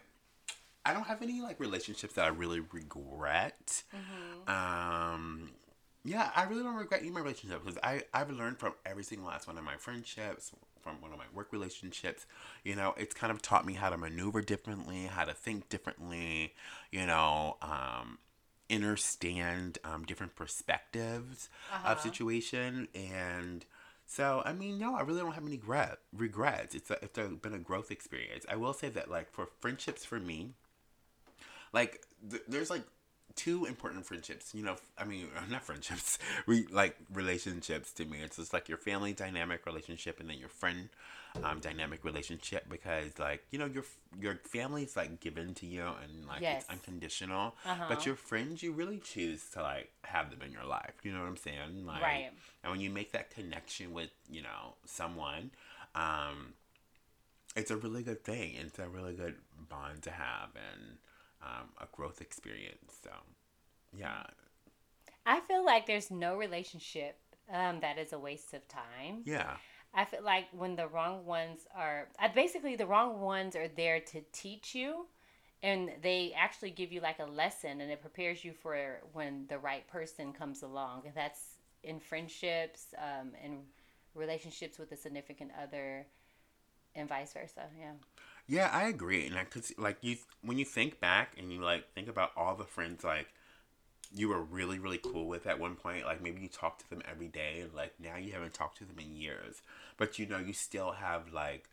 I 0.85 0.93
don't 0.93 1.07
have 1.07 1.23
any 1.23 1.41
like 1.41 1.59
relationships 1.59 2.13
that 2.15 2.27
I 2.27 2.29
really 2.29 2.61
regret. 2.61 3.83
Um, 4.47 5.53
yeah, 6.05 6.31
I 6.37 6.45
really 6.45 6.65
don't 6.65 6.75
regret 6.75 7.01
any 7.01 7.09
of 7.09 7.15
my 7.15 7.21
relationships 7.21 7.63
because 7.65 7.79
I 7.83 8.03
I've 8.13 8.31
learned 8.31 8.59
from 8.59 8.75
every 8.85 9.05
single 9.05 9.29
last 9.29 9.47
one 9.47 9.57
of 9.57 9.65
my 9.65 9.77
friendships, 9.79 10.53
from 10.83 11.01
one 11.01 11.13
of 11.13 11.19
my 11.19 11.25
work 11.35 11.53
relationships. 11.53 12.27
You 12.65 12.75
know, 12.77 12.95
it's 12.97 13.15
kind 13.15 13.31
of 13.31 13.41
taught 13.43 13.65
me 13.67 13.75
how 13.75 13.91
to 13.91 13.97
maneuver 13.97 14.43
differently, 14.43 15.05
how 15.07 15.25
to 15.25 15.35
think 15.35 15.69
differently. 15.69 16.55
You 16.91 17.07
know, 17.07 17.57
um, 17.63 18.19
understand 18.71 19.79
um, 19.85 20.05
different 20.05 20.35
perspectives 20.37 21.49
Uh-huh. 21.73 21.93
of 21.93 22.01
situation 22.01 22.89
and. 22.95 23.65
So 24.05 24.43
I 24.45 24.53
mean, 24.53 24.79
no, 24.79 24.95
I 24.95 25.03
really 25.03 25.21
don't 25.21 25.33
have 25.33 25.45
any 25.47 25.57
regret 25.57 25.99
regrets. 26.13 26.75
It's 26.75 26.91
a, 26.91 27.03
it's 27.03 27.17
a, 27.19 27.29
been 27.29 27.55
a 27.55 27.59
growth 27.59 27.91
experience. 27.91 28.45
I 28.47 28.57
will 28.57 28.75
say 28.75 28.91
that 28.91 29.11
like 29.11 29.31
for 29.33 29.47
friendships 29.61 30.05
for 30.05 30.19
me, 30.21 30.53
like 31.73 32.03
th- 32.29 32.43
there's 32.49 32.71
like 32.71 32.83
two 33.37 33.65
important 33.67 34.07
friendships. 34.07 34.55
You 34.55 34.63
know, 34.65 34.77
I 34.99 35.05
mean, 35.05 35.29
not 35.51 35.63
friendships, 35.63 36.19
re- 36.47 36.67
like 36.71 36.97
relationships 37.13 37.93
to 37.95 38.05
me. 38.05 38.19
It's 38.23 38.37
just 38.37 38.53
like 38.53 38.69
your 38.69 38.79
family 38.79 39.13
dynamic 39.13 39.67
relationship 39.67 40.21
and 40.21 40.29
then 40.29 40.39
your 40.39 40.49
friend 40.49 40.89
um, 41.43 41.61
dynamic 41.61 42.05
relationship 42.05 42.67
because 42.69 43.19
like 43.19 43.43
you 43.51 43.59
know 43.59 43.65
your 43.65 43.85
your 44.21 44.39
family's 44.45 44.97
like 44.97 45.19
given 45.21 45.55
to 45.55 45.67
you 45.67 45.83
and 45.83 46.27
like 46.27 46.43
Yes. 46.43 46.63
it's 46.63 46.71
unconditional. 46.71 47.55
Uh-huh. 47.65 47.85
But 47.89 48.05
your 48.05 48.17
friends, 48.17 48.63
you 48.63 48.73
really 48.73 48.99
choose 48.99 49.49
to 49.55 49.63
like 49.63 49.91
have 50.05 50.31
them 50.31 50.43
in 50.43 50.53
your 50.53 50.65
life. 50.65 50.93
You 51.03 51.13
know 51.13 51.21
what 51.21 51.29
I'm 51.29 51.37
saying? 51.39 51.87
Like, 51.87 52.03
Right. 52.03 52.31
And 52.63 52.71
when 52.73 52.81
you 52.81 52.91
make 52.91 53.13
that 53.13 53.31
connection 53.31 53.93
with 53.95 54.11
you 54.31 54.43
know 54.43 54.75
someone, 54.85 55.51
um, 55.95 56.53
it's 57.57 57.71
a 57.71 57.77
really 57.77 58.03
good 58.03 58.25
thing. 58.25 58.55
It's 58.59 58.79
a 58.79 58.89
really 58.89 59.15
good 59.15 59.37
bond 59.69 60.03
to 60.03 60.11
have 60.11 60.51
and 60.55 60.99
um, 61.43 61.69
a 61.81 61.87
growth 61.93 62.21
experience. 62.21 62.99
So, 63.03 63.11
yeah, 63.97 64.23
I 65.27 65.41
feel 65.41 65.65
like 65.65 65.87
there's 65.87 66.11
no 66.11 66.37
relationship 66.37 67.19
um, 67.53 67.81
that 67.81 67.99
is 67.99 68.13
a 68.13 68.19
waste 68.19 68.55
of 68.55 68.67
time. 68.69 69.23
yeah, 69.25 69.57
I 69.95 70.05
feel 70.05 70.23
like 70.23 70.47
when 70.53 70.77
the 70.77 70.89
wrong 70.89 71.27
ones 71.27 71.67
are, 71.77 72.09
I 72.19 72.29
basically 72.29 72.77
the 72.77 72.87
wrong 72.87 73.21
ones 73.21 73.55
are 73.55 73.69
there 73.69 74.01
to 74.01 74.23
teach 74.33 74.75
you, 74.75 75.07
and 75.63 75.91
they 76.03 76.33
actually 76.37 76.71
give 76.71 76.93
you 76.93 77.01
like 77.01 77.19
a 77.19 77.27
lesson, 77.27 77.81
and 77.81 77.91
it 77.91 78.01
prepares 78.01 78.45
you 78.45 78.53
for 78.53 79.01
when 79.13 79.47
the 79.49 79.59
right 79.59 79.87
person 79.87 80.33
comes 80.33 80.63
along. 80.63 81.03
And 81.07 81.15
that's 81.15 81.59
in 81.85 82.01
friendships, 82.01 82.95
um, 82.99 83.33
in 83.45 83.61
relationships 84.15 84.79
with 84.79 84.93
a 84.93 84.97
significant 84.97 85.51
other, 85.63 86.07
and 86.95 87.09
vice 87.09 87.33
versa. 87.33 87.65
Yeah. 87.79 87.93
Yeah, 88.47 88.69
I 88.73 88.85
agree, 88.89 89.27
and 89.27 89.37
I 89.39 89.45
could 89.45 89.65
see, 89.65 89.75
like 89.79 89.99
you 90.03 90.17
when 90.43 90.59
you 90.59 90.65
think 90.65 91.01
back 91.01 91.35
and 91.39 91.53
you 91.53 91.61
like 91.63 91.93
think 91.95 92.09
about 92.09 92.33
all 92.37 92.55
the 92.57 92.65
friends 92.65 93.05
like 93.05 93.29
you 94.15 94.29
were 94.29 94.43
really 94.43 94.79
really 94.79 94.99
cool 94.99 95.27
with 95.29 95.47
at 95.47 95.61
one 95.61 95.77
point. 95.77 96.07
Like 96.07 96.23
maybe 96.23 96.43
you 96.43 96.49
talked 96.49 96.83
to 96.83 96.91
them 96.91 97.03
every 97.11 97.29
day, 97.29 97.61
and 97.63 97.75
like 97.75 97.95
now 98.01 98.17
you 98.17 98.33
haven't 98.33 98.55
talked 98.55 98.79
to 98.79 98.85
them 98.87 98.99
in 99.01 99.17
years, 99.17 99.63
but 99.99 100.19
you 100.19 100.27
know 100.27 100.39
you 100.39 100.53
still 100.55 100.93
have 100.93 101.33
like 101.33 101.69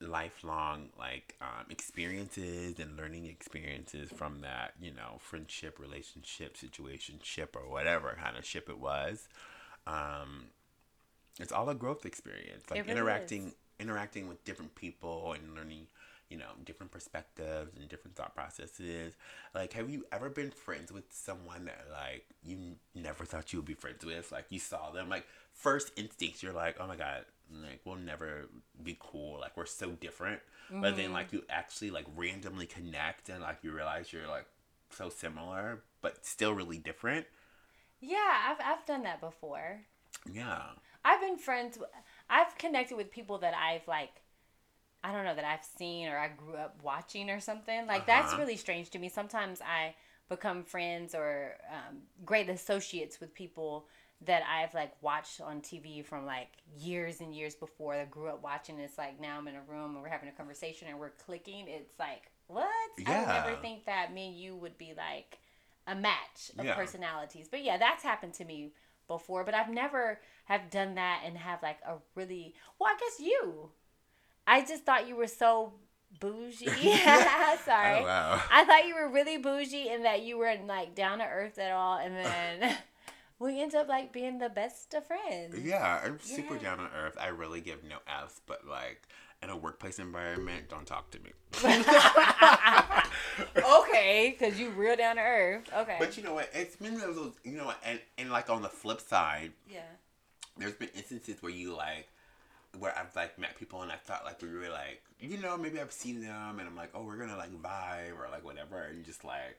lifelong 0.00 0.88
like 0.98 1.36
um, 1.40 1.64
experiences 1.70 2.78
and 2.80 2.96
learning 2.96 3.26
experiences 3.26 4.10
from 4.10 4.40
that 4.40 4.72
you 4.80 4.90
know 4.92 5.16
friendship 5.20 5.78
relationship 5.78 6.56
situation 6.56 7.20
ship 7.22 7.54
or 7.54 7.70
whatever 7.70 8.16
kind 8.20 8.36
of 8.36 8.44
ship 8.44 8.68
it 8.68 8.80
was 8.80 9.28
um, 9.86 10.46
it's 11.40 11.52
all 11.52 11.68
a 11.68 11.74
growth 11.74 12.04
experience 12.06 12.64
like 12.70 12.86
really 12.86 12.90
interacting 12.90 13.48
is. 13.48 13.54
Interacting 13.82 14.28
with 14.28 14.44
different 14.44 14.74
people 14.74 15.34
and 15.34 15.54
learning 15.54 15.86
you 16.30 16.38
know 16.38 16.52
different 16.64 16.90
perspectives 16.90 17.76
and 17.76 17.88
different 17.88 18.16
thought 18.16 18.34
processes. 18.34 19.14
Like 19.54 19.74
have 19.74 19.90
you 19.90 20.06
ever 20.10 20.30
been 20.30 20.50
friends 20.50 20.90
with 20.90 21.04
someone 21.10 21.66
that 21.66 21.86
like 21.92 22.24
you 22.42 22.56
n- 22.56 22.76
never 22.94 23.24
thought 23.26 23.52
you 23.52 23.58
would 23.58 23.66
be 23.66 23.74
friends 23.74 24.04
with? 24.04 24.32
Like 24.32 24.46
you 24.48 24.58
saw 24.58 24.90
them 24.90 25.08
like 25.10 25.26
first 25.52 25.92
instincts 25.96 26.42
you're 26.42 26.54
like 26.54 26.76
oh 26.80 26.86
my 26.86 26.96
god 26.96 27.26
like 27.62 27.80
we'll 27.84 27.96
never 27.96 28.48
be 28.82 28.96
cool 28.98 29.38
like 29.40 29.56
we're 29.56 29.66
so 29.66 29.90
different. 29.90 30.40
But 30.70 30.96
then 30.96 31.06
mm-hmm. 31.06 31.14
like 31.14 31.32
you 31.34 31.42
actually 31.50 31.90
like 31.90 32.06
randomly 32.16 32.64
connect 32.64 33.28
and 33.28 33.42
like 33.42 33.58
you 33.62 33.72
realize 33.72 34.10
you're 34.10 34.26
like 34.28 34.46
so 34.88 35.10
similar 35.10 35.82
but 36.00 36.24
still 36.24 36.52
really 36.54 36.78
different? 36.78 37.26
Yeah, 38.00 38.16
I've 38.48 38.56
I've 38.64 38.86
done 38.86 39.02
that 39.04 39.20
before. 39.20 39.82
yeah. 40.32 40.62
I've 41.04 41.20
been 41.20 41.36
friends. 41.36 41.76
w- 41.76 41.92
I've 42.32 42.58
connected 42.58 42.96
with 42.96 43.12
people 43.12 43.38
that 43.40 43.54
I've 43.54 43.88
like, 43.88 44.22
I 45.04 45.12
don't 45.12 45.24
know 45.24 45.34
that 45.34 45.44
I've 45.44 45.64
seen 45.64 46.08
or 46.08 46.18
I 46.18 46.28
grew 46.28 46.54
up 46.56 46.80
watching 46.82 47.30
or 47.30 47.40
something. 47.40 47.86
Like 47.86 48.06
that's 48.06 48.32
Uh-huh. 48.32 48.38
really 48.38 48.56
strange 48.56 48.90
to 48.90 48.98
me. 48.98 49.08
Sometimes 49.08 49.60
I 49.60 49.94
become 50.28 50.64
friends 50.64 51.14
or 51.14 51.56
um, 51.70 51.98
great 52.24 52.48
associates 52.48 53.20
with 53.20 53.34
people 53.34 53.86
that 54.24 54.42
I've 54.48 54.74
like 54.74 54.92
watched 55.02 55.40
on 55.40 55.60
TV 55.60 56.02
from 56.02 56.26
like 56.26 56.48
years 56.78 57.20
and 57.20 57.34
years 57.34 57.56
before. 57.56 57.94
I 57.94 58.04
grew 58.04 58.28
up 58.28 58.42
watching. 58.42 58.78
It's 58.78 58.98
like 58.98 59.20
now 59.20 59.38
I'm 59.38 59.48
in 59.48 59.56
a 59.56 59.62
room 59.62 59.94
and 59.94 60.02
we're 60.02 60.08
having 60.08 60.28
a 60.28 60.32
conversation 60.32 60.88
and 60.88 60.98
we're 60.98 61.10
clicking. 61.10 61.66
It's 61.68 61.98
like 61.98 62.30
what? 62.46 62.66
I 63.06 63.18
would 63.18 63.28
never 63.28 63.56
think 63.56 63.86
that 63.86 64.12
me 64.14 64.28
and 64.28 64.38
you 64.38 64.56
would 64.56 64.78
be 64.78 64.94
like 64.96 65.38
a 65.88 65.94
match 65.96 66.52
of 66.58 66.66
Yeah. 66.66 66.74
personalities. 66.74 67.48
But 67.50 67.64
yeah, 67.64 67.78
that's 67.78 68.04
happened 68.04 68.34
to 68.34 68.44
me 68.44 68.72
before, 69.08 69.44
but 69.44 69.54
I've 69.54 69.68
never 69.70 70.20
have 70.44 70.70
done 70.70 70.96
that 70.96 71.22
and 71.24 71.36
have 71.36 71.62
like 71.62 71.78
a 71.86 71.96
really 72.14 72.54
well, 72.78 72.90
I 72.90 72.98
guess 72.98 73.20
you. 73.20 73.70
I 74.46 74.64
just 74.64 74.84
thought 74.84 75.06
you 75.06 75.16
were 75.16 75.28
so 75.28 75.74
bougie. 76.20 76.66
Sorry. 77.64 78.00
oh 78.00 78.04
wow 78.04 78.42
I 78.50 78.64
thought 78.64 78.86
you 78.86 78.94
were 78.94 79.08
really 79.08 79.38
bougie 79.38 79.88
and 79.88 80.04
that 80.04 80.22
you 80.22 80.38
weren't 80.38 80.66
like 80.66 80.94
down 80.94 81.18
to 81.18 81.24
earth 81.24 81.58
at 81.58 81.72
all 81.72 81.98
and 81.98 82.16
then 82.16 82.76
we 83.38 83.60
end 83.60 83.74
up 83.74 83.88
like 83.88 84.12
being 84.12 84.38
the 84.38 84.48
best 84.48 84.94
of 84.94 85.06
friends. 85.06 85.58
Yeah, 85.58 86.00
I'm 86.04 86.20
super 86.20 86.56
down 86.56 86.78
to 86.78 86.88
earth. 86.96 87.16
I 87.20 87.28
really 87.28 87.60
give 87.60 87.82
no 87.84 87.96
F's, 88.06 88.40
but 88.46 88.66
like 88.66 89.08
in 89.42 89.50
a 89.50 89.56
workplace 89.56 89.98
environment, 89.98 90.68
don't 90.68 90.86
talk 90.86 91.10
to 91.10 91.18
me. 91.18 91.32
okay, 93.56 94.36
because 94.38 94.58
you 94.58 94.70
real 94.70 94.96
down 94.96 95.16
to 95.16 95.22
earth. 95.22 95.68
Okay. 95.76 95.96
But 95.98 96.16
you 96.16 96.22
know 96.22 96.34
what? 96.34 96.50
It's 96.54 96.76
been 96.76 96.98
those, 96.98 97.32
you 97.42 97.56
know, 97.56 97.72
and 97.84 97.98
and 98.16 98.30
like 98.30 98.48
on 98.48 98.62
the 98.62 98.68
flip 98.68 99.00
side, 99.00 99.52
yeah. 99.68 99.80
There's 100.56 100.74
been 100.74 100.88
instances 100.94 101.42
where 101.42 101.52
you 101.52 101.74
like, 101.74 102.08
where 102.78 102.96
I've 102.98 103.14
like 103.16 103.38
met 103.38 103.56
people 103.58 103.82
and 103.82 103.92
I 103.92 103.96
thought 103.96 104.24
like 104.24 104.40
we 104.42 104.48
were 104.54 104.68
like, 104.68 105.02
you 105.20 105.38
know, 105.38 105.56
maybe 105.56 105.80
I've 105.80 105.92
seen 105.92 106.20
them 106.22 106.58
and 106.58 106.68
I'm 106.68 106.76
like, 106.76 106.90
oh, 106.94 107.04
we're 107.04 107.16
gonna 107.16 107.36
like 107.36 107.52
vibe 107.62 108.18
or 108.18 108.28
like 108.30 108.44
whatever, 108.44 108.82
and 108.82 109.04
just 109.04 109.24
like. 109.24 109.58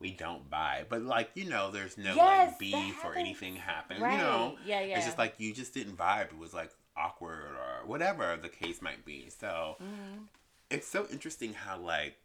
We 0.00 0.10
don't 0.10 0.50
vibe, 0.50 0.86
but 0.90 1.02
like 1.02 1.30
you 1.34 1.48
know, 1.48 1.70
there's 1.70 1.96
no 1.96 2.16
Yes, 2.16 2.50
like 2.50 2.58
beef 2.58 3.04
or 3.04 3.14
anything 3.14 3.54
happen. 3.54 4.02
Right. 4.02 4.12
You 4.12 4.18
know, 4.18 4.56
Yeah, 4.66 4.80
yeah. 4.80 4.96
It's 4.96 5.06
just 5.06 5.16
like 5.18 5.34
you 5.38 5.54
just 5.54 5.72
didn't 5.72 5.96
vibe. 5.96 6.32
It 6.32 6.38
was 6.38 6.52
like 6.52 6.72
awkward 6.96 7.52
or 7.56 7.86
whatever 7.86 8.36
the 8.36 8.48
case 8.48 8.82
might 8.82 9.04
be. 9.06 9.30
So 9.30 9.76
Mm-hmm. 9.80 10.24
it's 10.68 10.86
so 10.88 11.06
interesting 11.10 11.54
how 11.54 11.78
like 11.78 12.16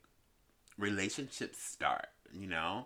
relationships 0.78 1.62
start, 1.64 2.08
you 2.34 2.48
know? 2.48 2.86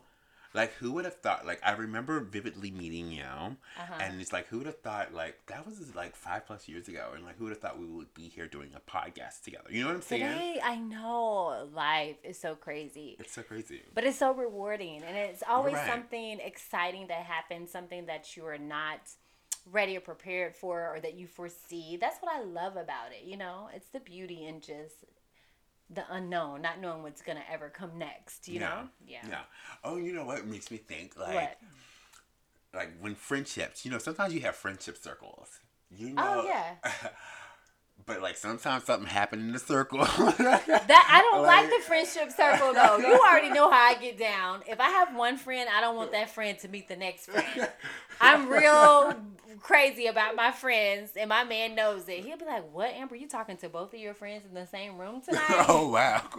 Like 0.54 0.74
who 0.76 0.92
would 0.94 1.06
have 1.06 1.16
thought 1.16 1.46
like 1.46 1.60
I 1.64 1.72
remember 1.72 2.20
vividly 2.20 2.70
meeting 2.72 3.12
you 3.12 3.24
Uh-huh. 3.24 3.94
and 4.00 4.22
it's 4.22 4.32
like 4.32 4.48
who 4.48 4.58
would 4.60 4.68
have 4.68 4.80
thought 4.82 5.14
like 5.14 5.46
that 5.48 5.66
was 5.66 5.96
like 5.96 6.16
five 6.16 6.46
plus 6.46 6.68
years 6.68 6.88
ago 6.88 7.12
and 7.16 7.26
like 7.26 7.38
who 7.38 7.46
would 7.46 7.52
have 7.54 7.60
thought 7.60 7.80
we 7.80 7.86
would 7.88 8.14
be 8.14 8.30
here 8.30 8.48
doing 8.48 8.70
a 8.76 8.80
podcast 8.80 9.42
together. 9.44 9.66
You 9.72 9.82
know 9.82 9.88
what 9.88 9.96
I'm 9.96 10.02
saying? 10.04 10.22
Today, 10.24 10.60
I 10.64 10.76
know 10.76 11.68
life 11.74 12.18
is 12.24 12.38
so 12.40 12.56
crazy. 12.56 13.18
It's 13.20 13.34
so 13.34 13.42
crazy. 13.42 13.82
But 13.96 14.04
it's 14.04 14.18
so 14.20 14.34
rewarding 14.34 15.02
and 15.04 15.18
it's 15.18 15.44
always 15.48 15.74
Right. 15.74 15.88
something 15.90 16.40
exciting 16.40 17.08
that 17.08 17.24
happens, 17.26 17.72
something 17.72 18.06
that 18.06 18.38
you 18.38 18.46
are 18.46 18.58
not 18.60 19.00
ready 19.72 19.96
or 19.96 20.02
prepared 20.02 20.56
for 20.56 20.94
or 20.94 21.00
that 21.00 21.14
you 21.16 21.26
foresee. 21.26 21.98
That's 22.00 22.18
what 22.20 22.32
I 22.36 22.42
love 22.44 22.76
about 22.76 23.12
it, 23.12 23.24
you 23.26 23.38
know? 23.38 23.70
It's 23.74 23.88
the 23.90 24.02
beauty 24.02 24.46
in 24.46 24.60
just 24.60 25.06
the 25.96 26.04
unknown, 26.10 26.62
not 26.62 26.80
knowing 26.80 27.04
what's 27.04 27.22
gonna 27.22 27.44
ever 27.52 27.70
come 27.70 27.98
next, 27.98 28.48
you 28.48 28.60
know? 28.60 28.90
Yeah. 29.06 29.20
Yeah. 29.28 29.42
Oh, 29.84 29.98
you 29.98 30.14
know 30.14 30.26
what 30.26 30.46
makes 30.46 30.72
me 30.72 30.78
think 30.78 31.18
like 31.18 31.34
What? 31.34 31.58
like 32.74 32.92
when 33.00 33.16
friendships, 33.16 33.86
you 33.86 33.92
know, 33.92 33.98
sometimes 33.98 34.34
you 34.34 34.42
have 34.42 34.56
friendship 34.56 34.98
circles. 34.98 35.60
You 35.96 36.10
oh, 36.18 36.22
know, 36.22 36.42
Oh 36.42 36.46
yeah. 36.46 36.76
but 38.06 38.22
like 38.22 38.38
sometimes 38.38 38.84
something 38.86 39.08
happened 39.08 39.42
in 39.44 39.52
the 39.52 39.60
circle. 39.60 40.00
That 40.06 41.08
I 41.10 41.22
don't 41.22 41.44
like, 41.44 41.64
Like- 41.64 41.80
the 41.80 41.86
friendship 41.86 42.32
circle 42.32 42.74
though. 42.74 42.98
You 42.98 43.20
already 43.20 43.50
know 43.50 43.70
how 43.70 43.90
I 43.92 43.96
get 43.96 44.18
down. 44.18 44.62
If 44.68 44.80
I 44.80 44.90
have 44.90 45.16
one 45.16 45.38
friend, 45.38 45.70
I 45.74 45.82
don't 45.82 45.96
want 45.96 46.12
that 46.12 46.30
friend 46.30 46.58
to 46.60 46.68
meet 46.68 46.88
the 46.88 46.96
next 46.96 47.28
friend. 47.30 47.70
I'm 48.22 48.50
real 48.50 49.16
crazy 49.62 50.08
about 50.08 50.36
my 50.36 50.52
friends, 50.52 51.12
and 51.18 51.30
my 51.30 51.44
man 51.44 51.76
knows 51.76 52.08
it. 52.10 52.26
He'll 52.26 52.38
be 52.38 52.46
like, 52.46 52.72
"What, 52.74 52.92
Amber? 52.94 53.16
You 53.16 53.28
talking 53.28 53.58
to 53.58 53.70
both 53.70 53.94
of 53.94 54.00
your 54.00 54.14
friends 54.14 54.44
in 54.46 54.54
the 54.54 54.68
same 54.68 54.98
room 54.98 55.22
tonight?" 55.22 55.44
oh 55.68 55.90
wow. 55.90 56.24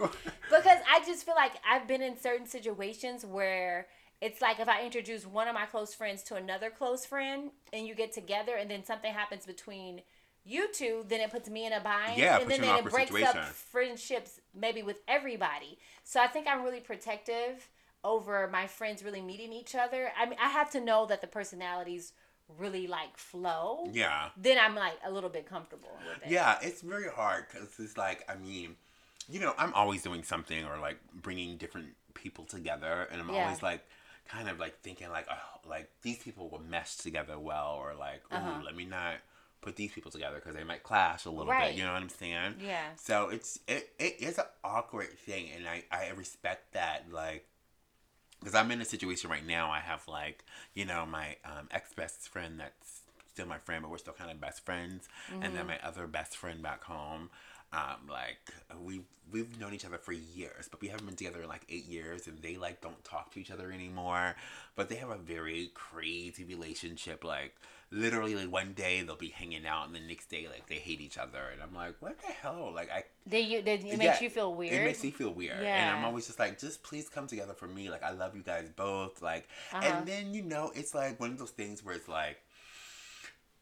because 0.49 0.79
I 0.89 1.01
just 1.05 1.25
feel 1.25 1.35
like 1.35 1.53
I've 1.69 1.87
been 1.87 2.01
in 2.01 2.17
certain 2.19 2.47
situations 2.47 3.25
where 3.25 3.87
it's 4.21 4.41
like 4.41 4.59
if 4.59 4.69
I 4.69 4.83
introduce 4.83 5.25
one 5.25 5.47
of 5.47 5.53
my 5.53 5.65
close 5.65 5.93
friends 5.93 6.23
to 6.23 6.35
another 6.35 6.69
close 6.69 7.05
friend, 7.05 7.51
and 7.73 7.87
you 7.87 7.95
get 7.95 8.13
together, 8.13 8.55
and 8.55 8.69
then 8.69 8.83
something 8.85 9.13
happens 9.13 9.45
between 9.45 10.01
you 10.45 10.71
two, 10.71 11.03
then 11.07 11.21
it 11.21 11.31
puts 11.31 11.49
me 11.49 11.65
in 11.65 11.73
a 11.73 11.79
bind, 11.79 12.19
Yeah, 12.19 12.39
and 12.39 12.49
then, 12.49 12.61
then 12.61 12.77
it 12.77 12.89
breaks 12.89 13.11
situation. 13.11 13.37
up 13.39 13.45
friendships 13.45 14.39
maybe 14.53 14.83
with 14.83 15.01
everybody. 15.07 15.77
So 16.03 16.21
I 16.21 16.27
think 16.27 16.47
I'm 16.47 16.63
really 16.63 16.79
protective 16.79 17.67
over 18.03 18.47
my 18.51 18.67
friends 18.67 19.03
really 19.03 19.21
meeting 19.21 19.51
each 19.51 19.73
other. 19.75 20.11
I 20.17 20.25
mean, 20.27 20.37
I 20.41 20.49
have 20.49 20.69
to 20.71 20.79
know 20.79 21.05
that 21.07 21.21
the 21.21 21.27
personalities 21.27 22.13
really 22.59 22.85
like 22.85 23.17
flow. 23.17 23.89
Yeah. 23.91 24.29
Then 24.37 24.57
I'm 24.61 24.75
like 24.75 24.97
a 25.03 25.11
little 25.11 25.29
bit 25.31 25.47
comfortable 25.47 25.89
with 26.07 26.23
it. 26.23 26.31
Yeah, 26.31 26.57
it's 26.61 26.81
very 26.81 27.09
hard 27.09 27.45
because 27.51 27.79
it's 27.79 27.97
like, 27.97 28.23
I 28.29 28.35
mean, 28.35 28.75
you 29.27 29.39
know, 29.39 29.53
I'm 29.57 29.73
always 29.73 30.03
doing 30.03 30.23
something 30.23 30.63
or 30.65 30.77
like 30.77 30.99
bringing 31.21 31.57
different 31.57 31.87
people 32.13 32.45
together, 32.45 33.07
and 33.11 33.19
I'm 33.21 33.31
Yeah. 33.31 33.43
always 33.43 33.63
like, 33.63 33.81
kind 34.27 34.49
of 34.49 34.59
like 34.59 34.79
thinking 34.81 35.09
like, 35.09 35.27
oh, 35.31 35.67
like 35.69 35.89
these 36.03 36.17
people 36.19 36.49
will 36.49 36.61
mesh 36.61 36.95
together 36.97 37.39
well, 37.39 37.75
or 37.79 37.93
like, 37.95 38.21
oh, 38.31 38.35
Uh-huh. 38.37 38.61
let 38.63 38.75
me 38.75 38.85
not 38.85 39.15
put 39.65 39.75
these 39.77 39.91
people 39.93 40.11
together 40.11 40.37
because 40.37 40.55
they 40.55 40.63
might 40.63 40.83
clash 40.83 41.25
a 41.25 41.31
little 41.31 41.53
Right. 41.53 41.55
bit. 41.55 41.75
You 41.75 41.83
know 41.85 41.93
what 41.93 42.03
I'm 42.03 42.09
saying? 42.09 42.55
Yeah. 42.57 42.93
So 42.95 43.29
it's 43.29 43.59
it, 43.67 43.89
it 43.99 44.17
is 44.21 44.37
an 44.39 44.45
awkward 44.63 45.17
thing, 45.19 45.49
and 45.55 45.67
I 45.67 45.83
I 45.91 46.11
respect 46.15 46.73
that 46.73 47.11
like. 47.11 47.47
Because 48.39 48.55
I'm 48.55 48.71
in 48.71 48.81
a 48.81 48.85
situation 48.85 49.29
right 49.29 49.45
now, 49.45 49.71
I 49.71 49.79
have 49.79 50.07
like, 50.07 50.43
you 50.75 50.85
know, 50.85 51.05
my 51.05 51.37
um, 51.45 51.67
ex 51.71 51.93
best 51.93 52.29
friend 52.29 52.59
that's 52.59 53.01
still 53.33 53.47
my 53.47 53.57
friend, 53.57 53.81
but 53.81 53.89
we're 53.91 53.97
still 53.97 54.13
kind 54.13 54.31
of 54.31 54.39
best 54.39 54.65
friends. 54.65 55.09
And 55.41 55.55
Mm-hmm. 55.55 55.55
then 55.55 55.67
my 55.67 55.79
other 55.83 56.07
best 56.07 56.37
friend 56.37 56.61
back 56.61 56.83
home, 56.83 57.29
um, 57.73 58.07
like 58.09 58.37
we 58.83 59.01
we've 59.31 59.59
known 59.59 59.73
each 59.73 59.85
other 59.85 59.97
for 59.97 60.13
years, 60.13 60.67
but 60.69 60.81
we 60.81 60.87
haven't 60.87 61.05
been 61.07 61.15
together 61.15 61.41
in 61.41 61.47
like 61.49 61.65
eight 61.69 61.85
years, 61.85 62.27
and 62.27 62.41
they 62.41 62.57
like 62.57 62.81
don't 62.81 63.03
talk 63.03 63.31
to 63.33 63.39
each 63.39 63.51
other 63.51 63.71
anymore. 63.71 64.35
But 64.75 64.89
they 64.89 64.95
have 64.95 65.09
a 65.09 65.17
very 65.17 65.71
crazy 65.73 66.43
relationship. 66.43 67.23
Like 67.23 67.55
literally, 67.91 68.35
like 68.35 68.51
one 68.51 68.73
day 68.73 69.01
they'll 69.01 69.15
be 69.15 69.29
hanging 69.29 69.65
out, 69.65 69.87
and 69.87 69.95
the 69.95 69.99
next 69.99 70.27
day 70.29 70.47
like 70.47 70.67
they 70.67 70.75
hate 70.75 71.01
each 71.01 71.17
other, 71.17 71.41
and 71.51 71.61
I'm 71.61 71.73
like, 71.73 71.95
what 71.99 72.19
the 72.19 72.27
hell? 72.31 72.71
Like 72.73 72.91
I 72.91 73.03
they, 73.27 73.41
you 73.41 73.61
then 73.61 73.79
it 73.79 73.85
yeah, 73.85 73.97
makes 73.97 74.21
you 74.21 74.29
feel 74.29 74.53
weird. 74.53 74.73
It 74.73 74.83
makes 74.85 75.03
me 75.03 75.09
feel 75.11 75.31
weird. 75.33 75.61
Yeah. 75.61 75.89
And 75.89 75.97
I'm 75.97 76.05
always 76.05 76.27
just 76.27 76.37
like, 76.37 76.59
just 76.59 76.83
please 76.83 77.09
come 77.09 77.25
together 77.25 77.53
for 77.53 77.67
me. 77.67 77.89
Like, 77.89 78.03
I 78.03 78.11
love 78.11 78.35
you 78.35 78.43
guys 78.43 78.69
both. 78.75 79.21
Like, 79.23 79.47
Uh-huh. 79.73 79.83
and 79.83 80.07
then, 80.07 80.33
you 80.35 80.43
know, 80.43 80.71
it's 80.75 80.93
like 80.93 81.19
one 81.19 81.31
of 81.31 81.39
those 81.39 81.49
things 81.49 81.83
where 81.83 81.95
it's 81.95 82.07
like, 82.07 82.37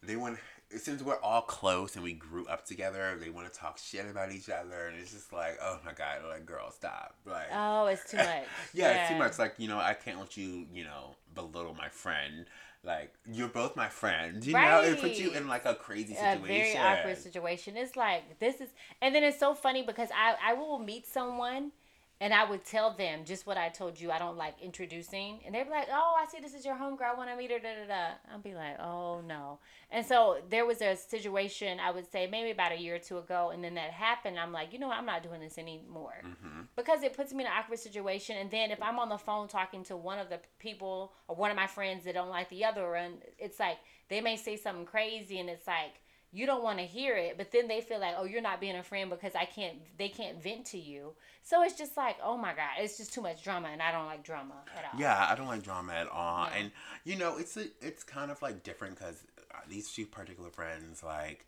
they 0.01 0.17
want, 0.17 0.37
since 0.77 1.01
we're 1.01 1.19
all 1.19 1.41
close 1.41 1.95
and 1.95 2.03
we 2.03 2.13
grew 2.13 2.45
up 2.47 2.65
together, 2.65 3.17
they 3.19 3.29
want 3.29 3.51
to 3.51 3.59
talk 3.59 3.77
shit 3.77 4.05
about 4.09 4.31
each 4.31 4.49
other, 4.49 4.87
and 4.87 4.97
it's 4.99 5.11
just 5.11 5.33
like, 5.33 5.57
oh 5.61 5.79
my 5.85 5.93
god, 5.93 6.21
like 6.29 6.45
girl, 6.45 6.71
stop, 6.71 7.15
like. 7.25 7.47
Oh, 7.51 7.87
it's 7.87 8.09
too 8.09 8.17
much. 8.17 8.27
yeah, 8.27 8.43
yeah, 8.73 9.01
it's 9.01 9.11
too 9.11 9.17
much. 9.17 9.39
Like 9.39 9.55
you 9.57 9.67
know, 9.67 9.79
I 9.79 9.93
can't 9.93 10.19
let 10.19 10.37
you, 10.37 10.67
you 10.73 10.83
know, 10.83 11.15
belittle 11.33 11.75
my 11.75 11.89
friend. 11.89 12.45
Like 12.83 13.13
you're 13.31 13.47
both 13.47 13.77
my 13.77 13.87
friends, 13.87 14.45
you 14.45 14.53
right. 14.53 14.69
know. 14.69 14.89
It 14.89 14.99
puts 14.99 15.17
you 15.17 15.31
in 15.31 15.47
like 15.47 15.65
a 15.65 15.73
crazy 15.73 16.15
situation, 16.15 16.43
a 16.43 16.47
very 16.47 16.77
awkward 16.77 17.17
situation. 17.17 17.77
It's 17.77 17.95
like 17.95 18.39
this 18.39 18.59
is, 18.59 18.69
and 19.01 19.15
then 19.15 19.23
it's 19.23 19.39
so 19.39 19.53
funny 19.53 19.83
because 19.83 20.09
I 20.13 20.35
I 20.51 20.53
will 20.53 20.79
meet 20.79 21.07
someone 21.07 21.71
and 22.21 22.33
I 22.33 22.49
would 22.49 22.63
tell 22.63 22.91
them 22.91 23.25
just 23.25 23.45
what 23.45 23.57
I 23.57 23.69
told 23.69 23.99
you. 23.99 24.11
I 24.11 24.19
don't 24.19 24.37
like 24.37 24.61
introducing, 24.61 25.39
and 25.45 25.53
they'd 25.53 25.63
be 25.63 25.69
like, 25.69 25.87
"Oh, 25.91 26.15
I 26.17 26.25
see 26.27 26.39
this 26.39 26.53
is 26.53 26.65
your 26.65 26.75
homegirl. 26.75 27.13
I 27.13 27.13
want 27.15 27.29
to 27.29 27.35
meet 27.35 27.51
her." 27.51 27.59
Da 27.59 27.75
da 27.75 27.87
da. 27.87 28.13
I'll 28.31 28.39
be 28.39 28.53
like, 28.53 28.79
"Oh 28.79 29.21
no." 29.21 29.59
And 29.91 30.05
so 30.05 30.37
there 30.49 30.65
was 30.65 30.81
a 30.81 30.95
situation 30.95 31.79
I 31.79 31.91
would 31.91 32.09
say 32.11 32.27
maybe 32.27 32.51
about 32.51 32.71
a 32.71 32.79
year 32.79 32.95
or 32.95 32.99
two 32.99 33.17
ago, 33.17 33.51
and 33.53 33.63
then 33.63 33.75
that 33.75 33.91
happened. 33.91 34.39
I'm 34.39 34.51
like, 34.51 34.73
you 34.73 34.79
know 34.79 34.87
what? 34.87 34.97
I'm 34.97 35.05
not 35.05 35.23
doing 35.23 35.41
this 35.41 35.57
anymore 35.57 36.21
mm-hmm. 36.25 36.61
because 36.75 37.03
it 37.03 37.13
puts 37.13 37.33
me 37.33 37.43
in 37.43 37.47
an 37.47 37.53
awkward 37.57 37.79
situation. 37.79 38.37
And 38.37 38.49
then 38.49 38.71
if 38.71 38.81
I'm 38.81 38.99
on 38.99 39.09
the 39.09 39.17
phone 39.17 39.47
talking 39.47 39.83
to 39.85 39.97
one 39.97 40.19
of 40.19 40.29
the 40.29 40.39
people 40.59 41.13
or 41.27 41.35
one 41.35 41.51
of 41.51 41.57
my 41.57 41.67
friends 41.67 42.05
that 42.05 42.13
don't 42.13 42.29
like 42.29 42.49
the 42.49 42.65
other, 42.65 42.95
and 42.95 43.15
it's 43.37 43.59
like 43.59 43.77
they 44.09 44.21
may 44.21 44.37
say 44.37 44.55
something 44.55 44.85
crazy, 44.85 45.39
and 45.39 45.49
it's 45.49 45.67
like 45.67 46.01
you 46.33 46.45
don't 46.47 46.63
want 46.63 46.79
to 46.79 46.85
hear 46.85 47.15
it 47.15 47.37
but 47.37 47.51
then 47.51 47.67
they 47.67 47.79
feel 47.79 47.99
like 47.99 48.15
oh 48.17 48.25
you're 48.25 48.41
not 48.41 48.59
being 48.59 48.75
a 48.75 48.83
friend 48.83 49.09
because 49.09 49.33
i 49.35 49.45
can't 49.45 49.75
they 49.97 50.09
can't 50.09 50.41
vent 50.41 50.65
to 50.65 50.77
you. 50.79 51.13
So 51.43 51.61
it's 51.61 51.77
just 51.77 51.95
like 51.95 52.17
oh 52.23 52.37
my 52.37 52.53
god 52.53 52.79
it's 52.79 52.97
just 52.97 53.13
too 53.13 53.21
much 53.21 53.43
drama 53.43 53.69
and 53.71 53.81
i 53.81 53.91
don't 53.91 54.05
like 54.05 54.23
drama 54.23 54.55
at 54.77 54.85
all. 54.85 54.99
Yeah 54.99 55.27
i 55.29 55.35
don't 55.35 55.47
like 55.47 55.63
drama 55.63 55.93
at 55.93 56.07
all. 56.09 56.45
Yeah. 56.45 56.57
and 56.57 56.71
you 57.05 57.15
know 57.15 57.37
it's 57.37 57.55
a, 57.55 57.65
it's 57.81 58.03
kind 58.03 58.31
of 58.31 58.41
like 58.41 58.63
different 58.63 58.97
because 58.97 59.23
uh, 59.53 59.59
these 59.69 59.91
two 59.91 60.05
particular 60.05 60.49
friends 60.49 61.03
like 61.03 61.45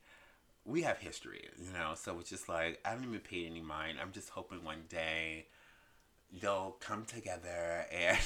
we 0.65 0.82
have 0.84 0.98
history 0.98 1.48
you 1.58 1.71
know? 1.74 1.93
So 1.95 2.19
it's 2.19 2.30
just 2.30 2.48
like 2.48 2.80
i 2.86 2.89
haven't 2.89 3.08
even 3.08 3.19
paid 3.19 3.50
any 3.50 3.62
mind. 3.62 3.98
I'm 4.02 4.12
just 4.12 4.30
hoping 4.30 4.63
one 4.63 4.84
day 4.89 5.48
they'll 6.42 6.76
come 6.80 7.06
together 7.06 7.86
and 7.92 8.18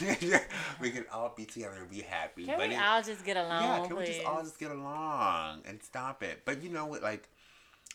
we 0.81 0.91
can 0.91 1.05
all 1.11 1.33
be 1.35 1.45
together 1.45 1.77
and 1.79 1.89
be 1.89 2.01
happy. 2.01 2.45
Can 2.45 2.57
but 2.57 2.69
we 2.69 2.75
it, 2.75 2.81
all 2.81 3.01
just 3.01 3.25
get 3.25 3.37
along? 3.37 3.63
Yeah, 3.63 3.87
can 3.87 3.95
please? 3.95 4.07
we 4.07 4.13
just 4.15 4.25
all 4.25 4.41
just 4.41 4.59
get 4.59 4.71
along 4.71 5.61
and 5.65 5.81
stop 5.83 6.23
it? 6.23 6.41
But 6.45 6.63
you 6.63 6.69
know 6.69 6.85
what, 6.85 7.03
like 7.03 7.29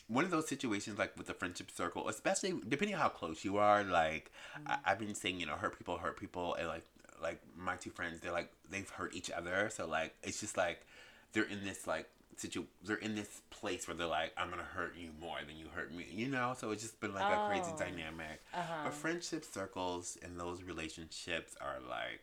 one 0.07 0.23
of 0.23 0.31
those 0.31 0.47
situations, 0.47 0.99
like 0.99 1.17
with 1.17 1.27
the 1.27 1.33
friendship 1.33 1.71
circle, 1.71 2.07
especially 2.07 2.53
depending 2.67 2.95
on 2.95 3.01
how 3.01 3.09
close 3.09 3.43
you 3.43 3.57
are. 3.57 3.83
Like 3.83 4.31
mm-hmm. 4.57 4.71
I, 4.71 4.91
I've 4.91 4.99
been 4.99 5.15
saying, 5.15 5.39
you 5.39 5.45
know, 5.45 5.55
hurt 5.55 5.77
people 5.77 5.97
hurt 5.97 6.19
people, 6.19 6.55
and 6.55 6.67
like 6.67 6.85
like 7.21 7.41
my 7.57 7.75
two 7.75 7.89
friends, 7.89 8.19
they're 8.19 8.31
like 8.31 8.51
they've 8.69 8.89
hurt 8.89 9.15
each 9.15 9.31
other. 9.31 9.69
So 9.73 9.87
like 9.87 10.15
it's 10.23 10.39
just 10.39 10.57
like 10.57 10.85
they're 11.33 11.43
in 11.43 11.63
this 11.63 11.87
like 11.87 12.09
situ 12.39 12.63
they're 12.83 12.97
in 12.97 13.15
this 13.15 13.41
place 13.49 13.87
where 13.87 13.95
they're 13.95 14.07
like 14.07 14.31
i'm 14.37 14.49
gonna 14.49 14.63
hurt 14.63 14.95
you 14.97 15.09
more 15.19 15.37
than 15.47 15.57
you 15.57 15.65
hurt 15.73 15.93
me 15.93 16.05
you 16.11 16.27
know 16.27 16.53
so 16.57 16.71
it's 16.71 16.81
just 16.81 16.99
been 16.99 17.13
like 17.13 17.25
oh. 17.25 17.45
a 17.45 17.47
crazy 17.49 17.71
oh. 17.73 17.77
dynamic 17.77 18.41
uh-huh. 18.53 18.73
but 18.83 18.93
friendship 18.93 19.43
circles 19.45 20.17
and 20.23 20.39
those 20.39 20.63
relationships 20.63 21.55
are 21.61 21.77
like 21.89 22.21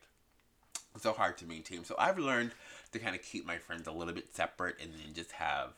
so 0.98 1.12
hard 1.12 1.36
to 1.38 1.46
maintain 1.46 1.84
so 1.84 1.94
i've 1.98 2.18
learned 2.18 2.52
to 2.92 2.98
kind 2.98 3.14
of 3.14 3.22
keep 3.22 3.46
my 3.46 3.56
friends 3.56 3.86
a 3.86 3.92
little 3.92 4.14
bit 4.14 4.34
separate 4.34 4.76
and 4.80 4.92
then 4.92 5.14
just 5.14 5.32
have 5.32 5.70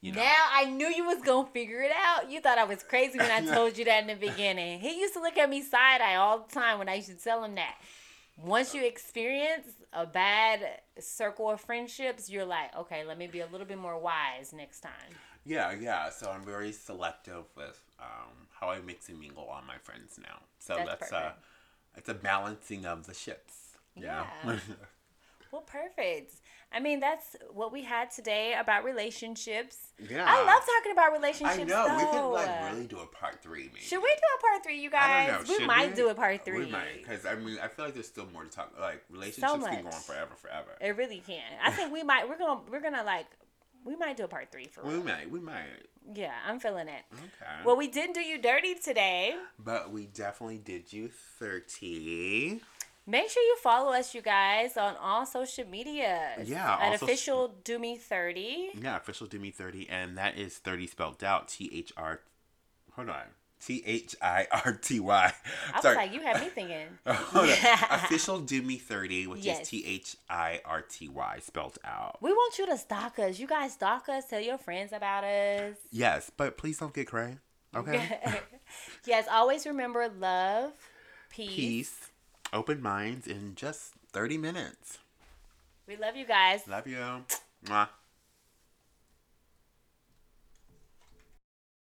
you 0.00 0.12
know. 0.12 0.22
Now 0.22 0.46
I 0.50 0.64
knew 0.64 0.86
you 0.86 1.04
was 1.04 1.20
gonna 1.22 1.46
figure 1.48 1.82
it 1.82 1.90
out. 1.94 2.30
You 2.30 2.40
thought 2.40 2.56
I 2.56 2.64
was 2.64 2.82
crazy 2.82 3.18
when 3.18 3.30
I 3.30 3.44
told 3.54 3.76
you 3.76 3.84
that 3.84 4.00
in 4.00 4.06
the 4.06 4.14
beginning. 4.14 4.80
He 4.80 4.98
used 4.98 5.12
to 5.12 5.20
look 5.20 5.36
at 5.36 5.50
me 5.50 5.60
side 5.60 6.00
eye 6.00 6.14
all 6.14 6.38
the 6.38 6.54
time 6.54 6.78
when 6.78 6.88
I 6.88 6.94
used 6.94 7.08
to 7.08 7.14
tell 7.14 7.44
him 7.44 7.54
that 7.56 7.76
once 8.44 8.74
you 8.74 8.84
experience 8.84 9.68
a 9.92 10.06
bad 10.06 10.80
circle 10.98 11.50
of 11.50 11.60
friendships, 11.60 12.30
you're 12.30 12.44
like, 12.44 12.76
okay, 12.76 13.04
let 13.04 13.18
me 13.18 13.26
be 13.26 13.40
a 13.40 13.46
little 13.46 13.66
bit 13.66 13.78
more 13.78 13.98
wise 13.98 14.52
next 14.52 14.80
time. 14.80 14.92
Yeah, 15.44 15.74
yeah. 15.78 16.10
So 16.10 16.30
I'm 16.30 16.44
very 16.44 16.72
selective 16.72 17.44
with 17.56 17.80
um, 17.98 18.48
how 18.58 18.70
I 18.70 18.80
mix 18.80 19.08
and 19.08 19.18
mingle 19.18 19.44
all 19.44 19.62
my 19.66 19.78
friends 19.78 20.18
now. 20.22 20.40
So 20.58 20.76
that's, 20.76 21.10
that's 21.10 21.12
uh, 21.12 21.32
it's 21.96 22.08
a 22.08 22.14
balancing 22.14 22.86
of 22.86 23.06
the 23.06 23.14
ships. 23.14 23.76
Yeah. 23.96 24.24
yeah. 24.44 24.58
well, 25.52 25.62
perfect. 25.62 26.34
I 26.72 26.78
mean, 26.78 27.00
that's 27.00 27.34
what 27.52 27.72
we 27.72 27.82
had 27.82 28.12
today 28.12 28.54
about 28.58 28.84
relationships. 28.84 29.76
Yeah. 30.08 30.24
I 30.26 30.44
love 30.44 30.62
talking 30.64 30.92
about 30.92 31.12
relationships. 31.12 31.60
I 31.60 31.64
know. 31.64 31.88
Though. 31.88 31.96
We 31.96 32.04
could 32.04 32.28
like 32.48 32.72
really 32.72 32.86
do 32.86 32.98
a 33.00 33.06
part 33.06 33.42
three. 33.42 33.64
Maybe. 33.64 33.80
Should 33.80 33.98
we 33.98 34.08
do 34.08 34.38
a 34.38 34.40
part 34.40 34.62
three, 34.62 34.80
you 34.80 34.90
guys? 34.90 35.48
We 35.48 35.58
Should 35.58 35.66
might 35.66 35.90
we? 35.90 35.96
do 35.96 36.08
a 36.10 36.14
part 36.14 36.44
three. 36.44 36.66
We 36.66 36.70
might, 36.70 36.98
because 36.98 37.26
I 37.26 37.34
mean, 37.34 37.58
I 37.60 37.66
feel 37.66 37.86
like 37.86 37.94
there's 37.94 38.06
still 38.06 38.28
more 38.32 38.44
to 38.44 38.50
talk. 38.50 38.72
Like 38.80 39.02
relationships 39.10 39.52
so 39.52 39.58
can 39.68 39.82
go 39.82 39.88
on 39.88 40.00
forever, 40.00 40.34
forever. 40.36 40.70
It 40.80 40.96
really 40.96 41.22
can. 41.26 41.42
I 41.62 41.72
think 41.72 41.92
we 41.92 42.04
might. 42.04 42.28
We're 42.28 42.38
gonna. 42.38 42.60
We're 42.70 42.80
gonna 42.80 43.02
like. 43.04 43.26
We 43.84 43.96
might 43.96 44.16
do 44.16 44.24
a 44.24 44.28
part 44.28 44.52
three 44.52 44.66
for. 44.66 44.84
We 44.84 44.94
real. 44.94 45.04
might. 45.04 45.30
We 45.30 45.40
might. 45.40 45.64
Yeah, 46.14 46.34
I'm 46.46 46.60
feeling 46.60 46.88
it. 46.88 47.02
Okay. 47.12 47.64
Well, 47.64 47.76
we 47.76 47.88
didn't 47.88 48.14
do 48.14 48.20
you 48.20 48.40
dirty 48.40 48.74
today. 48.74 49.34
But 49.58 49.90
we 49.90 50.06
definitely 50.06 50.58
did 50.58 50.92
you 50.92 51.10
thirty. 51.38 52.60
Make 53.10 53.28
sure 53.28 53.42
you 53.42 53.56
follow 53.56 53.92
us, 53.92 54.14
you 54.14 54.22
guys, 54.22 54.76
on 54.76 54.94
all 55.02 55.26
social 55.26 55.66
media. 55.66 56.30
Yeah, 56.44 56.78
at 56.80 56.94
official 56.94 57.56
do 57.64 57.76
me 57.76 57.96
thirty. 57.96 58.68
Yeah, 58.80 58.98
official 58.98 59.26
do 59.26 59.40
me 59.40 59.50
thirty, 59.50 59.88
and 59.88 60.16
that 60.16 60.38
is 60.38 60.58
thirty 60.58 60.86
spelled 60.86 61.24
out. 61.24 61.48
T 61.48 61.68
H 61.74 61.92
R. 61.96 62.20
Hold 62.92 63.08
on. 63.08 63.24
T 63.60 63.82
H 63.84 64.14
I 64.22 64.46
R 64.64 64.74
T 64.74 65.00
Y. 65.00 65.32
I 65.74 65.76
was 65.76 65.84
like, 65.84 66.14
you 66.14 66.20
had 66.20 66.40
me 66.40 66.50
thinking. 66.50 66.86
Official 67.04 68.40
Do 68.40 68.62
Me 68.62 68.76
30, 68.76 69.26
which 69.26 69.40
yes. 69.40 69.62
is 69.62 69.68
T 69.68 69.84
H 69.86 70.16
I 70.30 70.60
R 70.64 70.80
T 70.80 71.08
Y 71.08 71.38
spelled 71.42 71.78
out. 71.84 72.18
We 72.22 72.32
want 72.32 72.58
you 72.58 72.66
to 72.66 72.78
stalk 72.78 73.18
us. 73.18 73.38
You 73.38 73.46
guys 73.46 73.72
stalk 73.72 74.08
us. 74.08 74.26
Tell 74.26 74.40
your 74.40 74.56
friends 74.56 74.92
about 74.92 75.24
us. 75.24 75.76
Yes, 75.90 76.30
but 76.34 76.56
please 76.56 76.78
don't 76.78 76.94
get 76.94 77.08
cray. 77.08 77.36
Okay? 77.74 78.20
yes, 79.06 79.26
always 79.30 79.66
remember 79.66 80.08
love, 80.08 80.72
peace, 81.28 81.54
peace 81.54 82.10
open 82.52 82.82
minds 82.82 83.26
in 83.26 83.54
just 83.54 83.92
30 84.12 84.38
minutes. 84.38 84.98
We 85.86 85.96
love 85.96 86.16
you 86.16 86.26
guys. 86.26 86.66
Love 86.68 86.86
you. 86.86 87.24
Mwah. 87.64 87.88